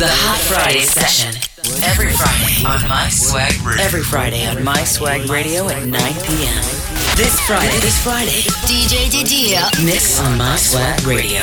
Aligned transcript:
The 0.00 0.08
Hot 0.08 0.40
Friday 0.40 0.80
session. 0.80 1.36
Every 1.84 2.08
Friday 2.08 2.64
on 2.64 2.88
My 2.88 3.10
Swag 3.10 3.52
Radio. 3.60 3.84
Every 3.84 4.00
Friday 4.00 4.46
on 4.46 4.64
My 4.64 4.82
Swag 4.82 5.28
Radio 5.28 5.68
at 5.68 5.86
9 5.86 5.92
p.m. 5.92 6.64
This 7.20 7.38
Friday, 7.46 7.78
this 7.80 8.02
Friday, 8.02 8.48
DJ 8.64 9.10
Didia 9.12 9.68
mix 9.84 10.18
on 10.20 10.38
My 10.38 10.56
Swag 10.56 11.04
Radio. 11.04 11.42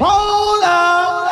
Hold 0.00 0.64
up. 0.64 1.31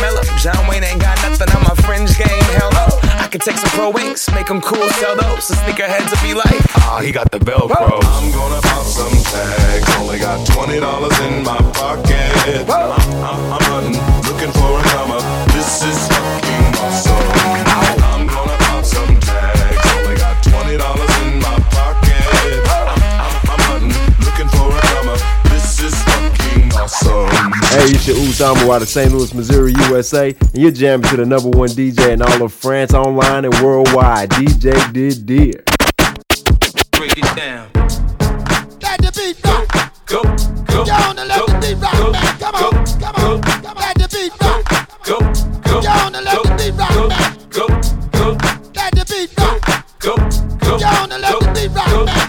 mellow. 0.00 0.24
John 0.38 0.60
Wayne 0.68 0.84
ain't 0.84 1.00
got 1.00 1.16
nothing 1.22 1.48
on 1.56 1.62
my 1.62 1.74
fringe 1.86 2.16
game. 2.16 2.44
Hell 2.56 2.70
no. 2.72 2.86
I 3.20 3.28
could 3.30 3.42
take 3.42 3.56
some 3.56 3.70
pro 3.70 3.90
wings, 3.90 4.28
make 4.34 4.46
them 4.46 4.60
cool, 4.60 4.88
sell 4.98 5.16
those. 5.16 5.44
So 5.44 5.54
sneakerheads 5.54 6.10
will 6.10 6.24
be 6.26 6.34
like, 6.34 6.60
ah, 6.82 7.00
he 7.04 7.12
got 7.12 7.30
the 7.30 7.38
Velcro. 7.38 8.00
I'm 8.02 8.32
gonna 8.32 8.60
pop 8.62 8.84
some 8.84 9.12
tags. 9.30 9.86
Only 9.98 10.18
got 10.18 10.46
twenty 10.46 10.80
dollars 10.80 11.18
in 11.20 11.44
my 11.44 11.58
pocket. 11.76 12.68
I'm, 12.68 12.90
I'm, 13.22 13.40
I'm 13.54 13.64
hunting, 13.70 14.00
looking 14.26 14.52
for 14.52 14.80
a 14.80 14.82
come 14.90 15.10
up. 15.12 15.22
This 15.52 15.84
is 15.84 16.08
fucking 16.08 16.80
awesome. 16.80 17.39
Your 28.10 28.18
Uzama 28.26 28.74
out 28.74 28.82
of 28.82 28.88
St. 28.88 29.12
Louis, 29.12 29.32
Missouri, 29.34 29.72
USA, 29.86 30.30
and 30.30 30.58
you're 30.58 30.70
jamming 30.72 31.08
to 31.10 31.16
the 31.16 31.24
number 31.24 31.48
one 31.50 31.68
DJ 31.68 32.10
in 32.12 32.22
all 32.22 32.42
of 32.42 32.52
France, 32.52 32.92
online 32.92 33.44
and 33.44 33.54
worldwide, 33.62 34.30
DJ 34.30 34.72
Didier. 34.92 35.62
Break 36.92 37.16
it 37.18 37.36
down. 37.36 37.70
Let 38.82 39.00
the 39.00 39.12
beat 39.14 39.36
rock. 39.44 39.92
Go, 40.06 40.22
go, 40.66 40.84
Y'all 40.84 41.06
wanna 41.06 41.24
let 41.24 41.38
go, 41.38 41.46
the 41.46 41.58
beat 41.60 41.78
rock, 41.78 41.94
go, 41.94 42.10
man. 42.10 42.38
Come 42.38 42.54
go, 42.54 42.68
on, 42.68 42.84
come 42.98 43.14
go, 43.14 43.34
on, 43.34 43.42
come 43.42 43.76
on. 43.76 43.82
Let 43.82 43.94
the 43.96 44.08
beat 44.10 44.32
rock. 44.42 44.62
go, 45.04 45.18
go, 45.70 45.80
Y'all 45.80 46.02
wanna 46.02 46.20
let 46.20 46.36
go, 46.36 46.42
the 46.42 46.54
beat 46.58 46.74
rock, 46.78 46.90
go, 46.90 47.08
man. 47.08 47.32
go, 47.50 47.66
go, 48.10 48.26
Let 48.74 48.90
the 48.94 49.04
beat 49.06 49.38
rock. 49.38 49.60
go, 50.00 50.16
go, 50.66 50.78
Y'all 50.78 51.00
wanna 51.00 51.18
let 51.18 51.38
the 51.38 51.46
beat 51.54 51.70
rock, 51.76 51.88
go, 51.90 52.04
man. 52.06 52.19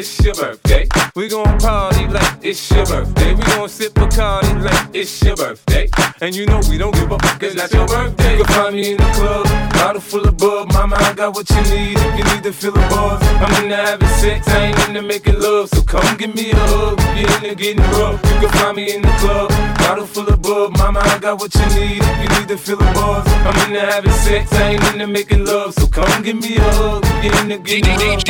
It's 0.00 0.24
your 0.24 0.34
birthday. 0.34 0.88
We 1.14 1.28
gon' 1.28 1.58
party 1.58 2.06
like 2.06 2.38
it's 2.42 2.70
your 2.70 2.86
birthday. 2.86 3.34
We 3.34 3.42
gon' 3.42 3.68
sip 3.68 3.92
Bacardi 3.92 4.64
like 4.64 4.88
it's 4.94 5.22
your 5.22 5.36
birthday. 5.36 5.90
And 6.22 6.34
you 6.34 6.46
know 6.46 6.60
we 6.70 6.78
don't 6.78 6.94
give 6.94 7.10
a 7.10 7.18
fuck, 7.18 7.42
it's 7.42 7.54
not 7.54 7.70
your 7.70 7.86
birthday. 7.86 8.38
You 8.38 8.44
can 8.44 8.54
find 8.54 8.74
me 8.76 8.92
in 8.92 8.96
the 8.96 9.10
club, 9.12 9.44
bottle 9.74 10.00
full 10.00 10.26
of 10.26 10.38
bub. 10.38 10.72
Mama, 10.72 10.96
I 10.98 11.12
got 11.12 11.34
what 11.34 11.50
you 11.50 11.62
need 11.74 11.98
if 11.98 12.18
you 12.18 12.24
need 12.32 12.42
to 12.44 12.52
feel 12.52 12.72
a 12.72 12.88
buzz. 12.88 13.20
I'm 13.44 13.64
into 13.64 13.76
having 13.76 14.08
sex, 14.20 14.48
I 14.48 14.66
ain't 14.66 14.88
into 14.88 15.02
making 15.02 15.38
love. 15.38 15.68
So 15.68 15.82
come 15.82 16.16
give 16.16 16.34
me 16.34 16.50
a 16.50 16.56
hug 16.56 16.98
if 16.98 17.20
you're 17.20 17.36
into 17.36 17.54
getting 17.54 17.84
rough. 18.00 18.24
You 18.24 18.40
can 18.40 18.50
find 18.56 18.76
me 18.76 18.94
in 18.94 19.02
the 19.02 19.12
club, 19.20 19.50
bottle 19.80 20.06
full 20.06 20.28
of 20.28 20.40
bub. 20.40 20.78
Mama, 20.78 21.00
I 21.00 21.18
got 21.18 21.40
what 21.40 21.54
you 21.54 21.66
need 21.76 22.00
if 22.00 22.22
you 22.22 22.40
need 22.40 22.48
to 22.48 22.56
feel 22.56 22.80
a 22.80 22.88
buzz. 22.94 23.28
I'm 23.28 23.68
into 23.68 23.80
having 23.80 24.12
sex, 24.24 24.50
I 24.54 24.70
ain't 24.72 24.84
into 24.94 25.06
making 25.06 25.44
love. 25.44 25.74
So 25.74 25.86
come 25.88 26.22
give 26.22 26.40
me 26.40 26.56
a 26.56 26.62
hug 26.62 27.04
if 27.04 27.24
you're 27.24 27.42
into 27.42 27.58
getting 27.58 27.98
rough. 28.00 28.20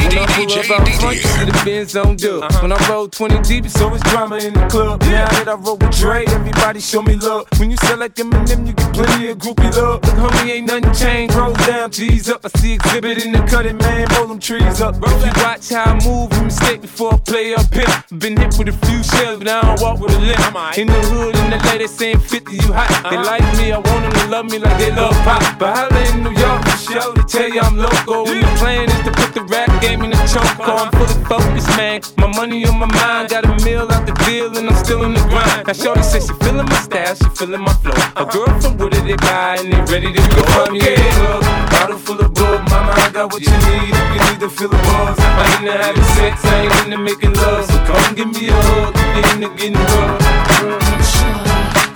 When 1.62 1.72
I 1.76 1.87
pull 1.91 1.93
up 1.93 2.00
out 2.00 2.00
front, 2.00 2.00
you 2.00 2.00
see 2.00 2.00
the 2.00 2.00
Benz 2.00 2.06
on 2.06 2.16
dub. 2.16 2.62
When 2.62 2.72
I 2.72 2.88
roll 2.88 3.09
20 3.09 3.41
deep, 3.43 3.69
so 3.69 3.69
it's 3.69 3.81
always 3.82 4.03
drama 4.03 4.37
in 4.37 4.54
the 4.54 4.66
club. 4.69 5.03
Now 5.03 5.28
that 5.28 5.48
I 5.48 5.54
roll 5.54 5.76
with 5.76 5.97
Dre, 5.98 6.25
everybody 6.26 6.81
show 6.81 7.03
me 7.03 7.16
love. 7.16 7.47
When 7.59 7.71
you 7.71 7.76
sell 7.76 7.98
like 7.98 8.15
Eminem, 8.15 8.66
you 8.66 8.72
get 8.72 8.93
plenty 8.94 9.28
of 9.28 9.38
groupie 9.38 9.75
love. 9.76 10.03
Look, 10.04 10.32
homie, 10.32 10.50
ain't 10.50 10.66
nothing 10.66 10.93
changed. 10.94 11.34
Roll 11.34 11.53
down, 11.53 11.91
G's 11.91 12.31
up. 12.31 12.44
I 12.44 12.48
see 12.59 12.75
exhibit 12.75 13.25
in 13.25 13.32
the 13.32 13.41
cutting, 13.41 13.76
man. 13.78 14.09
Roll 14.16 14.28
them 14.28 14.38
trees 14.38 14.81
up. 14.81 14.97
If 14.97 15.26
you 15.26 15.32
watch 15.43 15.69
how 15.71 15.84
I 15.84 16.04
move, 16.04 16.32
you 16.32 16.43
mistake 16.44 16.81
before 16.81 17.15
I 17.15 17.19
play 17.19 17.54
up 17.54 17.72
here. 17.75 18.04
Been 18.19 18.37
hit 18.37 18.56
with 18.59 18.69
a 18.69 18.87
few 18.87 19.03
shells, 19.03 19.38
but 19.38 19.48
I 19.48 19.60
don't 19.60 19.81
walk 19.81 20.00
with 20.00 20.15
a 20.15 20.19
limp. 20.19 20.78
In 20.78 20.87
the 20.87 21.00
hood, 21.12 21.37
in 21.37 21.50
the 21.50 21.59
lady 21.66 21.87
saying 21.87 22.21
50, 22.21 22.56
you 22.56 22.72
hot. 22.72 22.88
They 23.10 23.16
like 23.16 23.44
me, 23.59 23.72
I 23.72 23.78
want 23.78 24.03
them 24.04 24.12
to 24.12 24.27
love 24.28 24.47
me 24.50 24.59
like 24.59 24.78
they 24.78 24.92
love 24.92 25.15
pop. 25.25 25.42
But 25.59 25.77
holla 25.77 26.00
in 26.09 26.25
New 26.25 26.32
York, 26.32 26.65
for 26.65 26.78
sure, 26.78 27.15
they 27.15 27.22
tell 27.22 27.48
you 27.48 27.60
I'm 27.60 27.77
loco. 27.77 28.25
And 28.27 28.42
the 28.42 28.53
plan 28.59 28.88
is 28.88 29.04
to 29.04 29.12
put 29.12 29.34
the 29.34 29.42
rap 29.44 29.69
game 29.82 30.03
in 30.03 30.10
the 30.10 30.16
choke. 30.25 30.59
I'm 30.60 30.91
fully 30.92 31.25
focused, 31.25 31.50
man. 31.77 32.00
My 32.16 32.27
money 32.37 32.66
on 32.66 32.78
my 32.78 32.87
mind, 32.87 33.31
got 33.31 33.44
a 33.44 33.65
meal 33.65 33.87
out 33.91 34.06
the 34.06 34.12
deal, 34.25 34.56
and 34.56 34.69
I'm 34.69 34.77
still 34.84 35.05
in 35.05 35.15
the 35.15 35.21
grind. 35.28 35.66
Now, 35.66 35.72
Shorty 35.72 36.03
says 36.03 36.27
she 36.27 36.34
feeling 36.44 36.66
my 36.66 36.81
style, 36.81 37.15
she 37.15 37.28
feeling 37.31 37.61
my 37.61 37.72
flow. 37.83 37.94
A 38.16 38.25
girl 38.27 38.61
from 38.61 38.77
Wooded, 38.78 39.04
they 39.04 39.16
buy, 39.16 39.57
and 39.60 39.72
they 39.72 39.80
ready 39.92 40.13
to 40.13 40.22
go. 40.36 40.65
In 40.66 40.78
the 40.78 41.66
bottle 41.71 41.98
full 41.98 42.21
of 42.21 42.34
bub. 42.34 42.69
Mama, 42.71 42.92
I 42.92 43.10
got 43.13 43.33
what 43.33 43.42
you 43.42 43.51
need 43.51 43.95
if 43.95 44.09
you 44.15 44.21
need 44.30 44.41
to 44.41 44.48
feel 44.51 44.69
the 44.69 44.77
buzz. 44.77 45.19
I'm 45.19 45.66
into 45.66 45.72
having 45.72 46.09
sex, 46.16 46.45
I 46.45 46.47
ain't 46.65 46.75
into 46.84 46.98
making 46.98 47.34
love. 47.34 47.65
So 47.65 47.77
come 47.84 48.15
give 48.15 48.30
me 48.33 48.48
a 48.48 48.53
hug, 48.53 48.95
if 48.97 49.03
you're 49.16 49.34
into 49.34 49.48
getting 49.57 49.75
rough. 49.75 50.41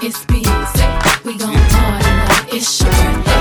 It's 0.03 0.25
busy. 0.27 0.87
We 1.25 1.39
gon' 1.39 1.55
party 1.55 2.11
like 2.29 2.55
it's 2.55 2.81
your. 2.81 3.34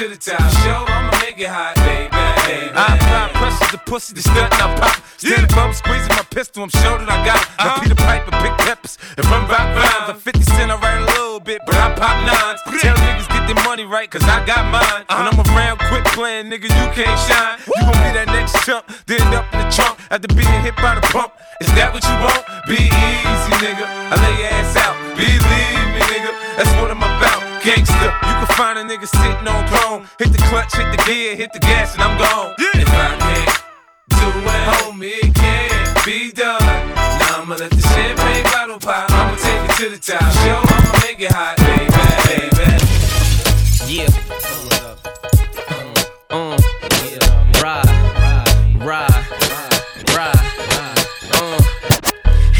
To 0.00 0.08
the 0.08 0.16
top. 0.16 0.40
Show, 0.64 0.80
I'ma 0.88 1.12
make 1.20 1.36
it 1.36 1.52
hot, 1.52 1.76
baby. 1.84 2.08
baby. 2.08 2.72
I 2.72 2.96
apply 2.96 3.36
pressure 3.36 3.76
to 3.76 3.80
pussy, 3.84 4.16
the 4.16 4.24
stunt 4.24 4.48
I 4.56 4.72
pop. 4.80 4.96
Stand 5.20 5.44
Standing 5.44 5.52
bum, 5.52 5.76
squeezing 5.76 6.16
my 6.16 6.24
pistol, 6.32 6.64
I'm 6.64 6.72
sure 6.72 6.96
that 6.96 7.04
I 7.04 7.20
got 7.20 7.36
it. 7.36 7.48
Now 7.60 7.76
Peter 7.84 8.00
Piper, 8.00 8.32
big 8.40 8.56
peppers, 8.64 8.96
and 9.20 9.28
run 9.28 9.44
rock 9.44 9.68
rhymes. 9.76 10.08
I'm 10.08 10.16
50 10.16 10.40
cent, 10.56 10.72
I 10.72 10.80
write 10.80 11.04
a 11.04 11.08
little 11.20 11.40
bit, 11.40 11.60
but 11.68 11.76
I 11.76 11.92
pop 12.00 12.16
nines. 12.24 12.64
Tell 12.80 12.96
niggas 12.96 13.28
get 13.28 13.44
their 13.44 13.60
money 13.60 13.84
right, 13.84 14.08
cause 14.08 14.24
I 14.24 14.40
got 14.48 14.64
mine. 14.72 15.04
Uh-huh. 15.04 15.20
When 15.20 15.26
I'm 15.28 15.40
around, 15.52 15.84
quit 15.92 16.04
playing, 16.16 16.48
nigga, 16.48 16.72
you 16.72 16.86
can't 16.96 17.18
shine. 17.28 17.60
You 17.68 17.84
gon' 17.84 18.00
be 18.00 18.08
that 18.16 18.32
next 18.32 18.56
chump, 18.64 18.88
then 19.04 19.20
up 19.36 19.52
in 19.52 19.60
the 19.60 19.68
trunk 19.68 20.00
after 20.08 20.32
being 20.32 20.60
hit 20.64 20.76
by 20.80 20.96
the 20.96 21.04
pump. 21.12 21.36
Is 21.60 21.68
that 21.76 21.92
what 21.92 22.00
you 22.08 22.16
want? 22.24 22.40
Be 22.64 22.88
easy, 22.88 23.52
nigga. 23.60 23.84
I 23.84 24.16
lay 24.16 24.48
your 24.48 24.48
ass 24.48 24.79
Gangster, 27.70 28.10
you 28.26 28.34
can 28.34 28.46
find 28.56 28.78
a 28.80 28.82
nigga 28.82 29.06
sitting 29.06 29.46
on 29.46 29.64
throne. 29.68 30.08
Hit 30.18 30.32
the 30.32 30.38
clutch, 30.50 30.74
hit 30.74 30.90
the 30.90 30.96
gear, 31.04 31.36
hit 31.36 31.52
the 31.52 31.60
gas, 31.60 31.94
and 31.94 32.02
I'm 32.02 32.18
gone. 32.18 32.52
If 32.58 32.88
I 32.88 33.16
can't 33.16 33.62
do 34.10 34.26
it, 34.26 34.62
homie, 34.74 35.22
it 35.22 35.32
can't 35.32 36.04
be 36.04 36.32
done. 36.32 36.60
Now 36.96 37.42
I'ma 37.42 37.54
let 37.54 37.70
the 37.70 37.80
champagne 37.80 38.42
bottle 38.42 38.80
pop. 38.80 39.08
I'ma 39.12 39.36
take 39.36 39.70
it 39.70 39.76
to 39.76 39.88
the 39.88 39.98
top. 39.98 40.20
Show, 40.42 40.60
I'ma 40.66 40.98
make 41.00 41.20
it 41.20 41.30
hot, 41.30 41.58
baby, 41.62 41.94
baby. 42.26 42.66
Yeah. 43.86 44.10
Uh, 46.28 46.58
ride, 47.62 47.86
ride, 48.82 49.26
ride. 50.16 50.46
Uh, 51.36 51.60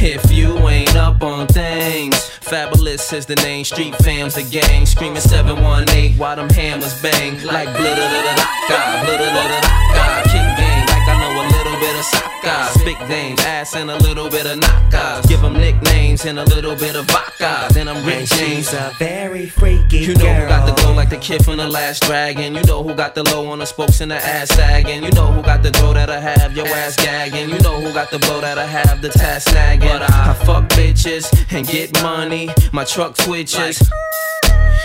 if 0.00 0.30
you 0.30 0.56
ain't 0.68 0.94
up 0.94 1.20
on 1.24 1.48
things, 1.48 2.30
Fabulous 2.50 3.12
is 3.12 3.26
the 3.26 3.36
name. 3.36 3.64
Street 3.64 3.94
fams, 3.94 4.34
the 4.34 4.42
gang, 4.42 4.84
screaming 4.84 5.20
718 5.20 6.18
while 6.18 6.34
them 6.34 6.50
hammers 6.50 7.00
bang 7.00 7.34
like 7.44 7.68
blah 7.76 7.94
da 7.94 7.94
da 7.94 8.22
da 8.26 8.34
da 8.34 9.04
blah 9.04 9.16
da 9.18 9.30
da 9.30 9.42
da 9.46 9.60
da 9.94 10.22
Kick 10.24 10.58
game 10.58 10.86
like 10.90 11.06
I 11.06 11.14
know 11.20 11.46
a 11.46 11.59
of 12.00 12.06
soccer. 12.06 12.78
Spit 12.78 13.08
names, 13.08 13.40
ass 13.40 13.76
and 13.76 13.90
a 13.90 13.96
little 13.98 14.28
bit 14.28 14.46
of 14.46 14.58
knockouts. 14.58 15.28
Give 15.28 15.40
them 15.40 15.54
nicknames 15.54 16.24
and 16.24 16.38
a 16.38 16.44
little 16.44 16.74
bit 16.74 16.96
of 16.96 17.06
vodka. 17.06 17.68
Then 17.72 17.88
I'm 17.88 18.04
Rick 18.04 18.26
James. 18.26 18.72
a 18.72 18.92
very 18.98 19.46
freaky 19.46 19.98
You 19.98 20.14
know 20.14 20.32
who 20.34 20.48
got 20.48 20.66
the 20.66 20.74
glow 20.80 20.94
like 20.94 21.10
the 21.10 21.18
kid 21.18 21.44
from 21.44 21.58
the 21.58 21.68
last 21.68 22.02
dragon. 22.02 22.54
You 22.54 22.62
know 22.64 22.82
who 22.82 22.94
got 22.94 23.14
the 23.14 23.22
low 23.24 23.46
on 23.48 23.58
the 23.58 23.66
spokes 23.66 24.00
and 24.00 24.10
the 24.10 24.16
ass 24.16 24.48
sagging. 24.48 25.04
You 25.04 25.10
know 25.12 25.30
who 25.30 25.42
got 25.42 25.62
the 25.62 25.70
dough 25.70 25.92
that'll 25.92 26.20
have 26.20 26.56
your 26.56 26.66
ass 26.66 26.96
gagging. 26.96 27.50
You 27.50 27.58
know 27.60 27.80
who 27.80 27.92
got 27.92 28.10
the 28.10 28.18
blow 28.18 28.40
that'll 28.40 28.66
have 28.66 29.02
the 29.02 29.10
task 29.10 29.48
snagging. 29.48 29.80
But 29.80 30.10
I, 30.10 30.30
I 30.30 30.34
fuck 30.44 30.68
bitches 30.70 31.24
and 31.52 31.66
get 31.66 32.02
money. 32.02 32.48
My 32.72 32.84
truck 32.84 33.14
twitches. 33.16 33.78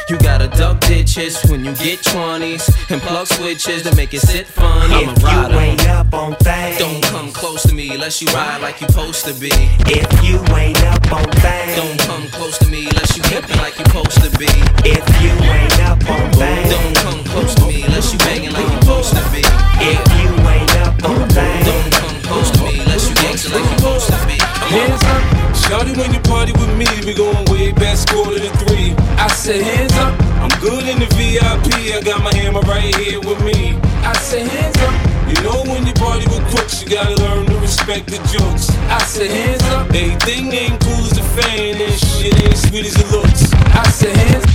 You 0.07 0.19
gotta 0.19 0.47
duck 0.47 0.81
ditches 0.81 1.41
when 1.49 1.65
you 1.65 1.73
get 1.77 1.97
20s 2.01 2.69
and 2.91 3.01
plug 3.01 3.25
switches 3.25 3.81
to 3.83 3.95
make 3.95 4.13
it 4.13 4.19
sit 4.21 4.45
funny. 4.45 4.93
I'm 4.93 5.09
a 5.09 5.11
If 5.13 5.21
you 5.23 5.59
ain't 5.59 5.87
up 5.87 6.13
on 6.13 6.35
things, 6.35 6.77
Don't 6.77 7.01
come 7.05 7.31
close 7.31 7.63
to 7.63 7.73
me 7.73 7.89
unless 7.91 8.21
you 8.21 8.27
ride 8.27 8.61
like 8.61 8.81
you 8.81 8.87
supposed 8.87 9.25
to 9.25 9.33
be. 9.33 9.49
if 9.89 10.05
you 10.23 10.37
ain't 10.55 10.77
up 10.83 11.11
on 11.11 11.25
things, 11.41 11.75
Don't 11.75 11.99
come 12.05 12.27
close 12.29 12.57
to 12.59 12.67
me 12.69 12.85
unless 12.87 13.17
you 13.17 13.23
pimpin' 13.23 13.57
like 13.57 13.79
you 13.79 13.85
supposed 13.85 14.21
to 14.21 14.29
be. 14.37 14.45
if 14.85 15.05
you 15.25 15.33
ain't 15.41 15.79
up 15.81 15.97
on 16.07 16.31
things, 16.33 16.69
Don't 16.69 16.95
come 17.01 17.23
close 17.25 17.55
to 17.55 17.65
me 17.65 17.81
unless 17.83 18.13
you 18.13 18.19
banging 18.19 18.53
like 18.53 18.69
you 18.69 18.79
supposed 18.81 19.09
to 19.17 19.23
be. 19.33 19.41
if 19.81 20.05
you 20.21 20.29
ain't 20.53 20.75
up 20.85 21.01
on 21.09 21.27
things, 21.33 21.65
Don't 21.65 21.91
come 21.97 22.21
close 22.29 22.51
to 22.51 22.61
me 22.61 22.77
unless 22.79 23.09
you 23.09 23.15
gangster 23.15 23.49
like 23.57 23.65
you 23.71 23.77
supposed 23.79 24.07
to 24.13 24.17
be. 24.29 24.37
Hands 24.69 25.01
up. 25.01 25.23
Shawty, 25.65 25.97
when 25.97 26.13
you 26.13 26.19
party 26.29 26.51
with 26.53 26.77
me, 26.77 26.85
we 27.09 27.15
going 27.15 27.43
way 27.49 27.73
past 27.73 28.07
quarter 28.09 28.37
to 28.37 28.49
three. 28.69 28.93
I 29.35 29.37
said, 29.37 29.61
hands 29.63 29.91
up. 29.97 30.17
I'm 30.39 30.61
good 30.61 30.87
in 30.87 30.97
the 30.97 31.07
VIP. 31.11 31.67
I 31.93 32.01
got 32.01 32.23
my 32.23 32.33
hammer 32.33 32.61
right 32.61 32.95
here 32.95 33.19
with 33.19 33.43
me. 33.43 33.75
I 33.99 34.13
said, 34.13 34.47
hands 34.47 34.77
up. 34.79 34.95
You 35.27 35.35
know 35.43 35.61
when 35.69 35.85
you 35.85 35.91
party 35.91 36.25
with 36.31 36.39
crooks, 36.55 36.81
you 36.81 36.89
gotta 36.89 37.15
learn 37.15 37.45
to 37.47 37.57
respect 37.59 38.07
the 38.07 38.15
jokes. 38.31 38.71
I 38.87 39.03
said, 39.03 39.29
hands 39.29 39.61
up. 39.75 39.91
Everything 39.93 40.53
ain't 40.53 40.79
cool 40.79 41.03
as 41.03 41.17
a 41.17 41.23
fan, 41.35 41.75
and 41.75 41.93
shit 41.99 42.33
ain't 42.47 42.57
sweet 42.57 42.85
as 42.85 42.95
it 42.95 43.11
looks. 43.11 43.53
I 43.75 43.83
said, 43.89 44.15
hands 44.15 44.45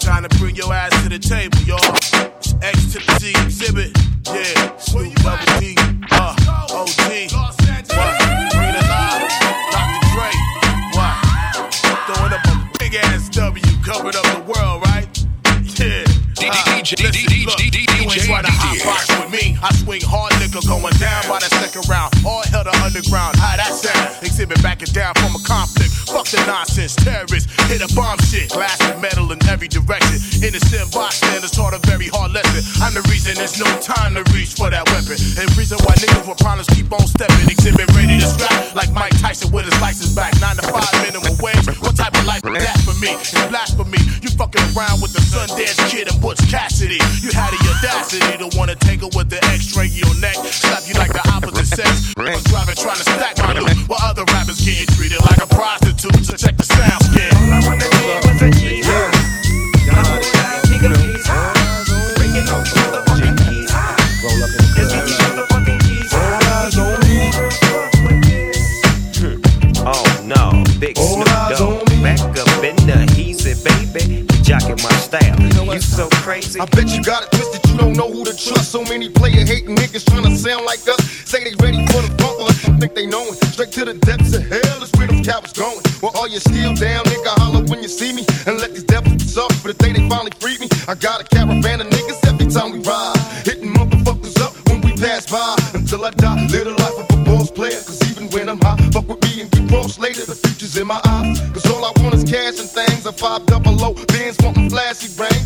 Trying 0.00 0.26
to 0.26 0.30
bring 0.38 0.56
your 0.56 0.72
ass 0.72 0.96
to 1.02 1.10
the 1.10 1.18
table, 1.18 1.58
y'all. 1.68 1.84
It's 2.40 2.54
X 2.64 2.92
to 2.94 3.04
the 3.04 3.18
Z 3.20 3.34
exhibit. 3.44 3.92
Yeah, 4.32 4.78
Snoop 4.78 5.12
Double 5.16 5.60
D, 5.60 5.76
uh, 6.10 6.34
OG. 6.72 7.36
What? 7.36 8.16
Green 8.56 8.74
Alive, 8.80 9.28
Dr. 9.68 10.00
Dre. 10.16 10.32
What? 10.96 11.14
Throwing 12.08 12.32
up 12.32 12.44
a 12.48 12.78
big 12.78 12.94
ass 12.94 13.28
W, 13.28 13.69
covered 13.90 14.14
up 14.14 14.22
the. 14.22 14.39
Listen, 16.80 16.96
look, 17.44 17.60
you 17.60 18.08
ain't 18.08 18.24
trying 18.24 18.48
to 18.48 18.52
hot 18.56 18.80
box 18.88 19.04
with 19.20 19.28
me. 19.28 19.52
I 19.60 19.68
swing 19.76 20.00
hard 20.00 20.32
liquor 20.40 20.64
going 20.64 20.96
down 20.96 21.28
by 21.28 21.36
the 21.36 21.52
second 21.60 21.84
round. 21.92 22.08
All 22.24 22.40
hell 22.48 22.64
to 22.64 22.72
underground. 22.80 23.36
How 23.36 23.60
that 23.60 23.76
sound? 23.76 24.16
Exhibit 24.24 24.62
backing 24.64 24.88
down 24.96 25.12
from 25.20 25.36
a 25.36 25.42
conflict. 25.44 25.92
Fuck 26.08 26.32
the 26.32 26.40
nonsense. 26.48 26.96
Terrorists 26.96 27.52
hit 27.68 27.84
a 27.84 27.90
bomb 27.92 28.16
shit. 28.24 28.48
Glass 28.48 28.80
and 28.80 28.96
metal 28.96 29.28
in 29.28 29.36
every 29.44 29.68
direction. 29.68 30.16
Innocent 30.40 30.88
bystanders 30.88 31.52
taught 31.52 31.76
a 31.76 31.80
very 31.84 32.08
hard 32.08 32.32
lesson. 32.32 32.64
I'm 32.80 32.96
the 32.96 33.04
reason 33.12 33.36
there's 33.36 33.60
no 33.60 33.68
time 33.84 34.16
to 34.16 34.24
reach 34.32 34.56
for 34.56 34.72
that 34.72 34.88
weapon. 34.88 35.20
And 35.36 35.44
reason 35.60 35.76
why 35.84 35.92
niggas 36.00 36.24
with 36.24 36.40
problems 36.40 36.66
keep 36.72 36.88
on 36.88 37.04
stepping. 37.04 37.44
Exhibit 37.44 37.92
ready 37.92 38.16
to 38.16 38.26
strap 38.26 38.72
like 38.72 38.88
Mike 38.96 39.12
Tyson 39.20 39.52
with 39.52 39.68
his 39.68 39.76
license 39.84 40.16
back. 40.16 40.32
Nine 40.40 40.56
to 40.56 40.64
five 40.64 40.88
minimum 41.04 41.36
wage. 41.44 41.60
What 41.84 41.92
type 42.00 42.16
of 42.16 42.24
life 42.24 42.40
is 42.40 42.56
that 42.56 42.80
for 42.88 42.96
me? 42.96 43.12
It's 43.20 43.36
blasphemy. 43.52 44.00
You 44.24 44.32
fucking 44.32 44.64
around 44.72 45.04
with 45.04 45.12
the 45.12 45.20
Sundance 45.28 45.76
Kid 45.92 46.08
and 46.08 46.16
Butch 46.24 46.40
You 46.78 47.34
had 47.34 47.50
the 47.50 47.60
audacity 47.74 48.38
to 48.38 48.56
wanna 48.56 48.76
take 48.76 49.00
her 49.00 49.10
with 49.16 49.28
the 49.28 49.42
X-ray 49.50 49.86
in 49.86 50.06
your 50.06 50.14
neck. 50.16 50.36
Slap 50.36 50.86
you 50.86 50.94
like 50.94 51.12
the 51.12 51.20
opposite 51.34 51.66
sex. 51.66 52.14
I'm 52.16 52.42
driving 52.44 52.76
trying 52.76 52.96
to 52.96 53.02
stack 53.02 53.38
my 53.38 53.58
loot 53.58 53.88
while 53.88 53.98
other 54.02 54.24
rappers 54.30 54.64
getting 54.64 54.86
treated 54.94 55.20
like 55.20 55.42
a 55.42 55.46
prostitute. 55.46 56.24
So 56.24 56.36
check 56.36 56.56
so 76.00 76.08
crazy. 76.24 76.58
I 76.58 76.64
bet 76.64 76.88
you 76.88 77.02
got 77.04 77.24
it 77.24 77.30
twisted, 77.30 77.60
you 77.70 77.76
don't 77.76 77.92
know 77.92 78.10
who 78.10 78.24
to 78.24 78.32
trust. 78.32 78.72
So 78.72 78.82
many 78.84 79.10
player 79.10 79.44
hating 79.44 79.76
niggas 79.76 80.08
trying 80.08 80.24
to 80.24 80.34
sound 80.34 80.64
like 80.64 80.80
us. 80.88 81.00
Say 81.28 81.44
they 81.44 81.52
ready 81.60 81.84
for 81.92 82.00
the 82.00 82.08
bump, 82.16 82.40
but 82.40 82.56
think 82.80 82.94
they 82.94 83.04
know 83.04 83.24
it. 83.28 83.36
Straight 83.52 83.72
to 83.72 83.84
the 83.84 83.94
depths 84.08 84.32
of 84.32 84.48
hell 84.48 84.82
is 84.82 84.90
where 84.96 85.08
them 85.08 85.22
cowards 85.22 85.52
going. 85.52 85.84
Well, 86.00 86.12
all 86.16 86.26
you 86.26 86.40
still 86.40 86.72
down, 86.74 87.04
nigga, 87.04 87.32
holler 87.36 87.64
when 87.68 87.82
you 87.82 87.88
see 87.88 88.12
me. 88.14 88.24
And 88.46 88.56
let 88.56 88.72
these 88.72 88.84
devils 88.84 89.28
soft 89.28 89.60
for 89.60 89.68
the 89.68 89.76
day 89.76 89.92
they 89.92 90.08
finally 90.08 90.32
free 90.40 90.56
me. 90.56 90.68
I 90.88 90.94
got 90.94 91.20
a 91.20 91.24
caravan 91.24 91.82
of 91.82 91.88
niggas 91.88 92.20
every 92.24 92.48
time 92.48 92.72
we 92.72 92.80
ride. 92.80 93.20
Hitting 93.44 93.68
motherfuckers 93.68 94.40
up 94.40 94.56
when 94.68 94.80
we 94.80 94.96
pass 94.96 95.28
by. 95.28 95.52
Until 95.74 96.06
I 96.06 96.10
die, 96.16 96.48
live 96.48 96.64
the 96.64 96.76
life 96.80 96.96
of 96.96 97.06
a 97.12 97.18
boss 97.28 97.50
player. 97.50 97.76
Cause 97.76 98.00
even 98.10 98.30
when 98.32 98.48
I'm 98.48 98.60
high, 98.60 98.80
fuck 98.88 99.06
with 99.06 99.20
me 99.28 99.42
and 99.42 99.50
get 99.50 99.68
cross 99.68 99.98
later. 99.98 100.24
The 100.24 100.34
future's 100.34 100.78
in 100.80 100.86
my 100.86 101.00
eyes. 101.04 101.40
Cause 101.52 101.66
all 101.68 101.84
I 101.84 101.92
want 102.00 102.14
is 102.14 102.24
cash 102.24 102.56
and 102.56 102.70
things. 102.72 103.04
A 103.04 103.12
five 103.12 103.44
double 103.44 103.76
low, 103.76 103.92
bands 104.08 104.38
wanting 104.40 104.70
flashy 104.70 105.12
brains. 105.14 105.39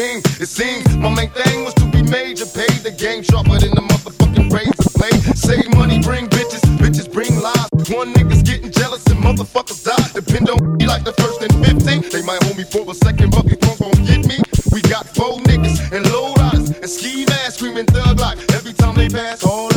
It 0.00 0.46
seems 0.46 0.86
my 0.98 1.12
main 1.12 1.28
thing 1.30 1.64
was 1.64 1.74
to 1.74 1.84
be 1.90 2.02
major. 2.02 2.46
Pay 2.46 2.70
the 2.86 2.94
game 2.96 3.24
sharper 3.24 3.58
than 3.58 3.74
the 3.74 3.82
motherfucking 3.82 4.46
razor 4.46 4.90
blade. 4.94 5.36
Save 5.36 5.74
money, 5.74 5.98
bring 5.98 6.28
bitches. 6.28 6.62
Bitches 6.78 7.12
bring 7.12 7.34
lies. 7.40 7.66
One 7.90 8.14
nigga's 8.14 8.44
getting 8.44 8.70
jealous 8.70 9.04
and 9.06 9.18
motherfuckers 9.18 9.82
die. 9.82 9.98
Depend 10.14 10.50
on 10.50 10.76
me 10.76 10.86
like 10.86 11.02
the 11.02 11.14
first 11.14 11.42
and 11.42 11.50
15. 11.66 12.10
They 12.12 12.22
might 12.22 12.40
hold 12.44 12.56
me 12.56 12.62
for 12.62 12.88
a 12.88 12.94
second, 12.94 13.32
but 13.32 13.42
before 13.42 13.74
gon' 13.74 14.04
get 14.06 14.24
me. 14.24 14.38
We 14.70 14.82
got 14.82 15.04
four 15.08 15.38
niggas 15.50 15.90
and 15.90 16.06
low 16.12 16.32
riders 16.34 16.70
and 16.70 16.88
ski 16.88 17.24
masks 17.26 17.56
screaming 17.56 17.86
thug 17.86 18.20
life. 18.20 18.38
Every 18.54 18.74
time 18.74 18.94
they 18.94 19.08
pass, 19.08 19.42
all 19.42 19.67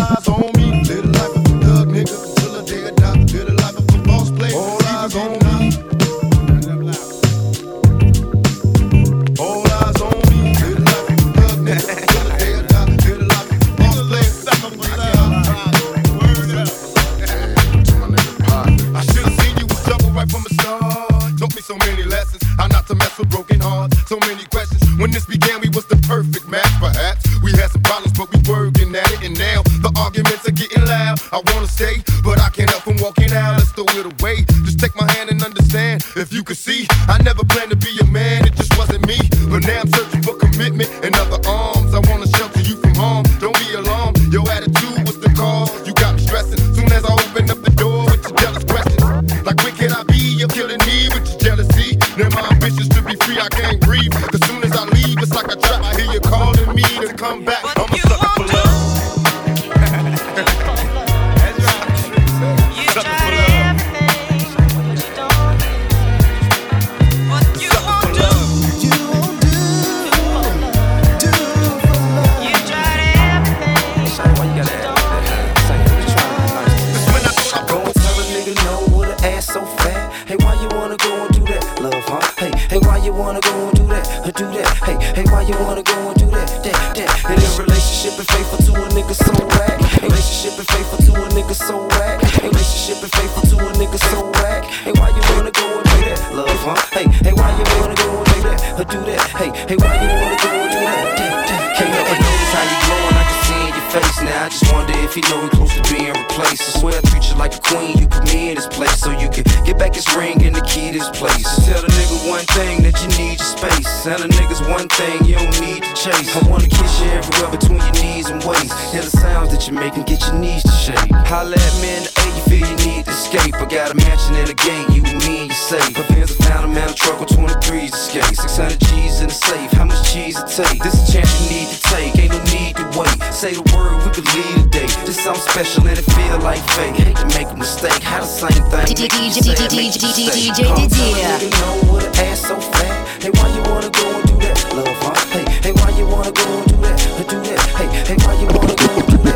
safe, 130.30 130.36
how 130.36 130.46
much 130.46 130.52
cheese 130.52 130.62
it 130.62 130.64
take? 130.64 130.84
This 130.84 131.10
a 131.10 131.12
chance 131.12 131.32
you 131.42 131.58
need 131.58 131.68
to 131.70 131.82
take, 131.82 132.18
ain't 132.20 132.32
no 132.32 132.40
need 132.52 132.76
to 132.76 133.00
wait. 133.00 133.34
Say 133.34 133.54
the 133.54 133.64
word, 133.74 133.98
we 134.06 134.12
lead 134.34 134.66
a 134.66 134.70
day. 134.70 134.88
Just 135.06 135.22
something 135.22 135.42
special 135.42 135.88
and 135.88 135.98
it 135.98 136.06
feel 136.06 136.40
like 136.40 136.62
fate. 136.76 136.96
Hate 136.96 137.16
to 137.18 137.26
make 137.38 137.50
a 137.50 137.56
mistake, 137.58 138.02
how 138.04 138.22
the 138.22 138.28
same 138.28 138.64
thing. 138.70 138.86
make 138.88 139.14
you 139.14 139.32
say 139.32 139.56
I 139.56 139.68
make 139.76 139.96
you 139.96 140.08
mistake. 140.08 140.54
DJ 140.54 140.68
Come 140.68 140.76
tell 140.76 140.78
a 140.78 140.88
Didier. 140.88 141.38
nigga 141.40 141.62
no 141.62 141.94
with 141.94 142.06
an 142.08 142.26
ass 142.26 142.42
so 142.42 142.60
fat. 142.60 143.24
Hey, 143.24 143.32
why 143.32 143.48
you 143.56 143.62
wanna 143.72 143.90
go 143.90 144.06
and 144.10 144.26
do 144.28 144.36
that, 144.46 144.58
love, 144.76 144.98
huh? 145.02 145.16
Hey, 145.34 145.46
hey, 145.64 145.74
why 145.74 145.90
you 145.98 146.06
wanna 146.08 146.32
go 146.32 146.46
and 146.46 146.68
do 146.70 146.76
that, 146.82 146.98
do 147.30 147.38
that? 147.42 147.60
Hey, 147.78 147.88
hey, 148.10 148.18
why 148.26 148.34
you 148.42 148.48
wanna 148.48 148.76
go 148.76 148.90
and 148.98 149.08
do 149.08 149.18
that, 149.18 149.31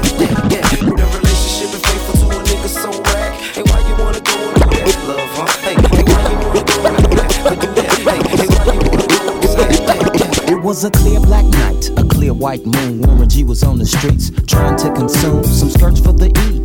was 10.65 10.83
a 10.83 10.89
clear 10.89 11.19
black 11.19 11.45
night, 11.45 11.91
a 11.95 12.03
clear 12.03 12.33
white 12.33 12.65
moon. 12.65 12.99
Warren 12.99 13.29
G 13.29 13.43
was 13.43 13.61
on 13.61 13.77
the 13.77 13.85
streets 13.85 14.31
trying 14.47 14.75
to 14.77 14.91
consume 14.93 15.43
some 15.43 15.69
skirts 15.69 15.99
for 15.99 16.11
the 16.11 16.29
E 16.49 16.64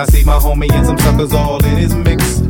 I 0.00 0.06
see 0.06 0.24
my 0.24 0.38
homie 0.38 0.72
and 0.72 0.86
some 0.86 0.96
suckers 0.96 1.34
all 1.34 1.62
in 1.62 1.76
his 1.76 1.94
mix. 1.94 2.49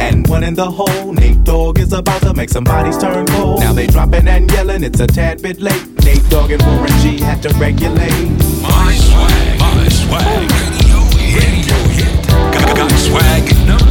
and 0.00 0.26
one 0.28 0.42
in 0.42 0.54
the 0.54 0.70
hole. 0.70 1.12
Nate 1.12 1.44
Dogg 1.44 1.78
is 1.78 1.92
about 1.92 2.22
to 2.22 2.32
make 2.34 2.50
some 2.50 2.64
bodies 2.64 2.98
turn 2.98 3.26
cold. 3.26 3.60
Now 3.60 3.72
they 3.72 3.86
dropping 3.86 4.26
and 4.28 4.50
yelling, 4.50 4.82
it's 4.82 5.00
a 5.00 5.06
tad 5.06 5.42
bit 5.42 5.60
late. 5.60 5.86
Nate 6.04 6.26
Dogg 6.30 6.50
and 6.50 6.62
Warren 6.62 6.96
G 7.02 7.20
had 7.20 7.42
to 7.42 7.50
regulate. 7.58 8.28
My 8.62 8.92
swag, 9.06 9.58
my 9.60 9.88
swag. 9.88 10.50
Radio, 11.36 11.78
hit. 11.98 12.26
Got, 12.76 12.90
swag 12.92 13.89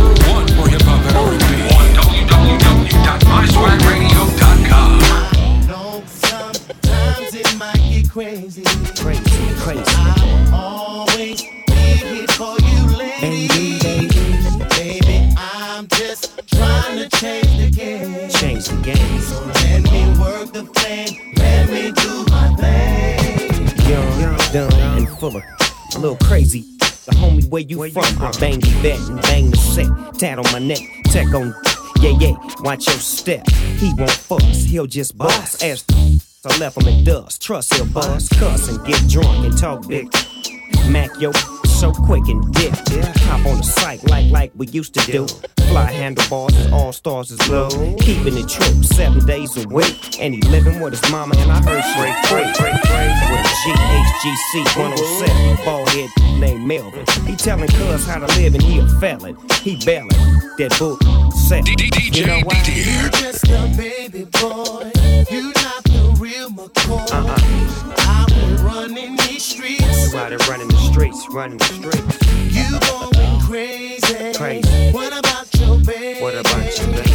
The 27.59 27.65
homie, 27.65 27.77
where 27.77 27.87
you 27.87 27.93
from? 27.93 28.23
I 28.23 28.31
bang 28.39 28.59
the 28.59 28.67
vet 28.81 28.99
and 29.09 29.21
bang 29.21 29.51
the 29.51 29.57
set. 29.57 30.19
Tat 30.19 30.39
on 30.39 30.51
my 30.51 30.59
neck, 30.59 30.79
tech 31.05 31.33
on. 31.33 31.53
Yeah, 32.01 32.15
yeah, 32.19 32.33
watch 32.61 32.87
your 32.87 32.95
step. 32.95 33.47
He 33.49 33.93
won't 33.97 34.11
fuss, 34.11 34.63
he'll 34.63 34.87
just 34.87 35.17
bust. 35.17 35.63
Ask 35.63 35.85
I 36.45 36.57
left 36.57 36.81
him 36.81 36.87
in 36.87 37.03
dust. 37.03 37.41
Trust 37.41 37.73
he'll 37.73 37.85
bust, 37.85 38.31
cuss 38.31 38.69
and 38.69 38.85
get 38.85 39.05
drunk 39.09 39.45
and 39.45 39.57
talk 39.57 39.85
big. 39.87 40.09
Mac 40.89 41.11
yo 41.19 41.31
so 41.79 41.91
quick 41.91 42.27
and 42.27 42.53
dip. 42.53 42.73
Hop 43.29 43.45
on 43.45 43.57
the 43.57 43.63
site 43.63 44.03
like 44.09 44.29
like 44.31 44.51
we 44.55 44.67
used 44.67 44.93
to 44.95 45.11
do. 45.11 45.27
Fly 45.69 45.91
handlebars, 45.91 46.71
all 46.71 46.91
stars 46.91 47.31
is 47.31 47.49
low. 47.49 47.69
Keeping 47.99 48.37
it 48.37 48.49
true, 48.49 48.83
seven 48.83 49.25
days 49.25 49.55
a 49.63 49.67
week. 49.67 50.19
And 50.19 50.33
he 50.33 50.41
living 50.49 50.79
with 50.79 50.99
his 50.99 51.11
mama, 51.11 51.35
and 51.37 51.51
I 51.51 51.61
heard 51.61 51.83
straight 51.93 52.17
free. 52.25 52.41
With 53.29 53.45
a 53.45 53.55
GHGC 53.63 54.77
107, 54.77 55.65
bald 55.65 55.89
head 55.89 56.09
named 56.39 56.65
Melvin. 56.67 57.05
He 57.25 57.35
telling 57.35 57.69
cuz 57.69 58.05
how 58.05 58.19
to 58.19 58.27
live, 58.39 58.55
and 58.55 58.63
he 58.63 58.79
a 58.79 58.87
felon. 58.99 59.37
He 59.61 59.77
bailing 59.85 60.09
that 60.57 60.75
book 60.79 61.01
set. 61.33 61.67
You 61.67 62.25
know 62.25 62.41
why? 62.43 62.61
You 62.65 63.09
just 63.11 63.47
a 63.47 63.71
baby 63.77 64.25
boy. 64.25 64.91
You 65.29 65.53
not 65.53 65.83
the 65.83 66.17
real 66.19 66.49
McCoy. 66.49 67.11
Uh-uh. 67.13 67.95
I've 67.99 68.27
been 68.27 68.65
running 68.65 69.15
these 69.17 69.45
streets. 69.45 69.78
You 70.11 70.17
out 70.17 70.29
there 70.29 70.39
running 70.49 70.67
the 70.69 70.77
streets, 70.77 71.27
running 71.29 71.59
the 71.59 71.65
streets. 71.65 72.17
You 72.51 72.79
going 72.79 73.41
crazy. 73.41 74.33
Crazy. 74.35 74.91
What 74.91 75.15
about 75.15 75.53
your 75.53 75.77
baby? 75.81 76.19
What 76.19 76.33
about 76.33 76.79
you, 76.79 76.85
baby? 76.87 77.09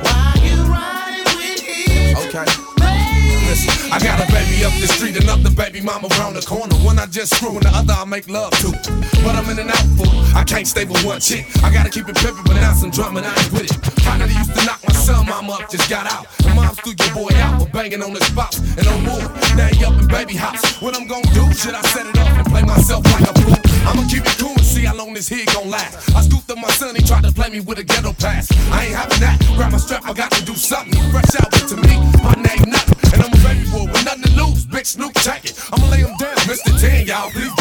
Why 0.00 0.34
you 0.42 0.62
riding 0.64 1.36
with 1.36 1.60
him? 1.60 2.16
Okay. 2.16 2.77
I 3.90 3.98
got 3.98 4.20
a 4.20 4.26
baby 4.32 4.64
up 4.64 4.72
the 4.80 4.88
street, 4.88 5.16
and 5.16 5.24
another 5.24 5.50
baby 5.50 5.80
mama 5.80 6.08
around 6.18 6.34
the 6.34 6.42
corner. 6.42 6.74
One 6.84 6.98
I 6.98 7.06
just 7.06 7.34
screw, 7.36 7.56
and 7.56 7.62
the 7.62 7.72
other 7.72 7.94
I 7.94 8.04
make 8.04 8.28
love 8.28 8.52
to. 8.60 8.70
But 9.24 9.34
I'm 9.34 9.48
in 9.48 9.58
and 9.58 9.70
out 9.70 9.88
for. 9.96 10.08
I 10.36 10.44
can't 10.44 10.66
stay 10.66 10.84
with 10.84 11.04
one 11.04 11.20
chick. 11.20 11.46
I 11.64 11.72
gotta 11.72 11.90
keep 11.90 12.08
it 12.08 12.16
pimpin', 12.16 12.44
but 12.44 12.54
now 12.54 12.74
some 12.74 12.90
drama, 12.90 13.20
and 13.20 13.26
I 13.26 13.34
ain't 13.34 13.52
with 13.52 13.64
it. 13.64 13.76
Out 14.06 14.20
used 14.20 14.54
to 14.54 14.64
knock 14.66 14.80
my 14.86 14.92
son 14.92 15.26
mama 15.26 15.52
up, 15.52 15.70
just 15.70 15.88
got 15.88 16.10
out. 16.10 16.28
The 16.38 16.52
mom 16.54 16.74
threw 16.76 16.92
your 16.92 17.14
boy 17.14 17.32
out, 17.40 17.58
but 17.60 17.72
banging 17.72 18.02
on 18.02 18.12
his 18.12 18.28
box. 18.30 18.58
And 18.76 18.84
no 18.84 18.96
more, 19.00 19.24
now 19.56 19.68
he 19.68 19.84
up 19.84 19.96
in 19.96 20.06
baby 20.08 20.34
house. 20.34 20.60
What 20.80 20.96
I'm 20.96 21.06
gonna 21.06 21.28
do? 21.32 21.52
Should 21.54 21.74
I 21.74 21.82
set 21.92 22.06
it 22.06 22.18
off 22.18 22.28
and 22.28 22.46
play 22.46 22.62
myself 22.62 23.04
like 23.12 23.24
a 23.24 23.32
fool? 23.40 23.56
I'ma 23.88 24.04
keep 24.08 24.24
it 24.24 24.36
cool 24.38 24.52
and 24.52 24.64
see 24.64 24.84
how 24.84 24.94
long 24.96 25.14
this 25.14 25.28
here 25.28 25.44
gon' 25.54 25.70
last. 25.70 26.14
I 26.14 26.20
scooped 26.22 26.50
up 26.50 26.58
my 26.58 26.70
son, 26.70 26.94
he 26.94 27.02
tried 27.02 27.24
to 27.24 27.32
play 27.32 27.48
me 27.48 27.60
with 27.60 27.78
a 27.78 27.84
ghetto 27.84 28.12
pass. 28.12 28.52
I 28.72 28.86
ain't 28.86 28.94
having 28.94 29.20
that. 29.20 29.40
Grab 29.56 29.72
my 29.72 29.78
strap, 29.78 30.04
I 30.04 30.12
got 30.12 30.30
to 30.32 30.44
do 30.44 30.54
something. 30.54 31.00
Fresh 31.10 31.36
out, 31.40 31.52
to 31.52 31.76
me, 31.76 31.96
my 32.22 32.34
name 32.42 32.68
nothing. 32.68 32.97
And 33.12 33.22
I'm 33.22 33.32
a 33.32 33.40
baby 33.42 33.70
boy 33.70 33.84
with 33.90 34.04
nothing 34.04 34.22
to 34.22 34.32
lose. 34.44 34.66
Big 34.66 34.86
Snoop 34.86 35.14
jacket. 35.14 35.58
I'ma 35.72 35.88
lay 35.90 35.98
him 35.98 36.16
down, 36.18 36.36
Mr. 36.48 36.78
10, 36.80 37.06
y'all. 37.06 37.30
Please 37.30 37.57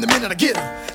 the 0.00 0.06
minute 0.06 0.30
I 0.30 0.34
get 0.34 0.56
'em. 0.56 0.87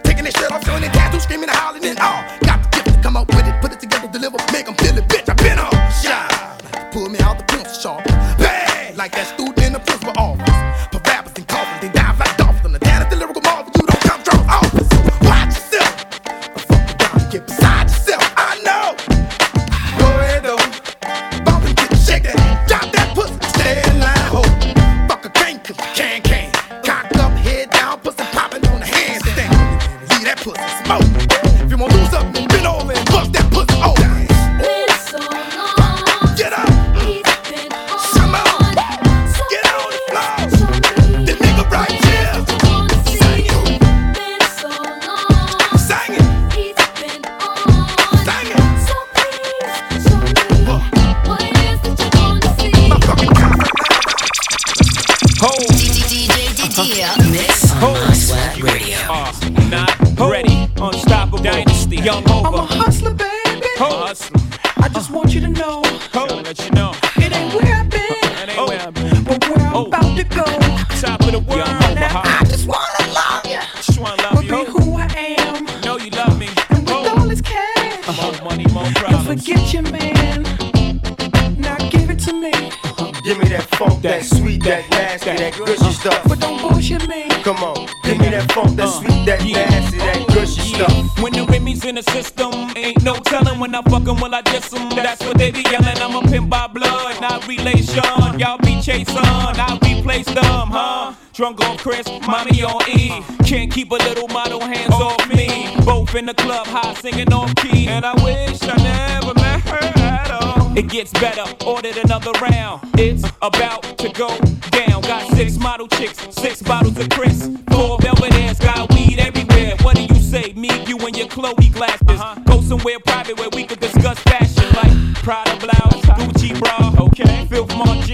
Replace 100.14 100.36
them, 100.36 100.70
huh? 100.70 101.16
Drunk 101.34 101.60
on 101.62 101.76
Chris, 101.78 102.06
mommy 102.28 102.62
on 102.62 102.88
E. 102.88 103.24
Can't 103.46 103.72
keep 103.72 103.90
a 103.90 103.96
little 103.96 104.28
model 104.28 104.60
hands 104.60 104.94
off 104.94 105.28
me. 105.28 105.76
Both 105.84 106.14
in 106.14 106.28
the 106.28 106.36
club, 106.36 106.68
high 106.68 106.94
singing 106.94 107.34
off 107.34 107.56
key. 107.56 107.88
And 107.88 108.06
I 108.06 108.14
wish 108.24 108.62
I 108.62 108.78
never 108.78 109.34
met 109.34 109.62
her 109.62 110.00
at 110.04 110.30
all. 110.30 110.78
It 110.78 110.88
gets 110.88 111.12
better, 111.14 111.44
ordered 111.66 111.98
another 111.98 112.32
round. 112.34 112.82
It's 112.94 113.24
about 113.42 113.82
to 113.98 114.10
go 114.10 114.38
down. 114.70 115.02
Got 115.02 115.36
six 115.36 115.58
model 115.58 115.88
chicks, 115.88 116.20
six 116.36 116.62
bottles 116.62 117.00
of 117.00 117.10
Chris. 117.10 117.48
Four 117.72 117.98
Belvedere's, 117.98 118.60
got 118.60 118.94
weed 118.94 119.18
everywhere. 119.18 119.78
What 119.82 119.96
do 119.96 120.04
you 120.04 120.22
say? 120.22 120.54
Me, 120.54 120.70
you, 120.86 121.00
and 121.00 121.18
your 121.18 121.28
Chloe 121.28 121.70
glasses. 121.70 122.06
Uh-huh. 122.08 122.40
Go 122.46 122.62
somewhere 122.62 123.00
private 123.00 123.40
where 123.40 123.50
we 123.54 123.64
could 123.64 123.80
discuss 123.80 124.20
fashion 124.20 124.70
like 124.76 125.16
Prada 125.24 125.58
blouse, 125.58 126.06
Gucci 126.06 126.60
bra. 126.60 127.04
Okay, 127.06 127.48
Filth 127.48 127.76
Mart 127.76 128.06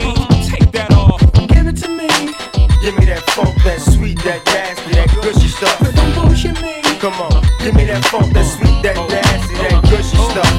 come 7.00 7.16
on. 7.16 7.44
Give 7.64 7.74
me 7.76 7.86
that 7.86 8.04
funk, 8.12 8.34
that 8.36 8.44
sweet, 8.44 8.84
that 8.84 8.96
nasty, 9.08 9.56
that 9.64 9.80
gushy 9.88 10.20
stuff. 10.20 10.52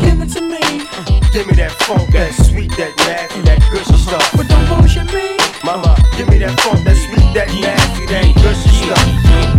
Give 0.00 0.22
it 0.22 0.30
to 0.38 0.42
me. 0.46 0.86
Uh-huh. 0.86 1.20
Give 1.34 1.46
me 1.50 1.54
that 1.58 1.74
funk, 1.82 2.06
that 2.14 2.30
sweet, 2.38 2.70
that 2.78 2.94
nasty, 3.02 3.42
that 3.42 3.58
gushy 3.66 3.98
uh-huh. 3.98 4.14
stuff. 4.14 4.26
But 4.38 4.46
don't 4.46 4.62
bullshit 4.70 5.10
me. 5.10 5.34
Mama, 5.66 5.98
give 6.14 6.30
me 6.30 6.38
that 6.38 6.54
funk, 6.62 6.86
that 6.86 6.94
sweet, 6.94 7.26
that 7.34 7.50
nasty, 7.50 8.06
that 8.14 8.30
gushy 8.38 8.70
stuff. 8.78 9.02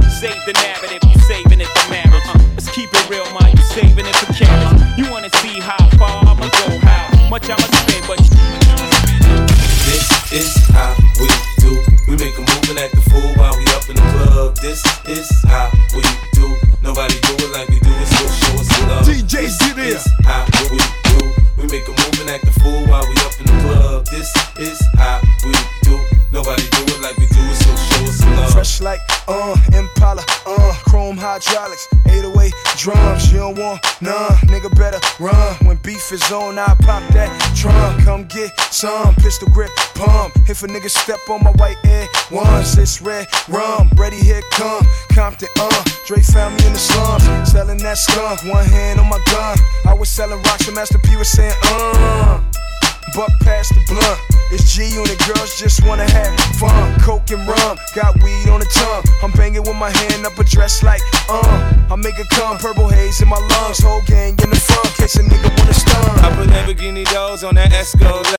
Save 0.07 0.39
the 0.47 0.55
narrative, 0.63 1.03
you 1.11 1.19
saving 1.27 1.59
it 1.59 1.67
for 1.75 1.85
marriage. 1.91 2.23
Uh-huh. 2.31 2.39
Let's 2.55 2.71
keep 2.71 2.87
it 2.87 3.05
real, 3.11 3.27
ma, 3.35 3.43
you 3.51 3.63
saving 3.75 4.07
it 4.07 4.15
for 4.15 4.31
cash? 4.31 4.63
You 4.95 5.11
wanna 5.11 5.29
see 5.43 5.59
how 5.59 5.79
far 5.99 6.23
I'ma 6.23 6.47
go, 6.47 6.67
how 6.87 7.27
much 7.27 7.51
I'ma 7.51 7.67
spend, 7.83 8.07
but 8.07 8.19
this 9.91 10.07
is 10.31 10.55
how 10.71 10.95
we 11.19 11.27
do. 11.59 11.75
We 12.07 12.15
make 12.15 12.35
a 12.39 12.43
move 12.47 12.67
and 12.71 12.79
act 12.79 12.95
the 12.95 13.03
fool 13.11 13.27
while 13.35 13.55
we 13.59 13.67
up 13.75 13.83
in 13.91 13.99
the 13.99 14.07
club. 14.15 14.55
This 14.63 14.79
is 15.07 15.27
how 15.45 15.67
is 19.89 20.07
how 20.23 20.45
we 20.69 20.77
do. 21.09 21.19
We 21.57 21.65
make 21.67 21.87
a 21.87 21.91
move 21.91 22.21
and 22.21 22.29
act 22.29 22.43
a 22.45 22.51
fool 22.61 22.85
while 22.87 23.05
we 23.09 23.15
up 23.25 23.33
in 23.39 23.45
the 23.45 23.57
club. 23.63 24.05
This 24.05 24.29
is 24.59 24.79
how 24.95 25.19
we 25.43 25.53
do. 25.81 25.97
Nobody 26.31 26.61
do 26.69 26.81
it 26.93 27.01
like 27.01 27.17
we 27.17 27.25
do 27.25 27.41
it, 27.41 27.55
so 27.55 27.75
show 27.75 28.03
us 28.05 28.17
some 28.19 28.35
love. 28.35 28.51
Fresh 28.51 28.81
like 28.81 29.01
uh 29.27 29.55
Impala, 29.73 30.23
uh 30.45 30.73
Chrome 30.85 31.17
hydraulics, 31.17 31.87
808 32.05 32.53
drums. 32.79 33.31
You 33.31 33.39
don't 33.39 33.59
want 33.59 33.83
none, 34.01 34.31
nigga 34.47 34.73
better 34.75 34.99
run. 35.19 35.55
When 35.67 35.77
beef 35.77 36.11
is 36.11 36.31
on, 36.31 36.57
I 36.57 36.73
pop 36.79 37.03
that 37.11 37.29
trunk. 37.55 38.03
Come 38.05 38.23
get 38.25 38.57
some 38.71 39.13
pistol 39.15 39.49
grip 39.49 39.69
pump. 39.95 40.33
If 40.47 40.63
a 40.63 40.67
nigga 40.67 40.89
step 40.89 41.19
on 41.29 41.43
my 41.43 41.51
white 41.51 41.77
air 41.85 42.07
ones, 42.31 42.77
it's 42.77 43.01
red 43.01 43.27
rum. 43.49 43.89
Ready, 43.95 44.17
here 44.17 44.41
come 44.51 44.85
Compton, 45.13 45.49
uh. 45.59 45.83
Dre 46.07 46.21
found 46.21 46.55
me 46.55 46.67
in 46.67 46.73
the 46.73 46.79
slums, 46.79 47.51
selling 47.51 47.79
that 47.79 47.97
skunk. 47.97 48.43
One 48.45 48.65
hand 48.65 48.99
on 48.99 49.09
my 49.09 49.21
gun. 49.31 49.57
I 49.85 49.93
was 49.93 50.09
selling 50.09 50.41
rocks, 50.43 50.67
and 50.67 50.75
Master 50.75 50.99
P 50.99 51.17
was 51.17 51.29
saying, 51.29 51.53
uh. 51.63 52.41
Buck 53.15 53.31
past 53.41 53.73
the 53.73 53.81
blunt. 53.87 54.19
It's 54.51 54.75
G 54.75 54.83
unit, 54.83 55.19
girls 55.27 55.59
just 55.59 55.85
wanna 55.85 56.09
have 56.09 56.39
fun. 56.57 56.99
Coke 56.99 57.31
and 57.31 57.47
rum, 57.47 57.77
got 57.95 58.15
weed 58.23 58.49
on 58.49 58.59
the 58.59 58.69
tongue. 58.73 59.03
I'm 59.23 59.31
banging 59.31 59.61
with 59.61 59.75
my 59.75 59.89
hand 59.89 60.25
up 60.25 60.37
a 60.37 60.43
dress 60.43 60.83
like, 60.83 61.01
uh. 61.29 61.73
I 61.91 61.95
make 61.95 62.19
it 62.19 62.29
come, 62.29 62.57
purple 62.57 62.89
haze 62.89 63.21
in 63.21 63.27
my 63.27 63.37
lungs. 63.37 63.79
Whole 63.79 64.01
gang 64.05 64.37
in 64.43 64.49
the 64.49 64.55
front, 64.59 64.87
case 64.95 65.15
a 65.15 65.23
nigga 65.23 65.49
wanna 65.57 65.73
stun. 65.73 66.19
I 66.19 66.35
put 66.35 66.49
Lamborghini 66.49 67.05
doors 67.11 67.43
on 67.43 67.55
that 67.55 67.71
Escalade. 67.73 68.38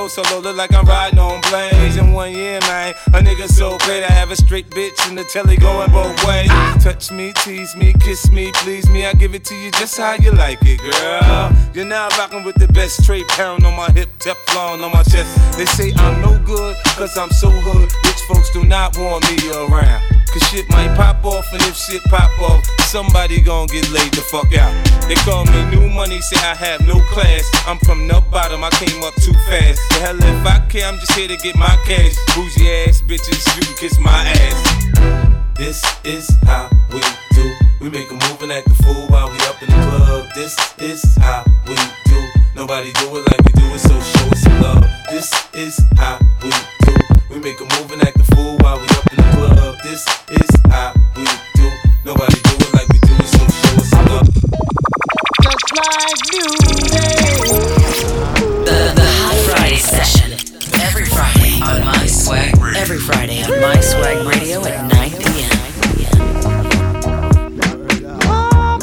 Pro 0.00 0.08
solo 0.08 0.40
look 0.40 0.56
like 0.56 0.72
I'm 0.72 0.86
riding 0.86 1.18
on 1.18 1.42
blades. 1.50 1.98
In 1.98 2.14
one 2.14 2.32
year, 2.32 2.58
man, 2.60 2.94
a 3.08 3.20
nigga 3.20 3.46
so 3.46 3.76
great. 3.84 4.02
I 4.02 4.10
have 4.10 4.30
a 4.30 4.36
straight 4.36 4.70
bitch 4.70 4.96
in 5.10 5.14
the 5.14 5.24
telly 5.24 5.58
going 5.58 5.92
both 5.92 6.16
ways. 6.26 6.48
Touch 6.82 7.12
me, 7.12 7.34
tease 7.44 7.76
me, 7.76 7.92
kiss 8.00 8.30
me, 8.30 8.50
please 8.54 8.88
me. 8.88 9.04
I 9.04 9.12
give 9.12 9.34
it 9.34 9.44
to 9.44 9.54
you 9.54 9.70
just 9.72 9.98
how 9.98 10.14
you 10.14 10.30
like 10.30 10.60
it, 10.62 10.80
girl. 10.80 11.52
You're 11.74 11.84
now 11.84 12.08
rocking 12.16 12.44
with 12.44 12.54
the 12.54 12.68
best 12.68 13.02
straight 13.02 13.28
pound 13.28 13.66
on 13.66 13.76
my 13.76 13.90
hip, 13.90 14.08
Teflon 14.20 14.82
on 14.82 14.90
my 14.90 15.02
chest. 15.02 15.58
They 15.58 15.66
say 15.66 15.92
I'm 15.96 16.22
no 16.22 16.38
good, 16.46 16.76
cause 16.96 17.18
I'm 17.18 17.30
so 17.32 17.50
hood. 17.50 17.92
Rich 18.06 18.22
folks 18.26 18.50
do 18.52 18.64
not 18.64 18.96
want 18.96 19.28
me 19.30 19.36
around. 19.50 20.02
Cause 20.32 20.46
shit 20.48 20.68
might 20.70 20.94
pop 20.96 21.24
off, 21.24 21.52
and 21.52 21.60
if 21.62 21.76
shit 21.76 22.02
pop 22.04 22.30
off, 22.40 22.64
somebody 22.86 23.40
gon' 23.40 23.66
get 23.66 23.90
laid 23.90 24.12
the 24.12 24.22
fuck 24.30 24.54
out. 24.54 24.70
They 25.08 25.16
call 25.26 25.44
me 25.44 25.64
new 25.74 25.88
money, 25.90 26.20
say 26.20 26.38
I 26.46 26.54
have 26.54 26.86
no 26.86 27.00
class. 27.10 27.42
I'm 27.66 27.78
from 27.80 28.06
the 28.06 28.22
bottom, 28.30 28.62
I 28.62 28.70
came 28.70 29.02
up 29.02 29.14
too 29.16 29.34
fast. 29.50 29.80
The 29.90 29.98
hell 30.06 30.16
if 30.16 30.46
I 30.46 30.64
care, 30.68 30.86
I'm 30.86 31.00
just 31.00 31.12
here 31.14 31.26
to 31.26 31.36
get 31.36 31.56
my 31.56 31.74
cash. 31.84 32.14
Bougie 32.36 32.70
ass 32.86 33.02
bitches, 33.02 33.42
you 33.56 33.62
can 33.66 33.76
kiss 33.76 33.98
my 33.98 34.22
ass. 34.22 35.40
This 35.58 35.82
is 36.04 36.30
how 36.44 36.70
we 36.92 37.00
do. 37.34 37.52
We 37.80 37.90
make 37.90 38.08
a 38.10 38.14
move 38.14 38.40
and 38.42 38.52
act 38.52 38.68
the 38.68 38.74
fool 38.84 39.08
while 39.08 39.28
we 39.28 39.36
up 39.50 39.60
in 39.60 39.68
the 39.68 39.74
club. 39.74 40.28
This 40.36 40.54
is 40.78 41.02
how 41.16 41.44
we 41.66 41.74
do. 42.06 42.20
Nobody 42.54 42.92
do 42.92 43.16
it 43.18 43.26
like 43.26 43.42
we 43.44 43.52
do 43.58 43.66
it, 43.74 43.80
so 43.80 43.98
show 43.98 44.28
us 44.30 44.42
some 44.42 44.62
love. 44.62 44.84
This 45.10 45.28
is 45.54 45.80
how 45.96 46.20
we 46.42 46.50
do. 46.86 46.94
We 47.30 47.40
make 47.40 47.58
a 47.60 47.64
move 47.64 47.90
and 47.90 48.02
act 48.02 48.16
the 48.16 48.24
fool 48.36 48.58
while 48.58 48.78
we 48.78 48.84
up 48.84 48.90
in 48.90 48.94
the 48.94 49.06
club. 49.06 49.09
This 49.90 50.06
is 50.30 50.48
how 50.68 50.94
we 51.16 51.24
do. 51.56 51.66
Nobody 52.04 52.34
do 52.42 52.54
it 52.54 52.74
like 52.74 52.88
we 52.90 52.98
do 53.00 53.12
it, 53.12 53.26
so 53.26 53.38
show 53.38 53.74
us 53.74 53.90
some 53.90 54.06
love. 54.06 54.28
Just 55.42 55.66
like 55.74 56.22
The, 58.64 58.76
the 58.94 59.08
Hot 59.18 59.34
Friday 59.50 59.78
session. 59.78 60.30
Every 60.80 61.06
Friday 61.06 61.60
on 61.60 61.84
My 61.84 62.06
Swag. 62.06 62.54
Every 62.76 63.00
Friday 63.00 63.42
on 63.42 63.60
My 63.60 63.80
Swag 63.80 64.24
Radio 64.28 64.64
at 64.64 64.86
9 64.86 65.10
p.m. 65.10 65.50
Oh, 68.30 68.78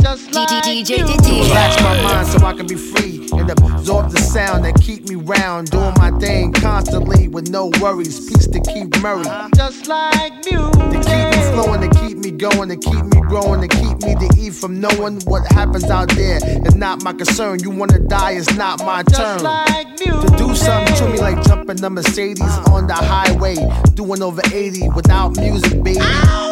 Just 0.00 0.32
like 0.32 0.48
DJ 0.48 0.98
you. 0.98 1.04
Didier. 1.04 1.42
Relax 1.42 1.82
my 1.82 2.00
mind 2.00 2.28
so 2.28 2.46
I 2.46 2.52
can 2.52 2.68
be 2.68 2.76
free 2.76 3.21
and 3.50 3.60
absorb 3.60 4.10
the 4.10 4.20
sound 4.20 4.64
that 4.64 4.74
keep 4.80 5.08
me 5.08 5.16
round. 5.16 5.70
Doing 5.70 5.94
my 5.96 6.10
thing 6.18 6.52
constantly 6.52 7.28
with 7.28 7.50
no 7.50 7.70
worries. 7.80 8.28
Peace 8.28 8.46
to 8.46 8.60
keep 8.60 8.96
Murray. 9.02 9.26
Uh-huh. 9.26 9.48
Just 9.54 9.86
like 9.86 10.32
music. 10.44 10.72
To 10.72 10.98
keep 11.00 11.26
me 11.30 11.40
flowing, 11.52 11.80
to 11.80 12.00
keep 12.00 12.18
me 12.18 12.30
going, 12.30 12.68
to 12.68 12.76
keep 12.76 13.04
me 13.04 13.20
growing, 13.22 13.60
to 13.60 13.68
keep 13.68 13.98
me 14.02 14.14
to 14.14 14.28
eat 14.38 14.54
from 14.54 14.80
knowing 14.80 15.20
what 15.22 15.50
happens 15.52 15.90
out 15.90 16.08
there. 16.10 16.38
It's 16.42 16.74
not 16.74 17.02
my 17.02 17.12
concern. 17.12 17.60
You 17.60 17.70
wanna 17.70 17.98
die, 17.98 18.32
it's 18.32 18.54
not 18.56 18.80
my 18.80 19.02
turn. 19.02 19.40
Just 19.40 19.44
like 19.44 19.88
music. 19.98 20.30
To 20.30 20.36
do 20.36 20.54
something 20.54 20.94
to 20.96 21.08
me 21.08 21.18
like 21.18 21.42
jumping 21.44 21.76
the 21.76 21.90
Mercedes 21.90 22.58
on 22.68 22.86
the 22.86 22.94
highway, 22.94 23.56
doing 23.94 24.22
over 24.22 24.42
80 24.52 24.90
without 24.90 25.36
music, 25.36 25.82
baby. 25.82 25.98
I'll 26.00 26.51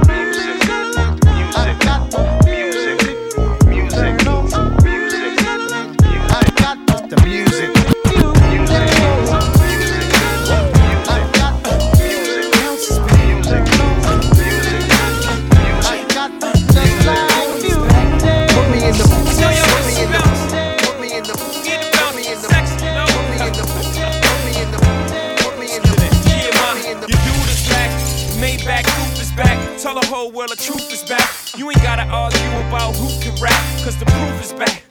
The 30.41 30.47
the 30.47 30.55
truth 30.55 30.91
is 30.91 31.03
back. 31.03 31.29
You 31.55 31.69
ain't 31.69 31.83
gotta 31.83 32.01
argue 32.01 32.67
about 32.67 32.95
who 32.95 33.09
can 33.21 33.39
rap, 33.39 33.53
cause 33.83 33.95
the 33.95 34.05
proof 34.05 34.41
is 34.41 34.51
back. 34.53 34.90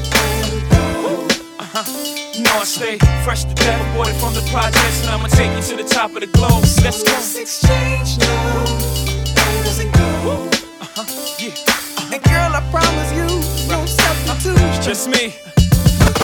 Uh-huh. 1.61 1.85
You 2.33 2.41
know 2.41 2.57
I 2.57 2.63
stay 2.63 2.97
fresh 3.23 3.43
to 3.43 3.53
death, 3.53 3.77
aborted 3.93 4.15
from 4.15 4.33
the 4.33 4.41
projects, 4.49 5.01
and 5.05 5.11
I'ma 5.11 5.27
take 5.27 5.53
you 5.53 5.61
to 5.61 5.83
the 5.83 5.87
top 5.87 6.09
of 6.15 6.21
the 6.21 6.27
globe. 6.27 6.65
So 6.65 6.81
Let's 6.81 7.03
go. 7.03 7.13
exchange 7.39 8.17
now. 8.17 8.65
Doesn't 9.61 9.93
go. 9.93 10.49
Uh-huh. 10.81 11.05
Yeah. 11.37 11.53
And 12.09 12.21
girl, 12.23 12.49
I 12.57 12.65
promise 12.73 13.13
you, 13.13 13.29
no 13.69 13.85
substitute. 13.85 14.57
Just 14.81 15.07
me. 15.07 15.37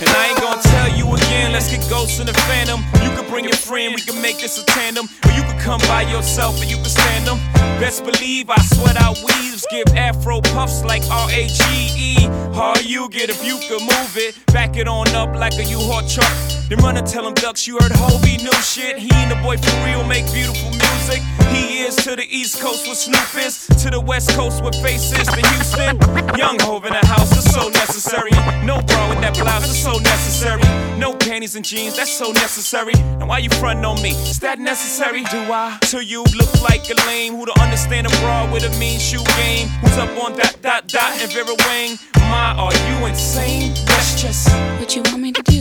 And 0.02 0.10
I 0.10 0.26
ain't 0.34 0.40
gonna 0.42 0.60
tell 0.60 0.87
you 0.87 0.87
again, 1.28 1.52
let's 1.52 1.70
get 1.70 1.88
ghosts 1.90 2.18
in 2.20 2.26
the 2.26 2.32
phantom. 2.48 2.80
You 3.02 3.10
can 3.14 3.28
bring 3.28 3.44
your 3.44 3.56
friend, 3.56 3.94
we 3.94 4.00
can 4.00 4.20
make 4.20 4.38
this 4.38 4.58
a 4.58 4.64
tandem. 4.64 5.06
Or 5.24 5.32
you 5.32 5.42
can 5.42 5.58
come 5.60 5.80
by 5.82 6.02
yourself 6.02 6.60
and 6.60 6.70
you 6.70 6.76
can 6.76 6.86
stand 6.86 7.26
them. 7.26 7.38
Best 7.80 8.04
believe 8.04 8.50
I 8.50 8.60
sweat 8.62 8.96
out 8.96 9.16
weaves, 9.18 9.66
give 9.70 9.86
afro 9.94 10.40
puffs 10.40 10.82
like 10.84 11.02
R 11.10 11.28
A 11.30 11.46
G 11.46 11.62
E. 11.96 12.14
How 12.54 12.74
you 12.80 13.08
get 13.10 13.30
if 13.30 13.44
you 13.44 13.58
could 13.68 13.82
move 13.82 14.16
it? 14.16 14.34
Back 14.46 14.76
it 14.76 14.88
on 14.88 15.08
up 15.14 15.34
like 15.36 15.54
a 15.54 15.64
U-Haul 15.64 16.02
truck. 16.08 16.32
Then 16.68 16.78
run 16.78 16.96
and 16.96 17.06
tell 17.06 17.24
them 17.24 17.34
ducks 17.34 17.66
you 17.66 17.78
heard 17.78 17.92
Hobie 17.92 18.42
new 18.42 18.60
shit. 18.62 18.98
He 18.98 19.10
and 19.12 19.30
the 19.30 19.36
boy 19.36 19.56
for 19.56 19.84
real 19.84 20.04
make 20.04 20.26
beautiful 20.32 20.70
music. 20.70 21.22
He 21.54 21.80
is 21.80 21.96
to 22.04 22.16
the 22.16 22.26
East 22.28 22.60
Coast 22.60 22.88
with 22.88 22.98
Snoop 22.98 23.30
is, 23.46 23.66
to 23.82 23.90
the 23.90 24.00
West 24.00 24.30
Coast 24.30 24.62
with 24.62 24.74
faces 24.82 25.26
to 25.26 25.40
Houston. 25.48 25.96
Young 26.36 26.58
Hove 26.60 26.84
in 26.84 26.92
the 26.92 27.06
house, 27.06 27.32
is 27.32 27.50
so 27.52 27.68
necessary. 27.68 28.30
No 28.64 28.82
bra 28.82 29.08
with 29.08 29.20
that 29.20 29.34
blouse, 29.34 29.64
it's 29.64 29.78
so 29.78 29.98
necessary. 29.98 30.62
No 30.98 31.17
panties 31.18 31.56
and 31.56 31.64
jeans, 31.64 31.96
that's 31.96 32.12
so 32.12 32.32
necessary. 32.32 32.94
And 32.96 33.28
why 33.28 33.38
you 33.38 33.50
frontin' 33.50 33.84
on 33.84 34.00
me? 34.02 34.10
Is 34.10 34.38
that 34.40 34.58
necessary? 34.58 35.22
Do 35.24 35.38
I? 35.52 35.78
To 35.90 36.04
you 36.04 36.22
look 36.36 36.62
like 36.62 36.88
a 36.90 36.94
lame 37.06 37.34
who 37.34 37.46
don't 37.46 37.60
understand 37.60 38.06
a 38.06 38.10
bra 38.20 38.50
with 38.52 38.64
a 38.64 38.78
mean 38.78 38.98
shoe 38.98 39.24
game. 39.36 39.68
Who's 39.82 39.98
up 39.98 40.10
on 40.22 40.36
dot 40.36 40.56
dot 40.62 40.86
dot 40.88 41.20
and 41.20 41.32
Vera 41.32 41.54
Wang? 41.66 41.98
My, 42.30 42.54
are 42.58 42.72
you 42.72 43.06
insane? 43.06 43.72
That's 43.86 44.20
just 44.20 44.48
what 44.78 44.94
you 44.94 45.02
want 45.02 45.20
me 45.20 45.32
to 45.32 45.42
do. 45.42 45.60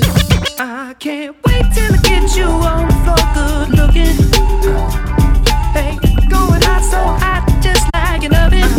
I 0.59 0.95
can't 0.99 1.35
wait 1.45 1.65
till 1.73 1.93
I 1.93 1.97
get 2.03 2.35
you 2.35 2.45
on 2.45 2.87
the 2.87 2.93
floor, 3.03 3.23
good 3.33 3.69
looking. 3.79 4.15
Hey, 5.73 5.97
going 6.29 6.61
hot 6.61 6.83
so 6.83 6.97
hot, 6.97 7.45
just 7.61 7.85
like 7.93 8.23
an 8.23 8.35
oven. 8.35 8.76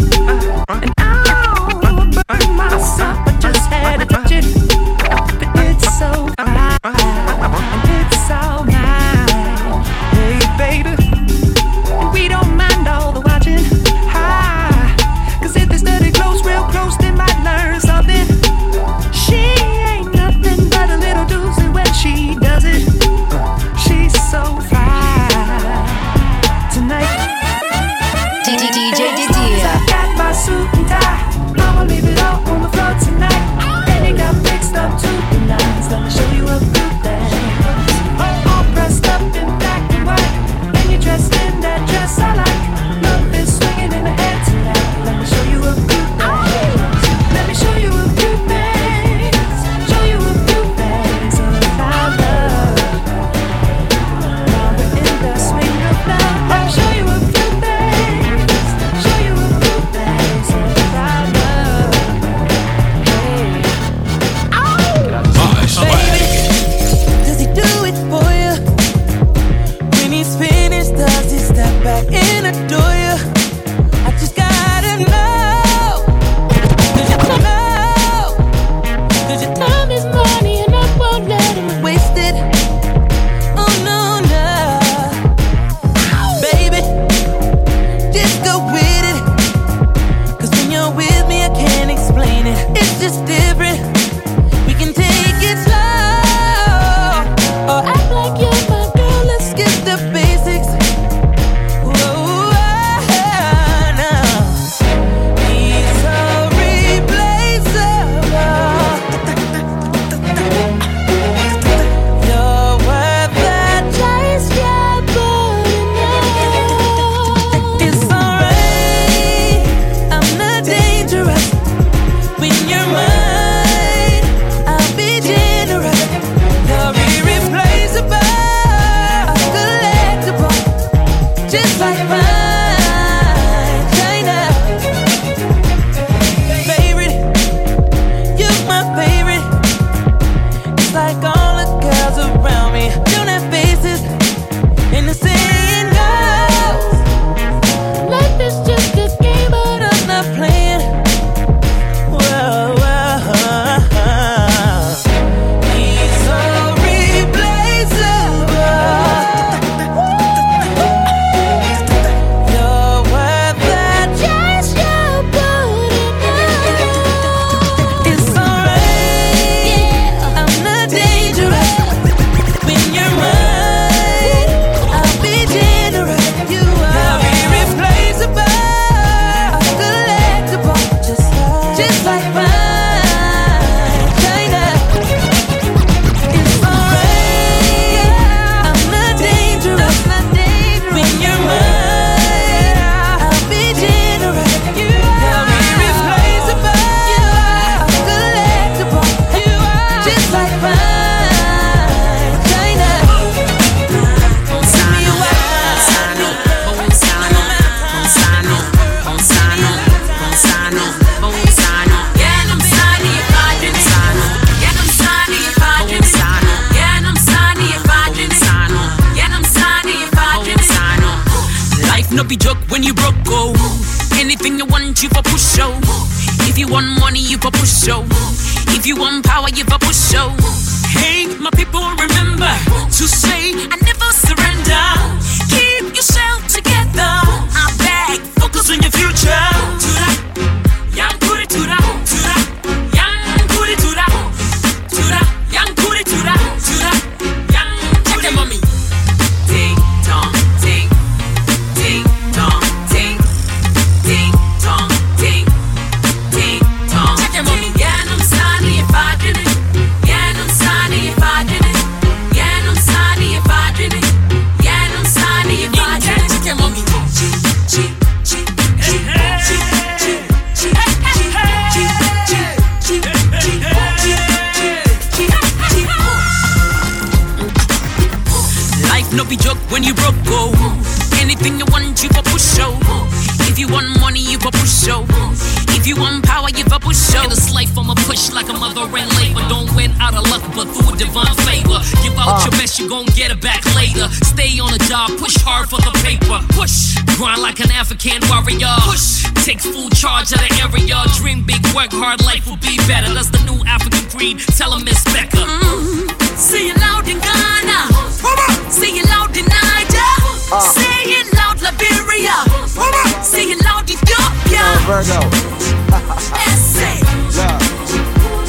Virgo. 314.98 315.20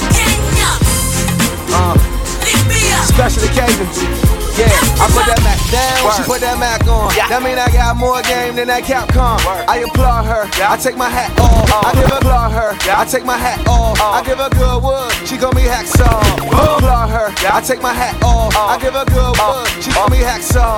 Kenya. 0.10 0.72
Uh, 1.70 1.94
Libya. 2.42 2.98
special 3.06 3.44
occasion. 3.44 3.86
Yeah, 4.58 4.74
I 4.98 5.06
put 5.14 5.26
that 5.30 5.40
Mac 5.44 5.59
down, 5.72 6.12
she 6.18 6.24
put 6.24 6.42
that 6.42 6.58
Mac 6.60 6.86
on. 6.90 7.14
That 7.30 7.42
mean 7.42 7.58
I 7.58 7.70
got 7.72 7.96
more 7.98 8.22
game 8.26 8.56
than 8.56 8.68
that 8.68 8.84
Capcom. 8.84 9.40
I 9.70 9.86
applaud 9.86 10.26
her, 10.26 10.50
I 10.66 10.78
take 10.78 10.98
my 10.98 11.10
hat 11.10 11.32
off. 11.40 11.70
I 11.70 11.94
give 11.94 12.12
applaud 12.12 12.52
her, 12.52 12.74
I 12.92 13.06
take 13.06 13.26
my 13.26 13.38
hat 13.38 13.62
off. 13.68 14.02
I 14.02 14.22
give 14.26 14.38
her 14.38 14.50
good 14.50 14.84
wood, 14.84 15.12
she 15.28 15.38
call 15.38 15.54
me 15.54 15.64
hacksaw. 15.64 16.20
Applaud 16.50 17.10
her, 17.10 17.30
I 17.50 17.62
take 17.62 17.82
my 17.82 17.94
hat 17.94 18.18
off. 18.24 18.56
I 18.58 18.78
give 18.82 18.94
her 18.94 19.06
good 19.06 19.34
wood, 19.38 19.68
she 19.82 19.92
call 19.92 20.10
me 20.10 20.20
hacksaw. 20.20 20.78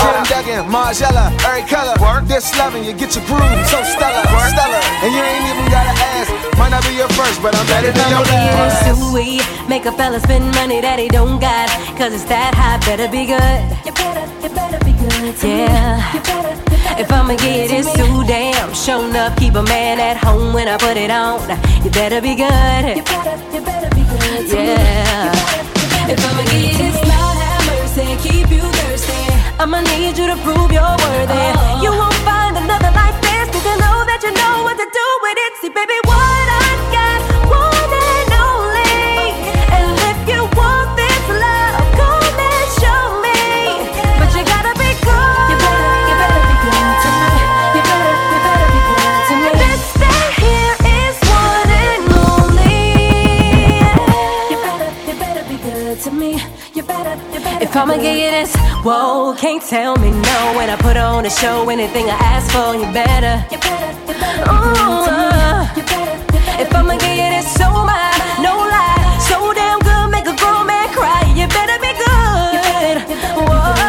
Kim 0.00 0.24
Duggan, 0.28 0.64
Margella, 0.72 1.32
every 1.44 1.62
color. 1.68 1.96
This 2.26 2.56
loving, 2.58 2.84
you 2.84 2.92
get 2.92 3.16
your 3.16 3.24
groove 3.26 3.42
so 3.66 3.82
stellar, 3.82 4.22
stellar. 4.24 4.82
And 5.02 5.10
you 5.12 5.20
ain't 5.20 5.46
even 5.50 5.66
gotta 5.70 5.94
ask, 6.14 6.30
might 6.58 6.70
not 6.70 6.84
be 6.84 6.94
your 6.94 7.08
first, 7.18 7.42
but 7.42 7.54
I'm 7.56 7.66
better 7.66 7.90
than 7.92 8.08
your 8.10 8.22
last. 8.22 9.10
Sweet, 9.10 9.42
make 9.68 9.86
a 9.86 9.92
fella 9.92 10.20
spend 10.20 10.54
money 10.54 10.80
that 10.80 10.98
he 10.98 11.08
don't 11.08 11.40
got. 11.40 11.68
Cause 11.98 12.12
it's 12.14 12.24
that 12.24 12.54
high, 12.54 12.78
better 12.86 13.08
be 13.10 13.26
good. 13.26 13.89
You 13.90 13.96
better, 13.96 14.26
you 14.40 14.48
better 14.54 14.78
be 14.84 14.92
good. 14.92 15.34
Yeah. 15.42 15.98
If 16.96 17.10
I'ma 17.10 17.34
get 17.34 17.72
it 17.72 17.84
so 17.84 18.22
damn 18.22 18.72
shown 18.72 19.16
up, 19.16 19.36
keep 19.36 19.54
a 19.54 19.64
man 19.64 19.98
at 19.98 20.16
home 20.16 20.54
when 20.54 20.68
I 20.68 20.76
put 20.78 20.96
it 20.96 21.10
on. 21.10 21.42
You 21.82 21.90
better 21.90 22.20
be 22.20 22.36
good. 22.36 22.94
You 22.94 23.02
better, 23.02 23.34
you 23.50 23.60
better 23.60 23.90
be 23.90 24.06
good. 24.06 24.46
Yeah. 24.46 25.34
If 26.06 26.22
I'ma 26.22 26.42
get 26.54 26.78
it, 26.78 26.94
Lord 27.02 27.38
have 27.42 27.66
mercy, 27.66 28.14
keep 28.22 28.46
you 28.54 28.62
thirsty. 28.78 29.26
I'ma 29.58 29.80
need 29.80 30.16
you 30.16 30.26
to 30.30 30.36
prove 30.46 30.70
you're 30.70 30.96
worthy. 31.02 31.34
Oh. 31.34 31.82
You 31.82 31.90
won't 31.90 32.14
find 32.22 32.54
another 32.62 32.94
like 32.94 33.18
this. 33.26 33.50
Need 33.50 33.66
to 33.66 33.74
know 33.82 34.06
that 34.06 34.22
you 34.22 34.30
know 34.38 34.62
what 34.62 34.78
to 34.78 34.86
do 34.86 35.06
with 35.26 35.34
it. 35.34 35.52
See, 35.66 35.72
baby, 35.74 35.98
what 36.06 36.46
I 36.46 36.78
got, 36.94 36.99
If 57.70 57.76
I'ma 57.76 57.98
give 57.98 58.16
you 58.16 58.32
this, 58.32 58.52
whoa, 58.82 59.32
can't 59.38 59.62
tell 59.62 59.94
me 59.98 60.10
no. 60.10 60.54
When 60.56 60.68
I 60.68 60.76
put 60.76 60.96
on 60.96 61.24
a 61.24 61.30
show, 61.30 61.68
anything 61.68 62.06
I 62.06 62.18
ask 62.18 62.50
for, 62.50 62.74
you 62.74 62.92
better. 62.92 63.46
Ooh, 64.50 65.06
uh, 65.06 65.72
if 66.58 66.74
I'ma 66.74 66.98
give 66.98 67.16
you 67.16 67.30
this, 67.30 67.54
so 67.54 67.70
my, 67.70 68.10
no 68.42 68.58
lie, 68.58 69.18
so 69.20 69.54
damn 69.54 69.78
good, 69.78 70.10
make 70.10 70.26
a 70.26 70.36
grown 70.36 70.66
man 70.66 70.88
cry. 70.92 71.22
You 71.36 71.46
better 71.46 71.78
be 71.78 71.92
good. 71.94 73.48
Whoa. 73.48 73.79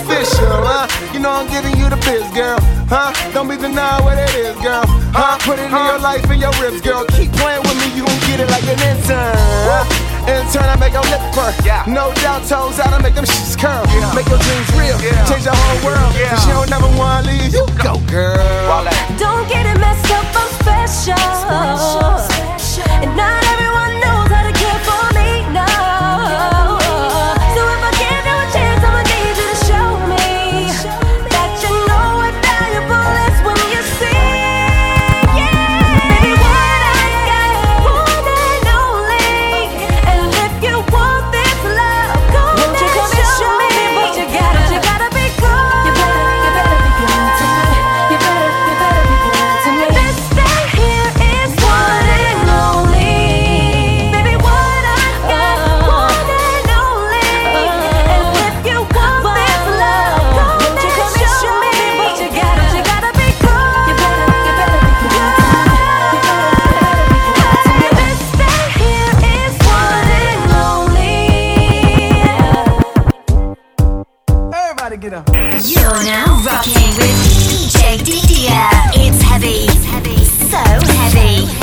Official, 0.00 0.48
huh? 0.64 0.88
You 1.12 1.20
know 1.20 1.30
I'm 1.30 1.48
giving 1.48 1.76
you 1.76 1.88
the 1.88 1.96
biz, 2.04 2.24
girl, 2.32 2.58
huh? 2.88 3.12
Don't 3.32 3.48
be 3.48 3.56
denying 3.56 4.04
what 4.04 4.16
it 4.18 4.32
is, 4.34 4.56
girl, 4.60 4.84
huh? 5.12 5.36
Put 5.44 5.58
it 5.58 5.68
in 5.68 5.72
your 5.72 5.98
life 6.00 6.24
and 6.28 6.40
your 6.40 6.52
ribs, 6.60 6.80
girl. 6.80 7.04
Keep 7.16 7.32
playing 7.36 7.62
with 7.68 7.76
me, 7.80 7.88
you 7.96 8.04
gon' 8.04 8.20
get 8.28 8.40
it 8.40 8.48
like 8.50 8.64
an 8.64 8.80
intern. 8.80 9.36
huh? 9.68 9.84
Intern, 10.30 10.68
I 10.68 10.76
make 10.78 10.92
your 10.92 11.04
lip 11.10 11.20
purr. 11.32 11.52
No 11.88 12.12
doubt, 12.22 12.44
toes 12.48 12.78
out, 12.78 12.92
I 12.92 12.98
make 13.02 13.14
them 13.14 13.24
shits 13.24 13.56
curl. 13.58 13.84
Make 14.14 14.28
your 14.28 14.38
dreams 14.40 14.68
real, 14.76 14.96
change 15.28 15.44
your 15.44 15.56
whole 15.56 15.80
world. 15.92 16.12
Cause 16.16 16.46
you 16.46 16.52
don't 16.54 16.70
never 16.70 16.88
wanna 16.96 17.26
leave, 17.28 17.52
you 17.52 17.64
go, 17.82 17.98
girl. 18.08 18.84
Don't 19.18 19.48
get 19.48 19.64
it 19.66 19.78
messed 19.80 20.10
up, 20.12 20.26
I'm 20.36 20.50
special. 20.60 21.16
And 23.00 23.16
not 23.16 23.42
everyone 23.52 23.92
knows 24.00 24.19
so 81.12 81.59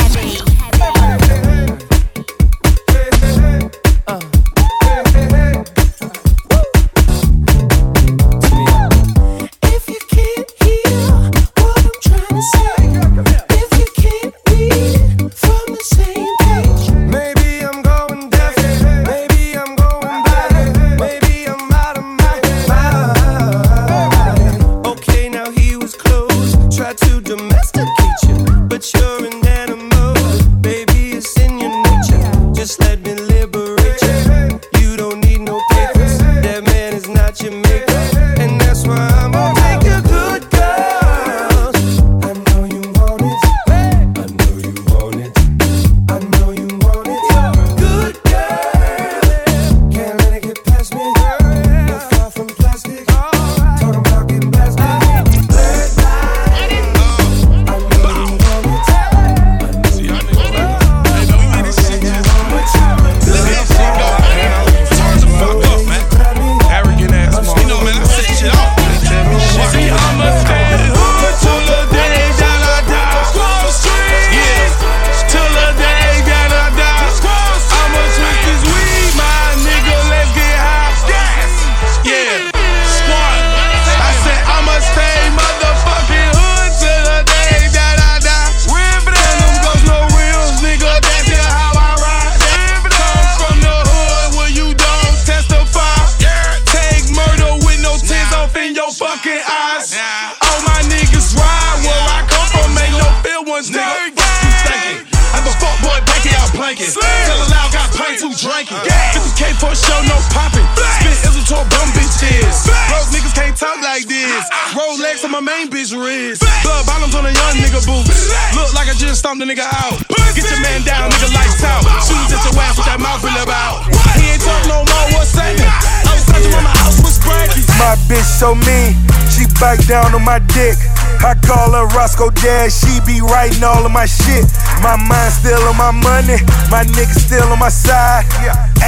got 108.38 108.66
pints 108.66 108.78
who 108.78 108.78
drinking. 108.78 108.78
50k 109.18 109.58
for 109.58 109.72
a 109.72 109.78
show, 109.78 109.98
no 110.06 110.18
popping. 110.30 110.66
Spit 111.02 111.18
ism 111.26 111.44
to 111.50 111.56
a 111.62 111.66
bum 111.66 111.88
bitch 111.98 112.22
is. 112.22 112.70
Those 112.92 113.10
niggas 113.10 113.34
can't 113.34 113.58
talk 113.58 113.82
like 113.82 114.06
this. 114.06 114.44
Rolex 114.74 115.26
on 115.26 115.32
my 115.32 115.42
main 115.42 115.70
bitch 115.70 115.96
wrist. 115.96 116.44
Blood 116.64 116.86
bottoms 116.86 117.16
on 117.16 117.26
a 117.26 117.34
young 117.34 117.56
nigga 117.58 117.82
boots. 117.86 118.30
Look 118.54 118.74
like 118.74 118.90
I 118.90 118.94
just 118.94 119.20
stomped 119.20 119.42
a 119.42 119.48
nigga 119.48 119.66
out. 119.66 119.98
Get 120.36 120.46
your 120.46 120.62
man 120.62 120.84
down, 120.86 121.10
nigga, 121.10 121.34
lights 121.34 121.64
out. 121.64 121.82
Shoes 122.06 122.30
at 122.30 122.44
your 122.46 122.54
ass 122.62 122.78
with 122.78 122.86
that 122.86 123.00
mouth 123.02 123.24
really 123.24 123.42
about. 123.42 123.90
He 124.14 124.30
ain't 124.30 124.42
talk 124.44 124.62
no 124.70 124.86
more, 124.86 125.08
what's 125.18 125.34
happening? 125.34 125.66
I 125.66 126.14
was 126.14 126.26
touching 126.30 126.54
when 126.54 126.64
my 126.64 126.76
house 126.78 127.02
was 127.02 127.18
cracking. 127.18 127.66
My 127.82 127.98
bitch 128.06 128.28
so 128.28 128.54
mean, 128.54 128.94
she 129.34 129.50
bite 129.58 129.82
down 129.88 130.14
on 130.14 130.24
my 130.24 130.40
dick. 130.54 130.78
I 131.24 131.34
call 131.46 131.74
her 131.74 131.88
Roscoe 131.98 132.30
Dad, 132.30 132.72
she 132.72 133.00
be 133.06 133.22
writing 133.22 133.64
all 133.64 133.86
of 133.86 133.92
my 133.92 134.06
shit. 134.06 134.46
My 134.82 134.96
mind 134.96 135.34
still 135.34 135.60
on 135.68 135.78
my 135.78 135.92
money, 135.92 136.38
my 136.70 136.84
nigga 136.84 137.16
still 137.16 137.48
on 137.50 137.60
my 137.60 137.70
side. 137.70 138.26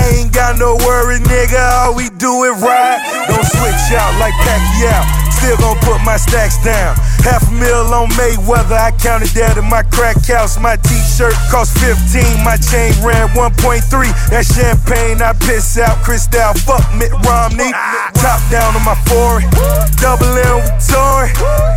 Ain't 0.06 0.32
got 0.34 0.58
no 0.58 0.76
worry, 0.86 1.20
nigga, 1.20 1.60
all 1.84 1.96
we 1.96 2.10
do 2.22 2.44
is 2.46 2.62
ride. 2.62 3.00
Don't 3.28 3.46
switch 3.46 3.86
out 3.98 4.14
like 4.20 4.34
Pacquiao, 4.46 5.02
still 5.32 5.58
gon' 5.58 5.78
put 5.82 6.00
my 6.06 6.18
stacks 6.18 6.62
down. 6.64 6.96
Half 7.24 7.50
a 7.50 7.54
mil 7.54 7.94
on 7.94 8.10
Mayweather, 8.16 8.80
I 8.80 8.92
counted 8.96 9.30
that 9.36 9.58
in 9.58 9.68
my 9.70 9.84
crack 9.84 10.18
house. 10.26 10.60
My 10.60 10.76
t-shirt 10.78 11.36
cost 11.52 11.78
15, 11.80 12.44
my 12.44 12.56
chain 12.56 12.96
ran 13.04 13.28
1.3. 13.36 13.84
That 14.32 14.46
champagne 14.48 15.22
I 15.22 15.34
piss 15.34 15.78
out, 15.78 16.00
Cristal, 16.04 16.54
fuck 16.64 16.84
Mitt 16.96 17.12
Romney. 17.28 17.72
Top 18.16 18.40
down 18.50 18.76
on 18.76 18.84
my 18.88 18.96
forehead, 19.08 19.52
double 20.00 20.32
M 20.32 20.64
with 20.64 20.80
Tory. 20.88 21.32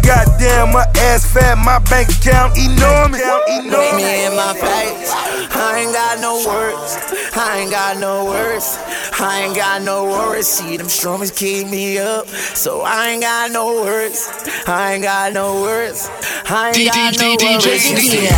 Goddamn, 0.06 0.72
my 0.72 0.86
ass 1.10 1.26
fat, 1.26 1.58
my 1.58 1.78
bank 1.90 2.08
account 2.10 2.56
enormous. 2.56 3.22
Look 3.66 3.88
me 3.98 4.26
in 4.26 4.34
my 4.34 4.54
face. 4.54 5.10
I 5.54 5.84
ain't 5.84 5.92
got 5.92 6.20
no 6.20 6.42
words. 6.46 6.98
I 7.36 7.58
ain't 7.60 7.70
got 7.70 7.98
no 7.98 8.24
words. 8.24 8.78
I 9.20 9.42
ain't 9.44 9.56
got 9.56 9.82
no 9.82 10.04
worries. 10.04 10.46
See 10.46 10.76
them 10.76 10.86
strummers 10.86 11.34
keep 11.34 11.68
me 11.68 11.98
up. 11.98 12.26
So 12.26 12.82
I 12.82 13.10
ain't 13.10 13.22
got 13.22 13.52
no 13.52 13.82
words. 13.82 14.28
I 14.66 14.94
ain't 14.94 15.02
got 15.02 15.31
no 15.32 15.62
words. 15.62 16.10
I 16.44 16.72
ain't 16.76 16.92
got 16.92 17.16
no 17.16 17.36
worries. 17.40 17.88
You 17.88 18.28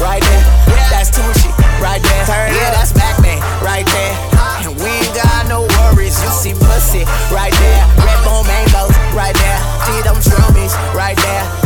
right 0.00 0.22
there. 0.22 0.44
That's 0.88 1.10
Tunechi 1.12 1.52
right 1.80 2.00
there. 2.00 2.48
Yeah, 2.52 2.70
that's 2.72 2.94
Mack 2.96 3.20
Maine 3.20 3.40
right 3.60 3.84
there. 3.84 4.14
And 4.64 4.74
we 4.80 4.88
ain't 4.88 5.14
got 5.14 5.46
no 5.48 5.68
worries. 5.76 6.16
You 6.22 6.30
see 6.30 6.54
pussy 6.54 7.04
right 7.28 7.52
there. 7.52 7.84
Red 8.00 8.24
bone 8.24 8.46
mangoes 8.46 8.96
right 9.12 9.36
there. 9.36 9.60
See 9.84 10.00
them 10.02 10.16
drummies 10.24 10.72
right 10.94 11.16
there. 11.16 11.61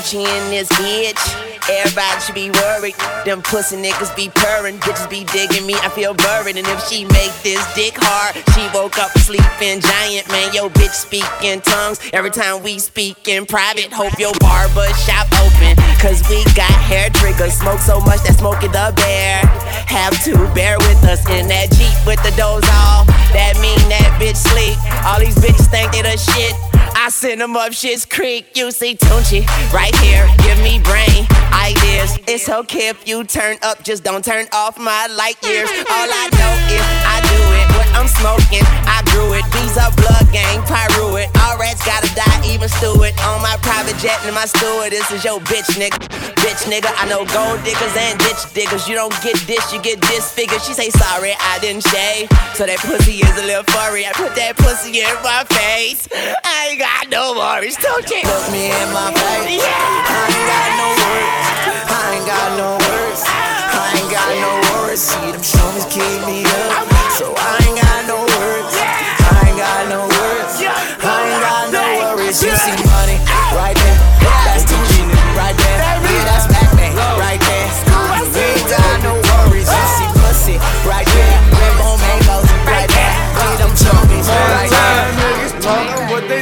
Uh, 0.00 0.16
in 0.16 0.50
this 0.50 0.68
bitch. 0.80 1.20
Everybody 1.68 2.20
should 2.24 2.34
be 2.34 2.50
worried. 2.50 2.94
Them 3.26 3.42
pussy 3.42 3.76
niggas 3.76 4.16
be 4.16 4.30
purring. 4.34 4.78
Bitches 4.78 5.10
be 5.10 5.24
digging 5.24 5.66
me. 5.66 5.74
I 5.74 5.90
feel 5.90 6.14
buried. 6.14 6.56
And 6.56 6.66
if 6.66 6.88
she 6.88 7.04
make 7.04 7.30
this 7.44 7.60
dick 7.74 7.92
hard, 8.00 8.32
she 8.56 8.64
woke 8.72 8.96
up 8.96 9.10
sleeping 9.18 9.80
giant. 9.84 10.26
Man, 10.32 10.54
yo, 10.54 10.70
bitch 10.70 10.96
speak 10.96 11.28
in 11.42 11.60
tongues. 11.60 12.00
Every 12.14 12.30
time 12.30 12.62
we 12.62 12.78
speak 12.78 13.28
in 13.28 13.44
private, 13.44 13.92
hope 13.92 14.18
your 14.18 14.32
barber 14.40 14.88
shop 15.04 15.28
open. 15.44 15.76
Cause 16.00 16.24
we 16.32 16.42
got 16.56 16.72
hair 16.72 17.10
triggers. 17.10 17.52
Smoke 17.52 17.80
so 17.80 18.00
much 18.00 18.24
that 18.24 18.40
smoke 18.40 18.64
it 18.64 18.72
the 18.72 18.96
bear. 18.96 19.44
Have 19.84 20.16
to 20.24 20.32
bear 20.54 20.78
with 20.78 21.04
us 21.04 21.20
in 21.28 21.46
that 21.48 21.68
Jeep 21.76 21.92
with 22.06 22.22
the 22.24 22.32
doors 22.40 22.64
off. 22.88 23.04
That 23.36 23.52
mean 23.60 23.84
that 23.92 24.16
bitch 24.16 24.40
sleep. 24.40 24.80
All 25.04 25.20
these 25.20 25.36
bitches 25.36 25.68
think 25.68 25.92
they 25.92 26.00
the 26.00 26.16
shit. 26.16 26.69
I 26.96 27.08
send 27.10 27.40
them 27.40 27.56
up 27.56 27.72
shit's 27.72 28.06
creek. 28.06 28.56
You 28.56 28.70
see 28.70 28.94
Tunechi 28.96 29.46
right 29.72 29.94
here. 29.96 30.28
Give 30.38 30.58
me 30.62 30.78
brain 30.80 31.26
ideas. 31.52 32.18
It's 32.26 32.48
okay 32.48 32.88
if 32.88 33.06
you 33.06 33.24
turn 33.24 33.56
up, 33.62 33.82
just 33.82 34.04
don't 34.04 34.24
turn 34.24 34.46
off 34.52 34.78
my 34.78 35.06
light 35.06 35.36
years. 35.44 35.68
All 35.68 36.08
I 36.08 36.26
know 36.32 36.54
is 36.72 36.84
I 37.04 37.16
do 37.28 37.40
it. 37.60 37.66
What 37.76 37.88
I'm 37.94 38.08
smoking, 38.08 38.64
I 38.88 39.02
grew 39.12 39.34
it. 39.36 39.44
These 39.52 39.76
are 39.76 39.92
blood 40.00 40.26
gang, 40.32 40.62
pyro 40.64 41.16
it. 41.16 41.28
All 41.42 41.58
rats 41.58 41.84
gotta 41.84 42.08
die, 42.14 42.38
even 42.48 42.68
Stuart. 42.68 43.14
On 43.26 43.42
my 43.42 43.56
private 43.62 43.96
jet 43.98 44.18
and 44.24 44.34
my 44.34 44.46
steward. 44.46 44.90
This 44.90 45.10
is 45.10 45.24
your 45.24 45.40
bitch 45.40 45.68
nigga. 45.76 45.98
Bitch 46.40 46.64
nigga, 46.66 46.90
I 46.96 47.08
know 47.08 47.24
gold 47.28 47.62
diggers 47.64 47.94
and 47.96 48.18
ditch 48.18 48.42
diggers. 48.54 48.88
You 48.88 48.94
don't 48.94 49.14
get 49.22 49.36
this, 49.46 49.72
you 49.72 49.80
get 49.80 50.00
disfigured. 50.00 50.62
She 50.62 50.72
say 50.72 50.90
sorry, 50.90 51.34
I 51.38 51.58
didn't 51.60 51.84
shave. 51.86 52.28
So 52.54 52.66
that 52.66 52.80
pussy 52.80 53.20
is 53.20 53.34
a 53.38 53.44
little 53.46 53.64
furry. 53.74 54.06
I 54.06 54.12
put 54.12 54.34
that 54.36 54.56
pussy 54.56 55.00
in 55.00 55.14
my 55.22 55.44
face. 55.44 56.08
I 56.44 56.70
ain't 56.70 56.79
got 56.80 57.10
no 57.10 57.34
worries, 57.36 57.76
don't 57.76 58.08
you? 58.08 58.24
Look 58.24 58.48
me 58.50 58.72
in 58.72 58.88
my 58.96 59.12
face. 59.12 59.60
I 59.60 60.24
ain't 60.32 60.46
got 60.48 60.68
no 60.80 60.88
words. 60.96 61.44
I 61.92 62.04
ain't 62.16 62.24
got 62.24 62.48
no 62.56 62.70
words. 62.80 63.20
I 63.28 64.00
ain't 64.00 64.08
got 64.08 64.32
no 64.40 64.52
worries. 64.72 65.02
See 65.04 65.30
them 65.30 65.44
strummers 65.44 65.84
keep 65.92 66.20
me 66.24 66.40
up. 66.48 66.88
So 67.20 67.34
I 67.36 67.60
ain't 67.68 67.76
got 67.76 68.00
no 68.08 68.24
words. 68.24 68.72
I 68.80 69.44
ain't 69.44 69.58
got 69.60 69.82
no 69.92 70.08
words. 70.08 70.56
I 71.04 71.20
ain't 71.28 71.42
got 71.44 71.64
no 71.68 71.84
worries. 72.16 72.42
You 72.42 72.56
see 72.56 72.89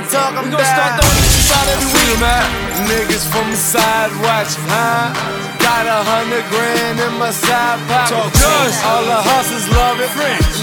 talking 0.09 0.49
they 0.49 0.57
about. 0.57 0.57
We 0.57 0.57
gon' 0.57 0.65
start 0.65 0.93
throwing 1.01 1.25
this 1.29 1.51
out 1.53 1.67
every 1.69 1.89
week. 1.93 2.21
Man. 2.21 2.45
Niggas 2.89 3.25
from 3.29 3.47
the 3.53 3.61
side 3.61 4.11
watching, 4.25 4.65
huh? 4.67 5.13
Got 5.61 5.85
a 5.85 6.01
hundred 6.03 6.45
grand 6.49 6.99
in 6.99 7.13
my 7.21 7.31
side 7.31 7.79
pocket. 7.87 8.17
Talk 8.17 8.33
good. 8.33 8.71
All 8.89 9.05
the 9.05 9.21
hustlers 9.21 9.69
love 9.69 10.01
it. 10.01 10.11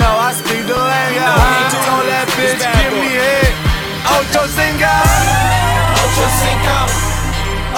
No, 0.02 0.10
I 0.18 0.34
speak 0.34 0.66
the 0.66 0.76
language. 0.76 1.22
huh? 1.22 1.70
it. 1.70 1.86
Told 1.86 2.06
that 2.10 2.28
bitch, 2.34 2.60
give 2.60 2.92
boy. 2.92 3.06
me 3.06 3.14
head. 3.14 3.54
Ocho 4.18 4.44
Cinco. 4.50 4.96
Ocho 6.02 6.28
Cinco. 6.42 6.78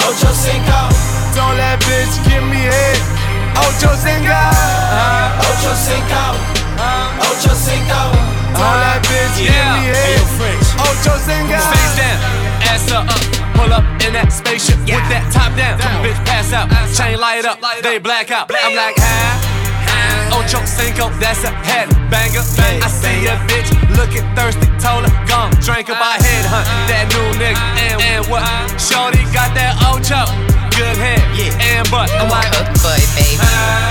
Ocho 0.07 0.31
Cinco. 0.31 0.79
Told 1.35 1.57
that 1.59 1.77
bitch, 1.83 2.15
give 2.23 2.45
me 2.47 2.63
head. 2.71 2.99
Ocho 3.59 3.91
Cinco. 3.99 4.41
Ocho 5.43 5.73
Cinco. 5.75 6.23
Ocho 7.27 7.53
Cinco. 7.53 8.01
Told 8.55 8.79
that 8.81 9.01
bitch, 9.05 9.35
give 9.43 9.67
me 9.75 9.91
head. 9.91 10.66
Ocho 10.87 11.19
Cinco. 11.19 11.59
Face 11.59 11.95
down, 11.99 12.17
ass 12.63 12.87
up, 12.95 13.03
pull 13.55 13.71
up 13.73 13.83
in 14.03 14.15
that 14.15 14.31
spaceship 14.31 14.79
with 14.87 15.07
that 15.11 15.27
top 15.35 15.51
down. 15.59 15.75
Bitch 15.99 16.15
pass 16.23 16.55
out, 16.55 16.71
chain 16.95 17.19
light 17.19 17.43
up, 17.43 17.59
they 17.83 17.99
black 17.99 18.31
out. 18.31 18.47
I'm 18.47 18.75
like, 18.75 18.95
huh? 18.95 19.55
Ocho 20.31 20.63
Cinco, 20.63 21.09
that's 21.19 21.43
a 21.43 21.51
head 21.67 21.89
banger. 22.11 22.39
I 22.39 22.87
see 22.87 23.27
a 23.27 23.35
bitch 23.51 23.67
looking 23.99 24.23
thirsty, 24.35 24.67
told 24.79 25.03
her, 25.03 25.13
gone, 25.27 25.51
drink 25.59 25.89
up 25.89 25.99
my 25.99 26.15
uh-huh. 26.15 26.23
head, 26.23 26.45
hunt 26.47 26.67
uh-huh. 26.67 26.91
that 26.91 27.05
new 27.11 27.27
nigga. 27.35 27.59
And, 27.83 27.97
and 28.03 28.23
what? 28.31 28.43
Uh-huh. 28.43 28.79
Shorty 28.79 29.23
got 29.35 29.51
that 29.59 29.75
Ocho, 29.91 30.23
good 30.75 30.95
head, 30.95 31.19
and 31.59 31.83
butt. 31.91 32.11
I'm 32.15 32.29
like, 32.31 32.47
boy, 32.79 32.99
baby. 33.19 33.43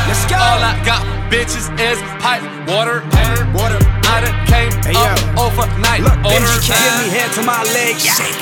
Let's 0.09 0.25
go. 0.31 0.37
All 0.37 0.61
I 0.65 0.77
got, 0.85 1.03
bitches, 1.29 1.69
is 1.77 2.01
pipe, 2.25 2.45
water, 2.69 3.05
water. 3.53 3.81
Came 4.87 4.97
up 4.97 5.19
overnight. 5.39 6.03
Look, 6.03 6.19
bitch, 6.23 6.63
she 6.63 6.71
time. 6.71 6.83
give 6.83 6.95
me 7.03 7.19
head 7.19 7.31
to 7.35 7.43
my 7.43 7.63
legs 7.75 8.07
shake. 8.07 8.39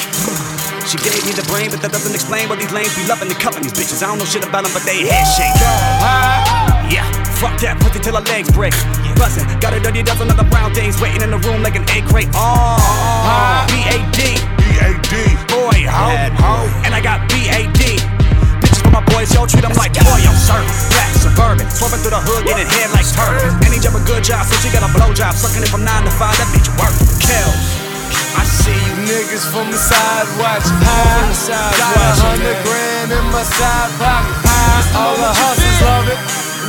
She 0.85 1.01
gave 1.01 1.25
me 1.25 1.33
the 1.33 1.47
brain, 1.49 1.73
but 1.73 1.81
that 1.81 1.93
doesn't 1.93 2.13
explain 2.13 2.49
why 2.49 2.57
these 2.61 2.71
lanes 2.71 2.93
be 2.93 3.09
loving 3.09 3.29
the 3.29 3.35
cuffing 3.35 3.65
these 3.65 3.73
bitches. 3.73 4.05
I 4.05 4.13
don't 4.13 4.19
know 4.21 4.29
shit 4.29 4.45
about 4.45 4.69
them, 4.69 4.73
but 4.77 4.85
they 4.85 5.09
head 5.09 5.25
shake. 5.33 5.57
Yeah, 6.93 7.09
fuck 7.41 7.57
that 7.65 7.81
pussy 7.81 7.99
till 8.05 8.15
her 8.15 8.27
legs 8.29 8.53
break. 8.53 8.77
Bustin', 9.17 9.49
got 9.61 9.73
a 9.73 9.81
dirty 9.81 10.03
dozen 10.03 10.29
other 10.29 10.45
brown 10.45 10.75
things 10.75 11.01
waiting 11.01 11.23
in 11.23 11.31
the 11.33 11.41
room 11.41 11.63
like 11.63 11.75
an 11.75 11.89
egg 11.89 12.05
crate. 12.05 12.29
Oh, 12.37 12.77
B-A-D. 13.73 14.37
B-A-D. 14.61 15.13
Boy, 15.49 15.89
ho, 15.89 16.13
ho. 16.37 16.69
And 16.85 16.93
I 16.93 17.01
got 17.01 17.25
B-A-D. 17.33 17.65
Bitches 17.65 17.65
for 17.65 17.74
my 18.95 19.03
boys, 19.11 19.35
yo, 19.35 19.43
treat 19.43 19.67
them 19.67 19.75
like 19.75 19.91
boy, 19.99 20.23
I'm 20.23 20.39
serving. 20.39 20.71
Black, 20.95 21.11
suburban, 21.19 21.67
swerving 21.67 21.99
through 22.07 22.15
the 22.15 22.23
hood, 22.23 22.47
getting 22.47 22.71
head 22.71 22.95
like 22.95 23.03
turbans. 23.11 23.59
Any 23.67 23.83
job 23.83 23.99
a 23.99 24.03
good 24.07 24.23
job, 24.23 24.47
so 24.47 24.55
she 24.63 24.71
got 24.71 24.87
a 24.87 24.91
blow 24.95 25.11
job. 25.11 25.35
Sucking 25.35 25.67
it 25.67 25.71
from 25.75 25.83
9 25.83 25.91
to 26.07 26.13
5, 26.15 26.23
that 26.23 26.49
bitch 26.55 26.71
work. 26.79 26.95
Kill. 27.19 27.51
I 28.39 28.47
see 28.47 28.79
you 28.87 28.95
niggas 29.03 29.51
from 29.51 29.75
the 29.75 29.79
side 29.79 30.31
watching. 30.39 30.79
Huh? 30.79 31.75
Got 31.75 31.99
a 31.99 32.11
hundred 32.23 32.59
grand 32.63 33.11
in 33.11 33.27
my 33.35 33.43
side 33.43 33.91
pocket. 33.99 34.39
Huh? 34.47 34.99
All 35.03 35.17
the 35.19 35.33
hustlers 35.35 35.81
love 35.83 36.07
it. 36.15 36.21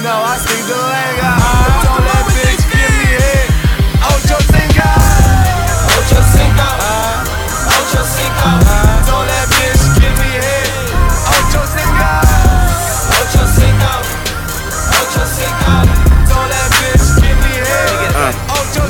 No, 0.02 0.14
I 0.26 0.34
speak 0.42 0.66
the 0.66 0.78
language. 0.78 2.05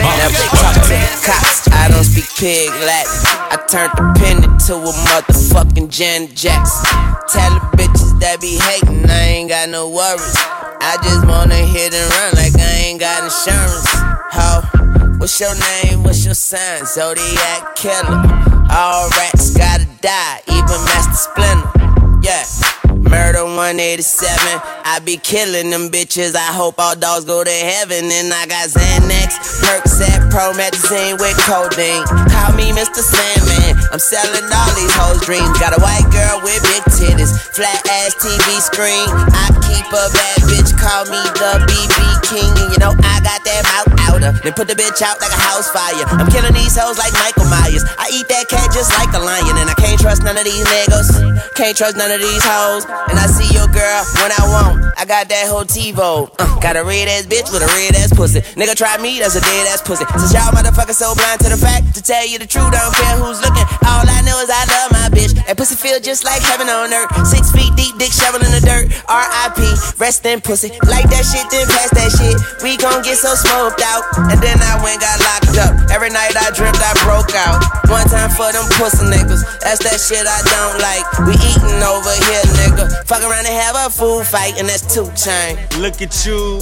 Cinco. 0.05 0.57
talk 0.57 0.75
to 0.87 0.97
cops. 1.25 1.67
I 1.71 1.87
don't 1.89 2.03
speak 2.03 2.29
pig 2.37 2.69
Latin. 2.85 3.19
I 3.49 3.57
turned 3.67 3.93
the 3.97 4.05
pen 4.19 4.43
into 4.43 4.75
a 4.75 4.93
motherfucking 5.09 5.89
Janet 5.89 6.35
Jackson. 6.35 6.85
Tell 7.29 7.51
the 7.53 7.61
bitches 7.77 8.19
that 8.19 8.39
be 8.41 8.57
hating, 8.57 9.09
I 9.09 9.41
ain't 9.41 9.49
got 9.49 9.69
no 9.69 9.89
worries. 9.89 10.35
I 10.81 10.97
just 11.01 11.25
wanna 11.27 11.55
hit 11.55 11.93
and 11.93 12.09
run 12.11 12.33
like 12.35 12.55
I 12.59 12.71
ain't 12.85 12.99
got 12.99 13.23
insurance. 13.23 13.89
Ho, 14.37 15.17
what's 15.17 15.39
your 15.39 15.55
name? 15.55 16.03
What's 16.03 16.25
your 16.25 16.35
sign? 16.35 16.85
Zodiac 16.85 17.75
killer. 17.75 18.21
All 18.69 19.09
rats 19.17 19.51
gotta 19.55 19.87
die, 20.01 20.41
even 20.47 20.79
Master 20.85 21.31
Splinter. 21.31 22.21
Yeah. 22.21 22.74
Murder 23.15 23.45
187. 23.45 24.35
I 24.83 24.99
be 24.99 25.15
killing 25.15 25.69
them 25.69 25.87
bitches. 25.87 26.35
I 26.35 26.51
hope 26.51 26.75
all 26.77 26.97
dogs 26.97 27.23
go 27.23 27.45
to 27.45 27.49
heaven. 27.49 28.11
And 28.11 28.33
I 28.33 28.45
got 28.45 28.67
Xanax, 28.67 29.39
Percocet, 29.63 30.24
Promethazine 30.35 31.15
with 31.15 31.39
codeine. 31.47 32.03
Call 32.27 32.51
me 32.59 32.75
Mr. 32.75 32.99
Sandman. 32.99 33.79
I'm 33.95 34.03
selling 34.03 34.43
all 34.51 34.71
these 34.75 34.91
hoes' 34.91 35.23
dreams. 35.23 35.47
Got 35.63 35.71
a 35.71 35.79
white 35.79 36.03
girl 36.11 36.43
with 36.43 36.59
big 36.59 36.83
titties, 36.91 37.31
flat 37.55 37.79
ass 37.87 38.19
TV 38.19 38.59
screen. 38.59 39.07
I 39.31 39.47
keep 39.63 39.87
a 39.95 40.11
bad 40.11 40.43
bitch. 40.43 40.75
Call 40.75 41.07
me 41.07 41.23
the 41.39 41.63
BB 41.63 41.99
king, 42.27 42.51
and 42.51 42.67
you 42.67 42.79
know 42.83 42.91
I 42.91 43.23
got 43.23 43.47
that 43.47 43.63
mouth 43.63 43.95
outer. 44.11 44.35
Then 44.43 44.51
put 44.59 44.67
the 44.67 44.75
bitch 44.75 44.99
out 44.99 45.23
like 45.23 45.31
a 45.31 45.39
house 45.39 45.71
fire. 45.71 46.03
I'm 46.19 46.27
killing 46.27 46.51
these 46.51 46.75
hoes 46.75 46.99
like 46.99 47.15
Michael 47.15 47.47
Myers. 47.47 47.87
I 47.95 48.11
eat 48.11 48.27
that 48.27 48.51
cat 48.51 48.75
just 48.75 48.91
like 48.99 49.15
a 49.15 49.23
lion, 49.23 49.55
and 49.55 49.71
I 49.71 49.75
can't 49.79 49.95
trust 49.95 50.27
none 50.27 50.35
of 50.35 50.43
these 50.43 50.67
niggas. 50.67 51.15
Can't 51.55 51.79
trust 51.79 51.95
none 51.95 52.11
of 52.11 52.19
these 52.19 52.43
hoes. 52.43 52.83
And 53.07 53.15
I 53.15 53.31
see 53.31 53.47
your 53.55 53.71
girl 53.71 54.03
when 54.19 54.35
I 54.35 54.43
want. 54.51 54.83
I 54.99 55.07
got 55.07 55.31
that 55.31 55.47
whole 55.47 55.63
TiVo. 55.63 56.27
Uh, 56.39 56.59
got 56.59 56.75
a 56.75 56.83
red 56.83 57.07
ass 57.07 57.23
bitch 57.23 57.47
with 57.55 57.63
a 57.63 57.71
red 57.79 57.95
ass 57.95 58.11
pussy. 58.11 58.41
Nigga 58.59 58.75
try 58.75 58.99
me, 58.99 59.19
that's 59.23 59.39
a 59.39 59.41
dead 59.41 59.67
ass 59.71 59.79
pussy. 59.79 60.03
Y'all 60.33 60.49
motherfuckers 60.55 60.97
so 60.97 61.13
blind 61.13 61.39
to 61.41 61.49
the 61.49 61.57
fact, 61.57 61.93
to 61.93 62.01
tell 62.01 62.25
you 62.25 62.39
the 62.39 62.47
truth, 62.47 62.73
I 62.73 62.81
don't 62.81 62.95
care 62.95 63.17
who's 63.21 63.41
looking. 63.41 63.67
All 63.85 64.05
I 64.05 64.25
know 64.25 64.41
is 64.41 64.49
I 64.49 64.65
love 64.65 64.89
my 64.91 65.07
bitch. 65.13 65.37
That 65.45 65.57
pussy 65.57 65.75
feel 65.75 65.99
just 66.01 66.25
like 66.25 66.41
heaven 66.41 66.65
on 66.65 66.89
earth. 66.89 67.11
Six 67.27 67.53
feet 67.53 67.69
deep, 67.77 67.93
dick 68.01 68.09
shovel 68.09 68.41
in 68.41 68.49
the 68.49 68.63
dirt. 68.65 68.89
R.I.P. 69.05 69.61
Rest 70.01 70.25
in 70.25 70.41
pussy. 70.41 70.73
Like 70.89 71.05
that 71.13 71.23
shit, 71.29 71.45
then 71.53 71.69
pass 71.69 71.93
that 71.93 72.09
shit. 72.17 72.35
We 72.65 72.77
gon' 72.81 73.05
get 73.05 73.21
so 73.21 73.37
smoked 73.37 73.85
out. 73.85 74.01
And 74.33 74.41
then 74.41 74.57
I 74.57 74.81
went 74.81 74.97
got 74.97 75.21
locked 75.21 75.57
up. 75.61 75.73
Every 75.93 76.09
night 76.09 76.33
I 76.33 76.49
dreamt 76.51 76.81
I 76.81 76.97
broke 77.05 77.37
out. 77.37 77.61
One 77.85 78.09
time 78.09 78.33
for 78.33 78.49
them 78.49 78.65
pussy 78.81 79.05
niggas. 79.05 79.45
That's 79.61 79.79
that 79.85 80.01
shit 80.01 80.25
I 80.25 80.41
don't 80.49 80.81
like. 80.81 81.05
We 81.29 81.37
eating 81.37 81.81
over 81.85 82.13
here, 82.25 82.45
nigga. 82.65 83.05
Fuck 83.05 83.21
around 83.21 83.45
and 83.45 83.53
have 83.53 83.77
a 83.77 83.93
food 83.93 84.25
fight, 84.25 84.57
and 84.57 84.65
that's 84.65 84.81
two 84.89 85.05
chain. 85.13 85.61
Look 85.77 86.01
at 86.01 86.25
you. 86.25 86.57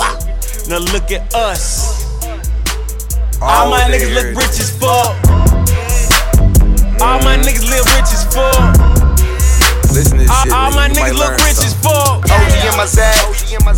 Now 0.68 0.84
look 0.92 1.12
at 1.16 1.24
us. 1.32 2.03
All 3.46 3.70
my 3.70 3.82
niggas 3.82 4.14
look 4.16 4.38
rich 4.38 4.58
as 4.62 4.72
fuck. 4.80 5.18
All 7.02 7.20
my 7.24 7.36
niggas 7.36 7.70
live 7.70 7.86
rich 7.94 8.14
as 8.14 8.24
fuck. 8.34 8.93
Listen 9.94 10.18
to 10.18 10.24
this 10.26 10.32
All, 10.34 10.44
shit. 10.44 10.54
all 10.54 10.72
nigga, 10.72 10.76
my 10.76 10.90
niggas 10.90 11.18
look 11.22 11.38
rich 11.46 11.62
as 11.62 11.74
fuck. 11.78 12.26
OG 12.26 12.66
in 12.66 12.74
my 12.78 12.86
Zag. 12.90 13.14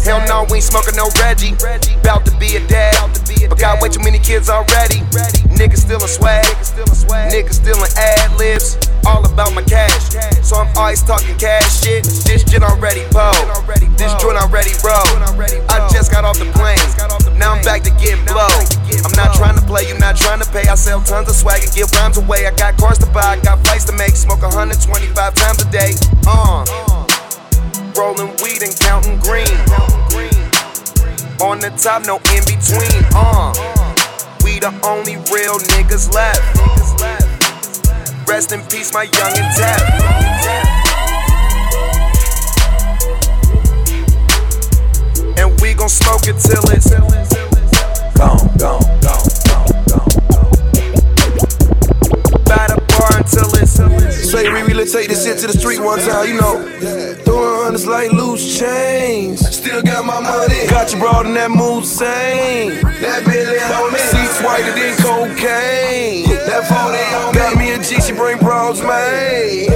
Hell 0.08 0.24
no, 0.32 0.48
we 0.50 0.58
ain't 0.58 0.64
smoking 0.64 0.96
no 0.96 1.12
Reggie. 1.20 1.60
Bout 2.04 2.24
to 2.26 2.32
be 2.40 2.56
a 2.56 2.64
dad. 2.68 2.96
But 3.50 3.60
got 3.60 3.82
way 3.82 3.90
too 3.90 4.00
many 4.00 4.20
kids 4.20 4.50
already. 4.50 5.04
Niggas 5.52 5.84
still 5.84 6.02
in 6.02 6.08
swag. 6.08 6.46
Niggas 7.28 7.60
still 7.60 7.76
in 7.84 7.92
ad 7.98 8.32
libs. 8.40 8.78
All 9.06 9.26
about 9.28 9.54
my 9.54 9.62
cash. 9.64 10.16
So 10.42 10.56
I'm 10.56 10.72
always 10.78 11.04
talking 11.04 11.36
cash 11.38 11.84
shit. 11.84 12.06
This 12.06 12.48
shit 12.48 12.64
already 12.64 13.04
po. 13.12 13.36
This 14.00 14.16
joint 14.16 14.40
already 14.40 14.72
roll. 14.88 15.04
I 15.68 15.88
just 15.92 16.12
got 16.12 16.24
off 16.24 16.40
the 16.40 16.48
plane. 16.56 16.80
Now 17.38 17.54
I'm 17.54 17.64
back 17.64 17.84
to 17.84 17.92
getting 18.00 18.24
blow. 18.26 18.48
I'm 19.04 19.14
not 19.14 19.36
trying 19.36 19.56
to 19.56 19.66
play, 19.66 19.88
you 19.88 19.98
not 20.00 20.16
trying 20.16 20.40
to 20.40 20.50
pay. 20.50 20.68
I 20.68 20.76
sell 20.76 21.02
tons 21.02 21.30
of 21.30 21.36
swag 21.36 21.64
and 21.64 21.72
give 21.74 21.92
rhymes 21.94 22.18
away. 22.18 22.48
I 22.48 22.52
got 22.52 22.78
cars 22.78 22.98
to 23.00 23.06
buy, 23.08 23.38
I 23.38 23.40
got 23.42 23.60
flights 23.66 23.86
to 23.86 23.94
make. 23.94 24.16
Smoke 24.16 24.42
125 24.42 25.14
times 25.36 25.62
a 25.62 25.70
day. 25.70 25.94
Uh. 26.28 26.66
Rolling 27.98 28.32
weed 28.44 28.62
and 28.64 28.76
counting 28.80 29.20
green. 29.20 29.58
On 31.42 31.60
the 31.60 31.70
top, 31.82 32.06
no 32.06 32.18
in 32.34 32.44
between. 32.46 33.04
Uh. 33.14 33.54
We 34.44 34.60
the 34.60 34.74
only 34.86 35.18
real 35.34 35.58
niggas 35.74 36.14
left. 36.14 36.42
Rest 38.28 38.52
in 38.52 38.62
peace, 38.64 38.94
my 38.94 39.04
young 39.04 39.34
and 39.38 39.46
And 45.38 45.62
we 45.62 45.74
gon' 45.74 45.90
smoke 45.90 46.28
it 46.28 46.38
till 46.40 46.64
it's 46.72 46.90
gone, 48.16 48.50
gone, 48.58 48.82
gone, 49.02 49.28
gone, 49.46 49.68
gone. 49.88 50.16
It's 52.38 52.85
Say 54.46 54.54
we 54.54 54.62
really 54.62 54.86
take 54.86 55.10
this 55.10 55.26
shit 55.26 55.40
to 55.40 55.48
the 55.48 55.58
street 55.58 55.80
one 55.80 55.98
time, 55.98 56.28
you 56.28 56.40
know. 56.40 56.62
Throwing 57.26 57.64
hundreds 57.64 57.88
like 57.88 58.12
loose 58.12 58.60
chains. 58.60 59.42
Still 59.42 59.82
got 59.82 60.06
my 60.06 60.20
money. 60.20 60.68
Got 60.70 60.94
you 60.94 61.00
broad 61.00 61.26
in 61.26 61.34
that 61.34 61.50
mood 61.50 61.84
same. 61.84 62.80
That 63.02 63.26
Billy 63.26 63.58
on 63.74 63.92
me. 63.92 63.98
Seats 63.98 64.40
whiter 64.46 64.70
than 64.78 64.94
cocaine. 65.02 66.30
That 66.46 66.62
40 66.70 66.78
on 66.78 67.34
me. 67.34 67.40
Got 67.40 67.58
me 67.58 67.72
a 67.74 67.80
G, 67.82 68.00
she 68.00 68.14
bring 68.14 68.38
bras, 68.38 68.84
man. 68.84 69.75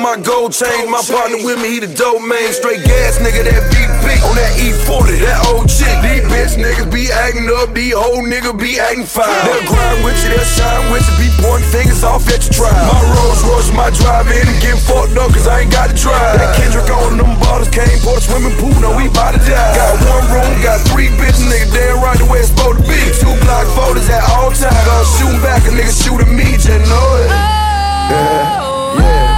King 0.00 0.16
my 0.16 0.16
gold 0.24 0.52
chain. 0.52 0.90
My 0.90 1.02
partner 1.04 1.44
with 1.44 1.60
me, 1.60 1.76
he 1.76 1.78
the 1.80 1.90
dope 1.92 2.22
man. 2.24 2.52
Straight 2.52 2.84
gas 2.84 3.20
nigga, 3.20 3.44
that 3.44 3.62
VP. 3.68 4.06
On 4.24 4.34
that 4.36 4.52
E40, 4.56 5.20
that 5.20 5.38
old 5.52 5.68
chick. 5.68 5.92
These 6.00 6.24
bitch 6.28 6.52
niggas 6.56 6.88
be 6.88 7.12
acting 7.12 7.48
up. 7.60 7.72
These 7.76 7.94
old 7.94 8.24
niggas 8.24 8.56
be 8.56 8.80
acting 8.80 9.04
fine. 9.04 9.28
They'll 9.44 9.68
grind 9.68 10.00
with 10.04 10.16
you, 10.24 10.32
they'll 10.32 10.52
shine 10.56 10.88
with 10.92 11.04
you. 11.04 11.14
Be 11.20 11.28
pointing 11.44 11.68
fingers 11.68 12.04
off 12.04 12.24
at 12.32 12.40
your 12.48 12.64
trial. 12.64 12.72
My 12.72 13.00
Rolls 13.12 13.40
Royce, 13.44 13.70
my 13.76 13.88
drive 13.92 14.28
in 14.32 14.48
and 14.48 14.60
get 14.60 14.76
fucked 14.80 15.16
up 15.20 15.32
cause 15.36 15.48
I 15.48 15.68
ain't 15.68 15.72
got 15.72 15.92
to 15.92 15.96
drive. 15.96 16.40
That 16.40 16.56
Kendrick 16.56 16.88
on 16.88 17.20
them 17.20 17.32
bottles 17.40 17.68
came 17.68 18.00
for 18.00 18.16
the 18.16 18.22
swimming 18.24 18.56
pool, 18.56 18.72
no, 18.80 18.96
we 18.96 19.12
bout 19.12 19.36
to 19.36 19.40
die. 19.44 19.76
Got 19.76 20.00
one 20.08 20.24
room, 20.32 20.52
got 20.64 20.80
three 20.88 21.12
bitches, 21.20 21.44
nigga, 21.44 21.68
damn 21.76 22.00
right 22.00 22.16
the 22.16 22.24
way 22.24 22.40
it's 22.40 22.48
supposed 22.48 22.80
to 22.80 22.84
be. 22.88 23.00
Two 23.20 23.32
block 23.44 23.68
photos 23.76 24.08
at 24.08 24.24
all 24.32 24.48
times. 24.48 24.72
Gonna 24.88 25.16
shoot 25.16 25.36
back, 25.44 25.60
a 25.68 25.72
nigga 25.76 25.92
shooting 25.92 26.32
me, 26.32 26.56
just 26.56 26.88
know 26.88 27.08
it. 27.20 27.28
Oh, 27.28 28.96
yeah, 28.96 29.04
yeah. 29.04 29.29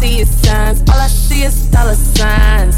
See 0.00 0.20
is 0.20 0.30
signs. 0.40 0.80
All 0.88 0.96
I 0.96 1.08
see 1.08 1.42
is 1.42 1.66
dollar 1.70 1.94
signs. 1.94 2.74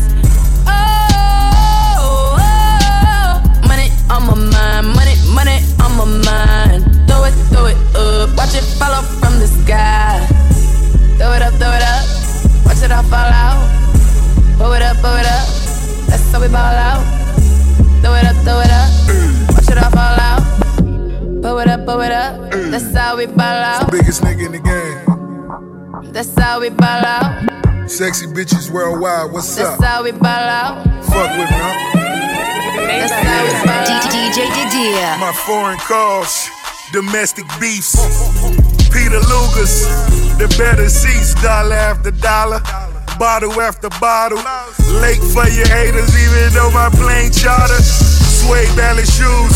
Oh, 0.66 2.34
oh, 2.34 3.38
money 3.68 3.90
on 4.10 4.26
my 4.26 4.34
mind. 4.34 4.88
Money, 4.90 5.14
money 5.30 5.62
on 5.78 5.94
my 5.94 6.04
mind. 6.26 6.82
Throw 7.06 7.22
it, 7.22 7.34
throw 7.54 7.66
it 7.66 7.78
up. 7.94 8.36
Watch 8.36 8.56
it 8.56 8.66
fall 8.74 8.90
off 8.90 9.06
from 9.20 9.38
the 9.38 9.46
sky. 9.46 10.26
Throw 11.16 11.32
it 11.34 11.42
up, 11.42 11.54
throw 11.62 11.70
it 11.70 11.82
up. 11.82 12.04
Watch 12.66 12.82
it 12.82 12.90
all 12.90 13.04
fall 13.04 13.30
out. 13.30 13.70
Pull 14.58 14.72
it 14.72 14.82
up, 14.82 14.96
pull 14.96 15.14
it 15.14 15.26
up. 15.26 15.46
That's 16.10 16.32
how 16.32 16.40
we 16.40 16.48
ball 16.48 16.58
out. 16.58 17.06
Throw 18.02 18.14
it 18.14 18.24
up, 18.26 18.36
throw 18.42 18.58
it 18.66 18.70
up. 18.70 18.90
Watch 19.54 19.70
it 19.70 19.78
all 19.78 19.90
fall 19.94 20.18
out. 20.18 20.42
Pull 21.40 21.58
it 21.60 21.68
up, 21.68 21.86
pull 21.86 22.00
it 22.00 22.10
up. 22.10 22.50
That's 22.50 22.92
how 22.96 23.16
we 23.16 23.26
ball 23.26 23.38
out. 23.46 23.92
Biggest 23.92 24.22
nigga 24.22 24.46
in 24.46 24.52
the 24.52 24.58
game. 24.58 25.11
That's 26.10 26.34
how 26.38 26.60
we 26.60 26.70
ball 26.70 27.04
out. 27.06 27.48
Sexy 27.88 28.26
bitches 28.26 28.70
worldwide, 28.70 29.32
what's 29.32 29.54
That's 29.56 29.70
up? 29.70 29.78
That's 29.78 29.90
how 29.92 30.02
we 30.02 30.12
ball 30.12 30.26
out. 30.28 30.84
Fuck 31.04 31.30
with 31.38 31.48
me, 31.48 31.56
huh? 31.56 31.92
That's 32.86 33.12
how 33.12 33.44
we 33.44 33.52
ball 33.64 33.86
out. 33.86 34.10
DJ 34.10 34.46
Didia. 34.52 35.18
My 35.20 35.32
foreign 35.32 35.78
calls, 35.78 36.48
domestic 36.92 37.46
beefs. 37.60 37.96
Peter 38.92 39.20
Luger's, 39.20 39.86
the 40.36 40.52
better 40.58 40.88
seats, 40.88 41.34
dollar 41.42 41.74
after 41.74 42.10
dollar, 42.10 42.60
bottle 43.18 43.52
after 43.60 43.88
bottle. 44.00 44.38
Late 45.00 45.22
for 45.32 45.48
your 45.48 45.68
haters, 45.68 46.12
even 46.12 46.52
though 46.52 46.70
my 46.72 46.90
plane 46.90 47.32
charter. 47.32 47.80
Suede 47.80 48.68
ballet 48.76 49.04
shoes, 49.04 49.54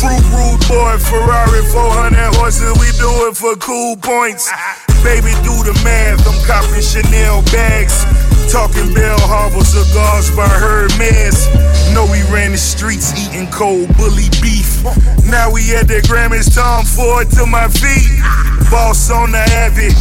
true 0.00 0.16
rude 0.32 0.62
boy, 0.66 0.96
Ferrari 0.98 1.62
400 1.70 2.34
horses, 2.34 2.72
we 2.80 2.90
do 2.98 3.28
it 3.28 3.36
for 3.36 3.54
cool 3.56 3.96
points. 3.96 4.50
Baby, 5.04 5.36
do 5.44 5.52
the 5.60 5.78
math, 5.84 6.24
I'm 6.26 6.40
copping 6.48 6.80
Chanel 6.80 7.42
bags. 7.52 8.08
Talking 8.50 8.92
Bal 8.94 9.20
Harbour 9.20 9.64
cigars 9.64 10.32
by 10.34 10.48
Hermes. 10.48 11.44
Know 11.92 12.08
we 12.08 12.24
ran 12.32 12.52
the 12.52 12.58
streets 12.58 13.12
eating 13.12 13.46
cold 13.52 13.92
bully 13.96 14.32
beef. 14.40 14.80
Now 15.28 15.52
we 15.52 15.76
at 15.76 15.88
the 15.88 16.00
Grammys, 16.08 16.48
Tom 16.48 16.84
Ford 16.84 17.28
to 17.36 17.44
my 17.44 17.68
feet. 17.68 18.16
Boss 18.70 19.10
on 19.10 19.32
the 19.32 19.44
Abbey, 19.60 19.92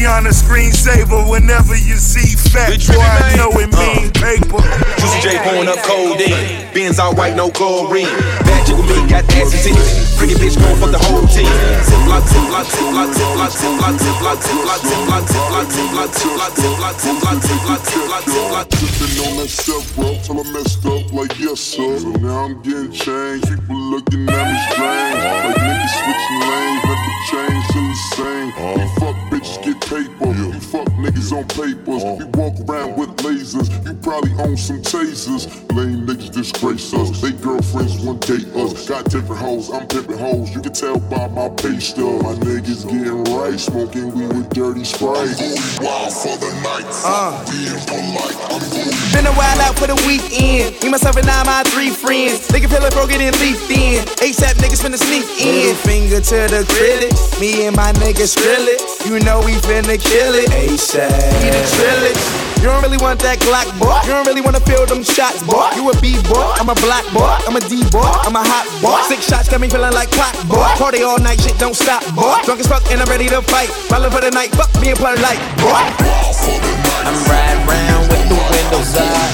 Rihanna 0.00 0.32
screensaver. 0.32 1.28
Whenever 1.28 1.76
you 1.76 1.96
see 2.00 2.32
fat 2.32 2.72
boy, 2.88 3.04
I 3.04 3.36
know 3.36 3.52
it 3.60 3.68
mean 3.68 4.08
paper. 4.16 4.64
Juicy 4.96 5.20
J 5.20 5.36
pouring 5.44 5.68
up 5.68 5.76
codeine. 5.84 6.72
Benz 6.72 6.98
all 6.98 7.14
white, 7.14 7.36
no 7.36 7.50
chlorine. 7.50 8.08
Bad 8.48 8.64
chick 8.64 8.80
with 8.80 8.88
me, 8.88 8.96
got 9.12 9.28
ass 9.36 9.52
and 9.52 9.76
titties. 9.76 10.16
Pretty 10.16 10.40
bitch 10.40 10.56
gon' 10.56 10.72
fuck 10.80 10.90
the 10.90 10.98
whole 11.04 11.28
team. 11.28 11.52
Ziploc, 11.84 12.24
ziploc, 12.32 12.64
ziploc, 12.64 13.12
ziploc, 13.12 13.52
ziploc, 13.52 14.00
ziploc, 14.00 14.40
ziploc, 14.40 14.80
ziploc, 14.88 15.68
ziploc, 15.68 15.68
ziploc, 15.68 16.48
ziploc, 16.56 16.96
ziploc, 16.96 17.36
ziploc, 17.36 17.84
ziploc, 17.84 17.84
ziploc, 17.84 18.24
ziploc. 18.24 18.80
Sipping 18.80 19.20
on 19.20 19.36
that 19.36 19.50
stuff, 19.52 19.84
bro, 19.96 20.16
till 20.24 20.40
I 20.40 20.42
messed 20.52 20.86
up 20.86 21.12
like 21.12 21.38
yes, 21.38 21.60
sir. 21.60 21.98
So 21.98 22.08
now 22.24 22.44
I'm 22.48 22.62
getting 22.62 22.90
changed. 22.90 23.48
People 23.48 23.76
looking 23.92 24.28
at 24.28 24.48
me 24.48 24.56
strange. 24.72 25.20
Like 25.44 25.60
niggas 25.60 25.92
switching 26.00 26.40
lanes, 26.48 26.80
never 26.88 27.12
change 27.28 27.64
till 27.68 27.84
the 27.84 27.96
same. 28.16 28.48
You 28.80 28.88
fuck 28.96 29.16
bitches 29.28 29.58
get 29.64 29.80
paper. 29.90 30.30
You 30.38 30.52
fuck 30.70 30.86
niggas 31.02 31.32
on 31.34 31.44
papers. 31.50 32.02
Uh-huh. 32.04 32.14
We 32.14 32.24
walk 32.38 32.54
around 32.62 32.96
with 32.96 33.10
lasers. 33.26 33.66
You 33.84 33.94
probably 33.98 34.30
own 34.38 34.56
some 34.56 34.80
tasers. 34.82 35.50
Lame 35.74 36.06
niggas 36.06 36.30
disgrace 36.30 36.94
us. 36.94 37.10
Uh-huh. 37.10 37.26
They 37.26 37.32
girlfriends 37.42 37.98
one 37.98 38.18
date 38.20 38.46
us. 38.54 38.70
Uh-huh. 38.70 39.02
Got 39.02 39.10
different 39.10 39.42
hoes, 39.42 39.70
I'm 39.70 39.88
pimping 39.88 40.18
hoes. 40.18 40.54
You 40.54 40.62
can 40.62 40.72
tell 40.72 40.98
by 41.10 41.26
my 41.28 41.48
pay 41.50 41.80
stub. 41.80 42.22
My 42.22 42.34
niggas 42.38 42.86
getting 42.86 43.24
right, 43.34 43.58
smoking 43.58 44.14
weed 44.14 44.30
with 44.30 44.50
dirty 44.50 44.84
sprite. 44.84 45.34
wild 45.82 46.14
for 46.14 46.38
the 46.38 46.50
night. 46.62 46.86
Uh. 47.02 47.42
Being 47.50 47.82
polite, 47.90 48.38
I'm 48.46 48.62
going 48.70 48.94
Been 49.10 49.26
a 49.26 49.34
while 49.34 49.60
out 49.66 49.74
for 49.74 49.90
the 49.90 49.98
weekend. 50.06 50.78
Me, 50.84 50.90
myself, 50.90 51.16
and 51.16 51.26
I, 51.26 51.42
my 51.42 51.62
three 51.74 51.90
friends. 51.90 52.46
Nigga 52.54 52.70
feel 52.70 52.80
like 52.80 52.94
broken 52.94 53.20
and 53.20 53.34
leafed 53.42 53.66
in. 53.74 54.06
ASAP 54.22 54.54
niggas 54.62 54.86
finna 54.86 55.02
sneak 55.02 55.26
in. 55.42 55.74
Finger 55.82 56.20
to 56.22 56.38
the 56.46 56.62
critic. 56.70 57.10
Me 57.42 57.66
and 57.66 57.74
my 57.74 57.90
niggas 57.98 58.38
grill 58.38 58.70
it. 58.70 58.78
You 59.10 59.18
know 59.26 59.42
we 59.42 59.58
finna 59.66 59.79
kill 59.84 60.34
it. 60.34 60.50
ASAP. 60.50 61.08
Eat 61.40 61.54
a 61.54 61.62
trillage. 61.76 62.50
You 62.60 62.68
don't 62.68 62.82
really 62.84 63.00
want 63.00 63.20
that 63.24 63.40
Glock, 63.40 63.64
boy. 63.80 63.88
You 64.04 64.12
don't 64.12 64.26
really 64.28 64.44
wanna 64.44 64.60
feel 64.60 64.84
them 64.84 65.00
shots, 65.02 65.40
boy. 65.48 65.72
You 65.72 65.88
a 65.88 65.96
B 66.04 66.20
boy, 66.28 66.44
I'm 66.60 66.68
a 66.68 66.76
black 66.84 67.08
boy, 67.08 67.32
I'm 67.48 67.56
a 67.56 67.60
D 67.64 67.80
boy, 67.88 68.04
I'm 68.04 68.36
a 68.36 68.44
hot 68.44 68.68
boy. 68.84 69.00
Six 69.08 69.24
shots 69.24 69.48
got 69.48 69.64
me 69.64 69.68
feeling 69.72 69.96
like 69.96 70.12
pop, 70.12 70.36
boy. 70.44 70.68
Party 70.76 71.00
all 71.02 71.16
night, 71.18 71.40
shit 71.40 71.56
don't 71.56 71.72
stop, 71.72 72.04
boy. 72.12 72.36
Drunk 72.44 72.60
as 72.60 72.68
fuck 72.68 72.84
and 72.92 73.00
I'm 73.00 73.08
ready 73.08 73.32
to 73.32 73.40
fight. 73.40 73.72
Ballin' 73.88 74.12
for 74.12 74.20
the 74.20 74.30
night, 74.30 74.52
fuck 74.52 74.68
me 74.76 74.92
and 74.92 74.98
play 75.00 75.16
light, 75.24 75.40
boy. 75.56 75.72
I'm 75.72 77.16
riding 77.24 77.64
round 77.64 78.04
with 78.12 78.28
the 78.28 78.36
windows 78.36 78.92
up. 79.00 79.32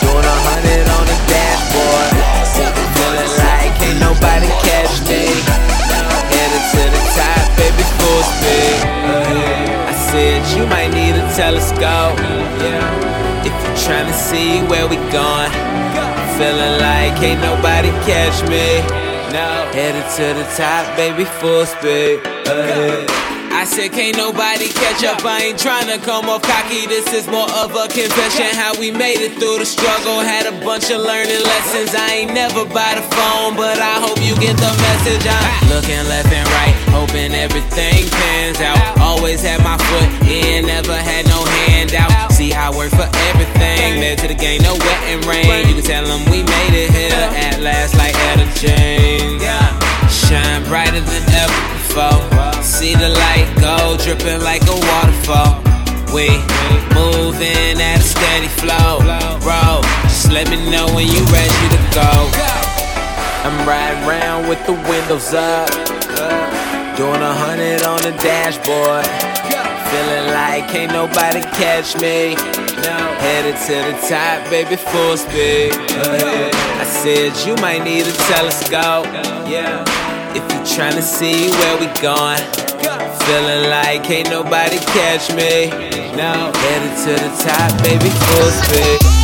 Doing 0.00 0.24
a 0.24 0.36
hundred 0.48 0.89
telescope. 11.40 12.20
If 13.48 13.54
you're 13.64 13.80
trying 13.88 14.06
to 14.06 14.12
see 14.12 14.60
where 14.68 14.86
we 14.86 14.96
going. 15.08 15.50
Feeling 16.36 16.76
like 16.84 17.16
ain't 17.22 17.40
nobody 17.40 17.88
catch 18.04 18.42
me. 18.42 18.66
No. 19.32 19.48
Headed 19.72 20.04
to 20.16 20.26
the 20.38 20.44
top, 20.54 20.84
baby, 20.98 21.24
full 21.24 21.64
speed. 21.64 22.20
Uh, 22.46 23.29
I 23.50 23.66
said, 23.66 23.90
can't 23.90 24.16
nobody 24.16 24.70
catch 24.70 25.02
up. 25.02 25.26
I 25.26 25.50
ain't 25.50 25.58
tryna 25.58 25.98
come 26.06 26.30
off 26.30 26.42
cocky. 26.42 26.86
This 26.86 27.10
is 27.12 27.26
more 27.26 27.50
of 27.58 27.74
a 27.74 27.90
confession. 27.90 28.46
How 28.54 28.78
we 28.78 28.94
made 28.94 29.18
it 29.18 29.34
through 29.42 29.58
the 29.58 29.66
struggle. 29.66 30.22
Had 30.22 30.46
a 30.46 30.54
bunch 30.64 30.88
of 30.94 31.02
learning 31.02 31.42
lessons. 31.42 31.90
I 31.98 32.22
ain't 32.22 32.32
never 32.32 32.62
by 32.64 32.94
the 32.94 33.02
phone, 33.10 33.58
but 33.58 33.82
I 33.82 33.98
hope 33.98 34.22
you 34.22 34.38
get 34.38 34.54
the 34.54 34.70
message. 34.70 35.26
I'm 35.26 35.66
looking 35.66 35.98
left 36.06 36.30
and 36.30 36.46
right, 36.62 36.76
hoping 36.94 37.34
everything 37.34 38.06
pans 38.08 38.62
out. 38.62 38.78
Always 39.02 39.42
had 39.42 39.58
my 39.66 39.76
foot 39.76 40.30
in, 40.30 40.70
never 40.70 40.94
had 40.94 41.26
no 41.26 41.42
handout. 41.66 42.30
See 42.32 42.50
how 42.50 42.70
I 42.70 42.76
work 42.76 42.94
for 42.94 43.10
everything. 43.34 43.98
Led 43.98 44.18
to 44.22 44.28
the 44.28 44.38
game, 44.38 44.62
no 44.62 44.78
wet 44.78 45.00
and 45.10 45.26
rain. 45.26 45.66
You 45.66 45.74
can 45.74 45.84
tell 45.84 46.06
them 46.06 46.22
we 46.30 46.46
made 46.46 46.74
it 46.86 46.94
here 46.94 47.18
at 47.34 47.58
last, 47.60 47.98
like 47.98 48.14
Etta 48.30 48.46
James. 48.54 49.42
Shine 50.06 50.62
brighter 50.70 51.00
than 51.00 51.22
ever 51.34 51.79
before. 51.90 52.62
See 52.62 52.94
the 52.94 53.08
light 53.08 53.48
go 53.60 53.96
dripping 53.96 54.42
like 54.42 54.62
a 54.62 54.74
waterfall. 54.74 55.62
We 56.14 56.28
moving 56.94 57.78
at 57.78 57.98
a 57.98 58.02
steady 58.02 58.48
flow, 58.48 59.00
bro. 59.40 59.82
Just 60.04 60.30
let 60.30 60.48
me 60.50 60.70
know 60.70 60.86
when 60.94 61.06
you 61.06 61.22
ready 61.30 61.66
to 61.74 61.80
go. 61.94 62.10
I'm 63.42 63.66
riding 63.66 64.02
around 64.06 64.48
with 64.48 64.64
the 64.66 64.74
windows 64.88 65.32
up, 65.34 65.68
doing 66.96 67.22
a 67.22 67.34
hundred 67.34 67.82
on 67.82 68.02
the 68.02 68.12
dashboard. 68.22 69.06
Feeling 69.90 70.26
like 70.30 70.72
ain't 70.74 70.92
nobody 70.92 71.40
catch 71.58 71.96
me. 71.96 72.36
Headed 73.20 73.56
to 73.66 73.76
the 73.90 73.96
top, 74.08 74.48
baby, 74.50 74.76
full 74.76 75.16
speed. 75.16 75.72
I 75.72 76.84
said 76.84 77.34
you 77.46 77.56
might 77.56 77.82
need 77.82 78.06
a 78.06 78.12
telescope. 78.12 79.06
Yeah. 79.48 80.09
If 80.32 80.44
you 80.52 80.60
tryna 80.76 81.02
see 81.02 81.50
where 81.50 81.76
we 81.78 81.86
going, 82.00 82.42
feeling 83.26 83.68
like 83.68 84.08
ain't 84.10 84.30
nobody 84.30 84.78
catch 84.78 85.30
me. 85.34 85.70
No, 86.16 86.52
headed 86.54 86.96
to 87.04 87.12
the 87.22 87.30
top, 87.42 87.82
baby, 87.82 88.10
full 88.10 88.50
speed. 88.50 89.19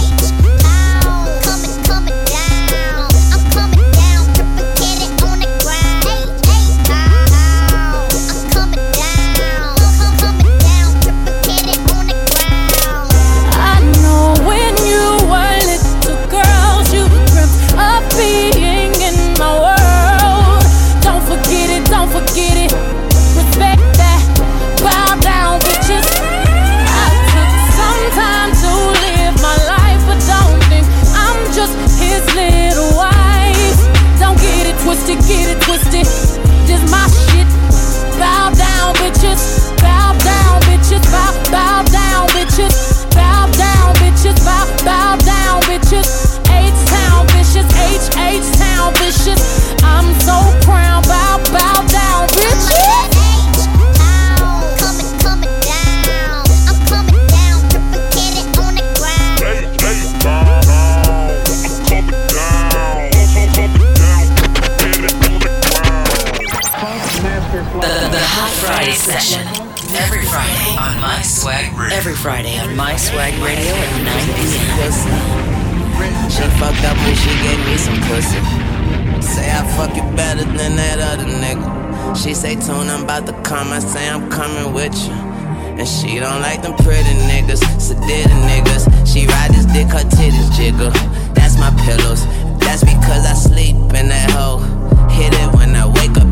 Swag 73.06 73.34
Radio 73.38 73.70
at 73.70 73.92
9 74.02 74.34
p.m. 74.34 74.66
She 76.26 76.42
fucked 76.58 76.82
up 76.82 76.98
when 77.06 77.14
she 77.14 77.30
gave 77.38 77.60
me 77.62 77.76
some 77.78 78.00
pussy. 78.10 78.42
Say 79.22 79.46
I 79.46 79.62
fuck 79.78 79.94
you 79.94 80.02
better 80.16 80.42
than 80.42 80.74
that 80.74 80.98
other 80.98 81.22
nigga. 81.24 82.16
She 82.16 82.34
say, 82.34 82.56
Tune, 82.56 82.90
I'm 82.90 83.04
about 83.04 83.26
to 83.26 83.32
come. 83.42 83.68
I 83.68 83.78
say, 83.78 84.08
I'm 84.08 84.28
coming 84.28 84.74
with 84.74 84.92
you. 85.06 85.12
And 85.78 85.86
she 85.86 86.18
don't 86.18 86.42
like 86.42 86.62
them 86.62 86.74
pretty 86.82 87.14
niggas, 87.30 87.62
sedated 87.78 88.42
niggas. 88.50 88.90
She 89.06 89.26
ride 89.26 89.52
this 89.52 89.66
dick, 89.66 89.86
her 89.94 90.02
titties 90.18 90.50
jiggle. 90.56 90.90
That's 91.32 91.56
my 91.58 91.70
pillows. 91.86 92.26
That's 92.58 92.82
because 92.82 93.22
I 93.24 93.34
sleep 93.34 93.76
in 93.94 94.08
that 94.10 94.30
hoe. 94.32 94.58
Hit 95.14 95.32
it 95.32 95.45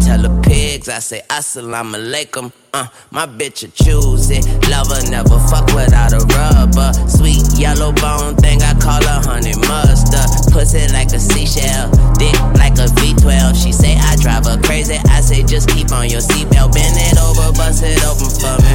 tell 0.05 0.21
the 0.21 0.31
pigs. 0.45 0.89
I 0.89 0.99
say, 1.01 1.23
Assalamu 1.29 1.97
alaikum. 1.97 2.53
Uh, 2.73 2.87
my 3.11 3.27
bitch 3.27 3.65
will 3.65 3.73
choose 3.73 4.31
it. 4.31 4.45
Lover 4.69 5.01
never 5.09 5.39
fuck 5.49 5.67
without 5.73 6.13
a 6.13 6.21
rubber. 6.37 6.93
Sweet 7.09 7.41
yellow 7.57 7.93
bone 7.97 8.37
thing, 8.37 8.61
I 8.63 8.75
call 8.77 9.01
her 9.01 9.21
honey 9.25 9.57
mustard. 9.65 10.29
Pussy 10.53 10.85
like 10.93 11.09
a 11.17 11.19
seashell, 11.19 11.89
dick 12.21 12.37
like 12.61 12.77
a 12.77 12.87
V12. 13.01 13.57
She 13.57 13.73
say 13.73 13.97
I 13.97 14.17
drive 14.21 14.45
her 14.45 14.61
crazy. 14.61 15.01
I 15.09 15.21
say 15.21 15.43
just 15.43 15.69
keep 15.73 15.91
on 15.93 16.11
your 16.11 16.21
seatbelt. 16.21 16.75
Bend 16.77 16.97
it 17.01 17.17
over, 17.19 17.49
bust 17.57 17.83
it 17.83 17.99
open 18.05 18.29
for 18.29 18.57
me. 18.61 18.73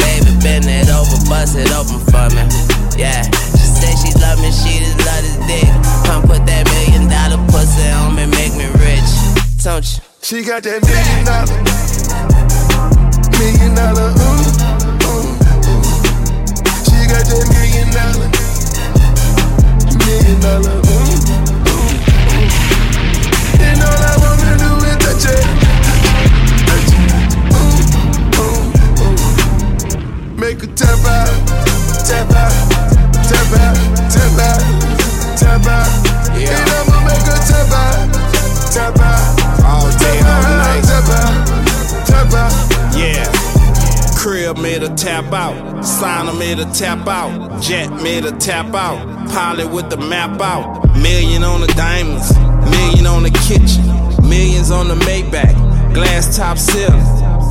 Baby, 0.00 0.32
bend 0.40 0.64
it 0.66 0.88
over, 0.88 1.18
bust 1.28 1.58
it 1.60 1.68
open 1.76 2.00
for 2.08 2.26
me. 2.32 2.42
Yeah, 2.96 3.22
she 3.58 3.66
say 3.68 3.92
she 4.00 4.10
love 4.22 4.40
me, 4.40 4.48
she 4.54 4.80
just 4.80 4.96
love 5.04 5.20
this 5.20 5.36
dick. 5.44 5.68
Come 6.08 6.22
put 6.24 6.46
that 6.48 6.64
million 6.72 7.10
dollar 7.10 7.42
pussy 7.52 7.90
on 7.92 8.16
me, 8.16 8.24
make 8.26 8.54
me 8.56 8.66
rich. 8.80 9.10
Don't 9.62 9.84
you? 9.84 10.09
She 10.22 10.44
got 10.44 10.62
that 10.62 10.82
million 10.84 11.24
dollar, 11.24 11.62
million 13.34 13.74
dollar, 13.74 14.12
ooh, 14.14 14.44
ooh, 15.08 15.26
ooh. 15.66 15.82
She 16.86 17.08
got 17.08 17.24
that 17.24 17.44
million 17.50 17.88
dollar, 17.90 18.28
million 20.06 20.38
dollar, 20.44 20.76
ooh, 20.76 21.16
ooh, 21.72 21.96
ooh. 22.36 22.52
And 23.64 23.80
all 23.80 23.90
I 23.90 24.14
wanna 24.20 24.54
do 24.60 24.70
is 24.86 25.00
touch 25.02 25.24
it, 25.34 25.40
touch 26.68 26.94
it, 26.94 27.10
ooh, 27.56 27.80
ooh, 28.38 28.60
ooh. 29.02 30.36
Make 30.38 30.60
her 30.60 30.70
tap 30.76 31.00
out, 31.00 31.32
tap 32.06 32.30
out, 32.30 32.54
tap 33.24 33.50
out, 33.56 33.74
tap 34.12 34.36
out, 34.36 34.62
tap 35.40 35.66
out. 35.66 35.90
Yeah. 36.38 36.54
And 36.54 36.70
I'ma 36.70 37.08
make 37.08 37.24
her 37.26 37.40
tap 37.50 37.72
out, 37.72 38.29
tap 38.70 38.98
out. 38.98 39.64
All 39.64 39.90
day, 39.98 40.18
all 40.20 40.42
night. 40.62 40.82
Tap 40.86 41.06
out, 41.10 42.06
tap 42.06 42.32
out. 42.32 42.96
Yeah. 42.96 43.26
Crib 44.16 44.58
made 44.58 44.82
a 44.82 44.94
tap 44.94 45.32
out. 45.32 45.82
Signer 45.82 46.32
made 46.34 46.58
a 46.58 46.66
tap 46.72 47.06
out. 47.08 47.60
Jet 47.62 47.90
made 48.02 48.24
a 48.24 48.32
tap 48.32 48.74
out. 48.74 49.28
Pilot 49.30 49.70
with 49.70 49.90
the 49.90 49.96
map 49.96 50.40
out. 50.40 50.84
Million 50.96 51.42
on 51.42 51.60
the 51.62 51.66
diamonds. 51.68 52.36
Million 52.70 53.06
on 53.06 53.22
the 53.22 53.30
kitchen. 53.48 53.84
Millions 54.28 54.70
on 54.70 54.88
the 54.88 54.94
Maybach. 55.06 55.94
Glass 55.94 56.36
top 56.36 56.58
ceiling. 56.58 57.02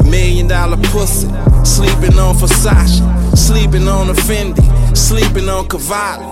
Million 0.09 0.47
dollar 0.47 0.77
pussy. 0.77 1.27
Sleeping 1.65 2.17
on 2.19 2.35
Versace. 2.35 3.01
Sleeping 3.35 3.87
on 3.87 4.09
a 4.09 4.13
Fendi. 4.13 4.95
Sleeping 4.95 5.49
on 5.49 5.67
Cavalli. 5.67 6.23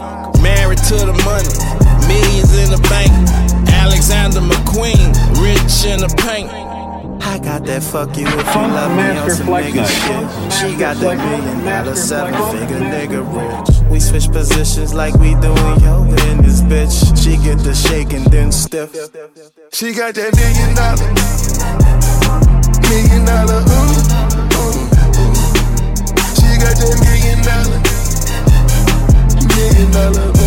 Married 0.41 0.77
to 0.77 0.95
the 0.97 1.13
money. 1.25 2.07
Millions 2.07 2.55
in 2.57 2.69
the 2.69 2.87
bank. 2.89 3.56
Alexander 3.87 4.41
McQueen. 4.41 5.15
Rich 5.39 5.85
in 5.87 5.99
the 6.03 6.11
paint. 6.27 6.51
I 7.23 7.39
got 7.39 7.63
that 7.65 7.81
fuck 7.81 8.17
you 8.17 8.27
if 8.27 8.55
you 8.55 8.61
love 8.75 8.91
me 8.97 9.17
on 9.17 9.29
some 9.31 9.47
nigga 9.47 9.87
shit. 9.87 10.25
She 10.53 10.75
got 10.77 10.97
that 10.97 11.15
million 11.17 11.63
dollar 11.63 11.95
seven 11.95 12.33
figure 12.51 12.79
nigga 12.83 13.23
rich. 13.23 13.89
We 13.89 13.99
switch 14.01 14.27
positions 14.29 14.93
like 14.93 15.13
we 15.15 15.35
doing 15.39 15.79
yoga 15.79 16.19
in 16.31 16.43
this 16.43 16.61
bitch. 16.61 17.15
She 17.15 17.37
get 17.37 17.59
the 17.59 17.73
shake 17.73 18.11
and 18.11 18.25
then 18.25 18.51
stiff. 18.51 18.91
She 19.71 19.93
got 19.93 20.15
that 20.15 20.35
million 20.35 20.75
dollar, 20.75 21.07
million 22.91 23.23
dollar, 23.23 23.63
ooh, 23.63 24.03
ooh, 24.59 24.83
ooh. 25.15 25.35
She 26.35 26.49
got 26.59 26.75
that 26.75 26.95
million 27.07 27.39
dollar, 27.47 27.79
million 29.55 29.89
dollar, 29.95 30.27
ooh, 30.35 30.46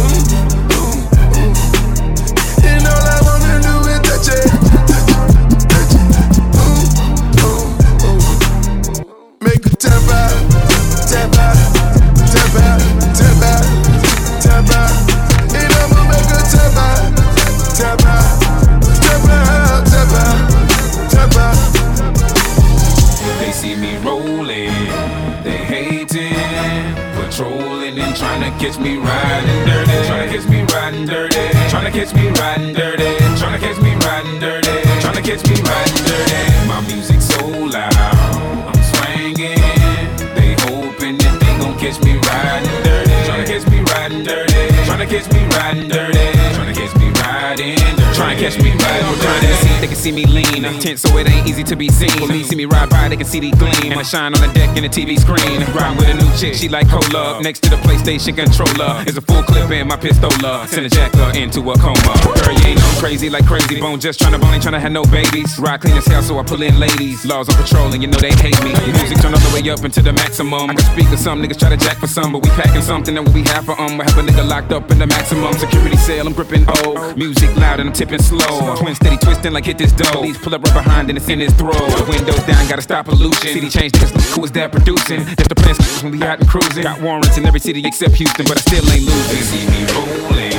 catch 28.61 28.79
me 28.79 28.97
riding 28.99 29.67
dirty, 29.67 30.07
trying 30.07 30.29
to 30.29 30.37
catch 30.37 30.49
me 30.49 30.63
riding 30.63 31.07
dirty, 31.07 31.71
trying 31.71 31.91
to 31.91 31.99
catch 31.99 32.15
me 32.15 32.29
riding 32.29 32.75
dirty, 32.75 32.80
catch 35.31 35.49
me 35.49 35.55
riding 35.63 36.05
dirty. 36.11 36.67
My 36.67 36.81
music 36.89 37.21
so 37.21 37.47
loud, 37.47 37.95
I'm 37.95 38.83
swinging. 38.91 39.63
They 40.35 40.57
hoping 40.67 41.19
that 41.19 41.39
they 41.39 41.55
gon' 41.63 41.79
catch 41.79 42.03
me 42.03 42.19
riding 42.19 42.83
dirty, 42.83 43.15
trying 43.27 43.47
to 43.47 43.53
catch 43.53 43.67
me 43.71 43.79
riding 43.95 44.25
dirty, 44.25 44.63
trying 44.87 44.99
to 44.99 45.07
catch 45.07 45.33
me 45.33 45.41
riding 45.55 45.89
dirty, 45.89 46.40
catch 48.41 48.57
me 48.57 48.73
riding 48.73 49.21
dirty. 49.21 49.53
See, 49.61 49.81
they 49.81 49.87
can 49.87 49.97
see 49.97 50.13
me 50.13 50.25
lean. 50.25 50.63
Tense, 50.81 51.03
so 51.03 51.17
it 51.19 51.29
ain't 51.29 51.47
easy 51.47 51.63
to 51.65 51.77
be 51.77 51.89
seen. 51.89 52.11
Police 52.17 52.49
see 52.49 52.57
me 52.57 52.65
ride 52.65 52.89
by, 52.89 53.09
they 53.09 53.17
can 53.17 53.27
see 53.27 53.41
the 53.41 53.51
gleam. 53.53 53.93
And 53.93 54.01
I 54.01 54.03
shine 54.03 54.35
on 54.35 54.41
the 54.41 54.53
deck 54.55 54.77
in 54.77 54.83
the 54.83 54.89
TV 54.89 55.21
screen. 55.21 55.61
Ride 55.77 55.97
with 55.99 56.09
a 56.09 56.15
new 56.15 56.31
chick, 56.37 56.55
she 56.55 56.69
like 56.69 56.89
cola. 56.89 57.43
Next 57.43 57.61
to 57.65 57.71
the 57.71 57.77
PlayStation 57.77 58.35
controller 58.35 59.05
is 59.07 59.17
a 59.19 59.21
full 59.21 59.43
clip 59.43 59.71
in 59.71 59.87
my 59.89 59.97
pistola. 59.97 60.67
Send 60.67 60.87
a 60.87 60.89
jacker 60.89 61.37
into 61.37 61.61
a 61.71 61.77
coma. 61.79 62.15
Girl, 62.41 62.57
you 62.57 62.73
ain't 62.73 62.81
no 62.81 62.91
crazy 62.99 63.29
like 63.29 63.45
Krayzie 63.45 63.81
Bone. 63.81 64.01
Just 64.01 64.19
trying 64.19 64.33
to 64.33 64.39
bone, 64.39 64.55
ain't 64.55 64.63
trying 64.63 64.75
to 64.75 64.81
have 64.81 64.93
no 64.93 65.05
babies. 65.05 65.59
Ride 65.59 65.83
clean 65.83 65.97
as 65.97 66.07
hell, 66.07 66.23
so 66.23 66.39
I 66.39 66.43
pull 66.43 66.63
in 66.63 66.79
ladies. 66.79 67.27
Laws 67.27 67.49
on 67.51 67.57
patrol, 67.57 67.93
and 67.93 68.03
you 68.03 68.09
know 68.09 68.19
they 68.19 68.33
hate 68.33 68.57
me. 68.65 68.73
The 68.73 68.93
music 68.97 69.21
turn 69.21 69.35
all 69.35 69.41
the 69.41 69.53
way 69.53 69.69
up 69.69 69.85
into 69.85 70.01
the 70.01 70.13
maximum. 70.13 70.71
I 70.71 70.75
can 70.75 70.87
speak 70.93 71.13
of 71.13 71.19
some 71.19 71.43
niggas 71.43 71.59
try 71.59 71.69
to 71.69 71.77
jack 71.77 71.99
for 71.99 72.07
some, 72.07 72.33
but 72.33 72.43
we 72.43 72.49
packing 72.51 72.83
something 72.83 73.15
that 73.15 73.29
we 73.31 73.43
have 73.53 73.67
for 73.67 73.79
um. 73.81 73.99
We 73.99 74.05
have 74.05 74.17
a 74.17 74.23
nigga 74.23 74.49
locked 74.49 74.73
up 74.73 74.91
in 74.91 74.99
the 74.99 75.07
maximum 75.07 75.53
security 75.55 75.97
cell. 75.99 76.27
I'm 76.27 76.33
gripping 76.33 76.65
O. 76.69 77.13
Music 77.17 77.55
loud 77.57 77.81
and 77.81 77.91
I'm 77.91 77.93
tipping 77.93 78.23
slow. 78.31 78.77
Twin 78.77 78.95
steady 78.95 79.17
twisting 79.19 79.53
like 79.53 79.65
hit 79.65 79.79
this 79.79 79.93
dough. 79.93 80.23
Police 80.23 80.39
pull 80.39 80.55
up 80.55 80.63
right 80.63 80.75
behind 80.75 81.09
and 81.11 81.19
it's 81.19 81.29
in 81.29 81.41
his 81.41 81.53
throat. 81.55 81.75
Windows 82.09 82.43
down, 82.47 82.63
gotta 82.69 82.83
stop 82.83 83.07
pollution. 83.07 83.51
City 83.51 83.69
change 83.69 83.93
niggas, 83.93 84.15
look 84.15 84.25
who 84.37 84.45
is 84.45 84.53
that 84.53 84.71
producing? 84.71 85.25
That's 85.25 85.49
the 85.49 85.59
plan 85.59 85.75
when 86.03 86.13
we 86.15 86.23
out 86.25 86.39
and 86.39 86.49
cruising. 86.49 86.85
Got 86.85 87.01
warrants 87.03 87.37
in 87.37 87.47
every 87.47 87.61
city 87.61 87.83
except 87.85 88.15
Houston, 88.15 88.47
but 88.47 88.57
I 88.57 88.61
still 88.61 88.87
ain't 88.91 89.05
losing. 89.05 89.35
They 89.35 89.43
see 89.43 89.65
me 89.75 89.83
rolling, 89.91 90.59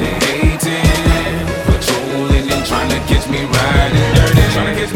they 0.00 0.12
hating, 0.24 1.36
patrolling 1.68 2.46
and 2.48 2.64
trying 2.64 2.90
to 2.90 2.98
catch 3.10 3.28
me 3.28 3.44
riding 3.44 4.08
dirty, 4.16 4.44
trying 4.56 4.74
to 4.74 4.80
catch 4.80 4.94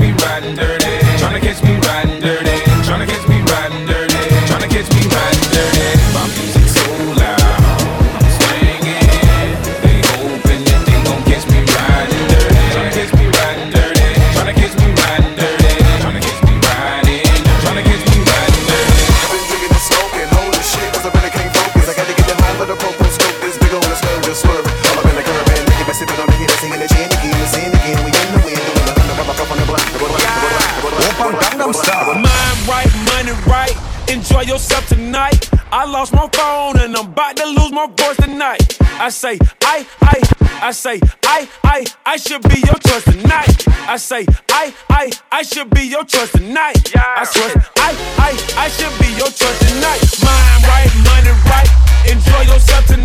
say, 39.20 39.38
I, 39.64 39.86
I, 40.00 40.18
I 40.62 40.70
say, 40.72 40.98
I, 41.26 41.46
I, 41.62 41.84
I 42.06 42.16
should 42.16 42.40
be 42.48 42.60
your 42.60 42.78
choice 42.78 43.04
tonight. 43.04 43.68
I 43.86 43.98
say, 43.98 44.24
I, 44.48 44.72
I, 44.88 45.10
I 45.30 45.42
should 45.42 45.68
be 45.68 45.82
your 45.82 46.04
choice 46.04 46.32
tonight. 46.32 46.96
I 46.96 47.24
swear, 47.24 47.52
I, 47.76 47.90
I, 48.16 48.30
I 48.64 48.68
should 48.70 48.96
be 48.98 49.12
your 49.20 49.28
choice 49.28 49.58
tonight. 49.68 50.00
Mind 50.24 50.64
right, 50.64 50.90
money 51.04 51.36
right. 51.52 51.68
Enjoy 52.08 52.50
yourself 52.50 52.86
tonight. 52.86 52.99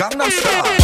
I'm 0.00 0.18
not 0.18 0.32
Style. 0.32 0.83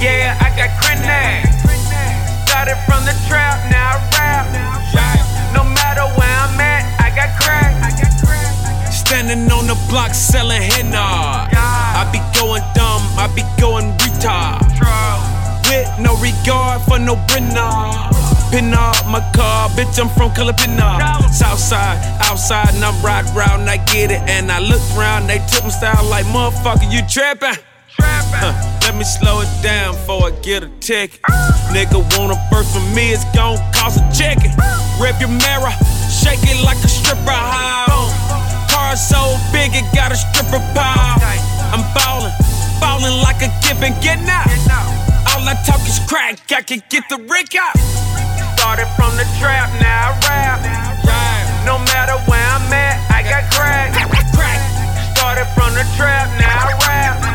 Yeah, 0.00 0.38
I 0.38 0.54
got 0.54 0.70
Krenak. 0.78 1.42
Started 2.46 2.78
from 2.86 3.04
the 3.04 3.14
trap, 3.26 3.58
now 3.68 3.98
I 3.98 4.44
rap. 4.94 5.18
No 5.52 5.64
matter 5.64 6.06
where 6.14 6.38
I'm 6.38 6.60
at, 6.60 6.86
I 7.02 7.10
got 7.10 7.34
crack. 7.42 7.74
Standing 8.92 9.50
on 9.50 9.66
the 9.66 9.74
block 9.90 10.14
selling 10.14 10.62
henna. 10.62 11.50
I 11.50 12.08
be 12.12 12.22
going 12.38 12.62
dumb, 12.74 13.02
I 13.18 13.26
be 13.34 13.42
going 13.60 13.90
retard. 13.98 14.62
With 15.66 15.90
no 15.98 16.14
regard 16.22 16.82
for 16.82 16.98
no 16.98 17.16
Brenna. 17.26 18.08
Pin 18.52 18.72
up 18.72 19.04
my 19.06 19.20
car, 19.34 19.68
bitch, 19.70 19.98
I'm 19.98 20.08
from 20.08 20.30
Calipina. 20.30 20.96
Southside, 21.32 21.98
outside, 22.22 22.72
and 22.74 22.84
I'm 22.84 22.94
ride 23.04 23.26
round, 23.34 23.68
I 23.68 23.78
get 23.78 24.12
it. 24.12 24.22
And 24.30 24.50
I 24.52 24.60
look 24.60 24.80
round, 24.96 25.28
they 25.28 25.38
took 25.50 25.64
my 25.64 25.70
style 25.70 26.04
like, 26.08 26.24
motherfucker, 26.26 26.90
you 26.90 27.02
trappin'. 27.08 27.56
trappin'. 27.88 28.54
Huh 28.54 28.77
me 28.98 29.04
slow 29.04 29.40
it 29.40 29.62
down 29.62 29.94
before 29.94 30.26
I 30.26 30.30
get 30.42 30.64
a 30.64 30.70
ticket. 30.82 31.22
Nigga 31.70 32.02
want 32.18 32.34
a 32.34 32.38
first 32.50 32.74
from 32.74 32.82
me, 32.94 33.14
it's 33.14 33.22
gon' 33.30 33.56
cost 33.70 34.02
a 34.02 34.04
chicken. 34.10 34.50
Rip 34.98 35.14
your 35.22 35.30
mirror, 35.30 35.70
shake 36.10 36.42
it 36.42 36.58
like 36.66 36.82
a 36.82 36.90
stripper. 36.90 37.30
How? 37.30 38.10
Car 38.66 38.96
so 38.96 39.38
big, 39.54 39.70
it 39.78 39.86
got 39.94 40.10
a 40.10 40.18
stripper 40.18 40.58
pile. 40.74 41.22
I'm 41.70 41.86
ballin', 41.94 42.34
ballin' 42.82 43.22
like 43.22 43.38
a 43.46 43.50
given, 43.62 43.94
get 44.02 44.18
out. 44.26 44.50
All 45.30 45.46
I 45.46 45.54
talk 45.62 45.80
is 45.86 46.02
crack, 46.10 46.42
I 46.50 46.62
can 46.62 46.82
get 46.90 47.04
the 47.08 47.18
rig 47.30 47.54
out. 47.54 47.78
Started 48.58 48.90
from 48.98 49.14
the 49.14 49.26
trap, 49.38 49.70
now 49.78 50.10
I 50.10 50.26
rap. 50.26 50.58
No 51.64 51.78
matter 51.94 52.18
where 52.26 52.42
I'm 52.42 52.72
at, 52.72 52.98
I 53.14 53.22
got 53.22 53.46
crack. 53.54 53.94
Started 55.14 55.46
from 55.54 55.74
the 55.74 55.86
trap, 55.94 56.26
now 56.40 56.66
I 56.66 56.74
rap. 56.86 57.27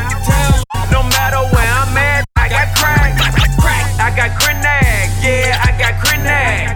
Matter 1.24 1.48
where 1.56 1.72
I'm 1.72 1.96
at, 1.96 2.28
I 2.36 2.50
got 2.50 2.68
crack. 2.76 3.16
I 3.96 4.12
got 4.12 4.36
grenade, 4.36 5.08
yeah, 5.24 5.56
I 5.56 5.72
got 5.80 5.96
grenade. 5.96 6.68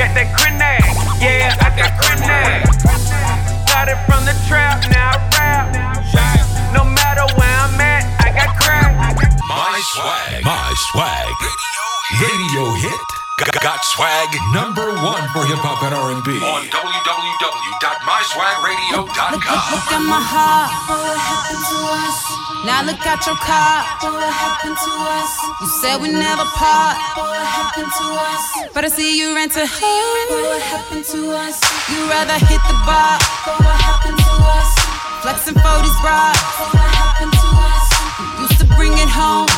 Got 0.00 0.16
that 0.16 0.32
grenade, 0.32 0.96
yeah, 1.20 1.52
I 1.60 1.68
got 1.76 1.92
grenade. 2.00 2.64
Started 3.68 4.00
from 4.08 4.24
the 4.24 4.32
trap, 4.48 4.80
now 4.88 5.12
I 5.12 6.08
rap. 6.16 6.72
No 6.72 6.88
matter 6.88 7.28
where 7.36 7.56
I'm 7.68 7.78
at, 7.84 8.08
I 8.16 8.32
got 8.32 8.56
crack. 8.56 8.96
My 9.46 9.76
swag. 9.92 10.42
My 10.42 10.72
swag. 10.88 11.28
Radio 12.16 12.72
hit. 12.72 13.21
Got, 13.38 13.52
got 13.60 13.80
swag 13.96 14.28
number 14.52 14.92
one 15.02 15.24
for 15.34 15.42
hip 15.48 15.56
hop 15.58 15.82
and 15.82 15.90
R&B 15.96 16.38
on 16.44 16.62
www.myswagradio.com. 16.68 19.32
Look 19.34 19.90
at 19.90 20.04
my 20.06 20.20
heart. 20.22 20.70
What 20.86 21.18
happened 21.18 21.58
to 21.58 21.78
us? 21.90 22.18
Now 22.62 22.86
look 22.86 23.02
at 23.02 23.18
your 23.26 23.34
car. 23.42 23.82
What 24.06 24.30
happened 24.30 24.78
to 24.78 24.92
us? 25.18 25.32
You 25.58 25.66
said 25.82 25.98
we 25.98 26.14
never 26.14 26.46
part. 26.54 26.94
What 27.18 27.34
happened 27.42 27.90
to 27.90 28.06
us? 28.14 28.70
But 28.76 28.84
I 28.86 28.90
see 28.94 29.18
you 29.18 29.34
ran 29.34 29.50
to 29.58 29.66
home. 29.66 30.28
What 30.30 30.62
happened 30.62 31.02
to 31.10 31.34
us? 31.34 31.58
You 31.90 31.98
rather 32.06 32.38
hit 32.46 32.62
the 32.70 32.78
bar. 32.86 33.18
What 33.58 33.74
happened 33.80 34.22
to 34.22 34.34
us? 34.54 34.70
Flexing 35.26 35.58
for 35.58 35.76
these 35.82 35.98
bras. 35.98 36.38
What 36.70 36.86
happened 36.94 37.34
to 37.34 37.48
us? 37.58 37.90
You 38.38 38.46
used 38.46 38.62
to 38.62 38.70
bring 38.78 38.94
it 38.94 39.10
home. 39.10 39.50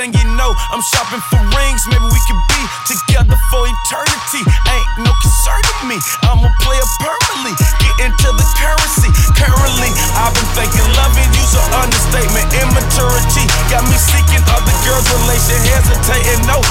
thing 0.00 0.16
you 0.16 0.28
know, 0.32 0.48
I'm 0.72 0.80
shopping 0.80 1.20
for 1.28 1.36
rings. 1.52 1.84
Maybe 1.84 2.08
we 2.08 2.20
could 2.24 2.40
be 2.48 2.62
together 2.88 3.36
for 3.52 3.60
eternity. 3.68 4.42
Ain't 4.72 4.88
no 5.04 5.12
concern 5.20 5.60
of 5.60 5.78
me. 5.84 6.00
I'm 6.24 6.40
a 6.40 6.52
player 6.64 6.86
permanently. 7.04 7.52
Get 7.84 8.08
into 8.08 8.28
the 8.32 8.46
currency. 8.56 9.12
Currently, 9.36 9.90
I've 10.16 10.32
been 10.32 10.50
thinking 10.56 10.88
loving 10.96 11.28
you's 11.36 11.52
an 11.52 11.68
understatement. 11.84 12.48
Immaturity 12.48 13.44
got 13.68 13.84
me 13.92 13.96
seeking 14.00 14.40
other 14.56 14.72
girls' 14.88 15.04
relation, 15.20 15.60
hesitating. 15.68 16.48
No, 16.48 16.64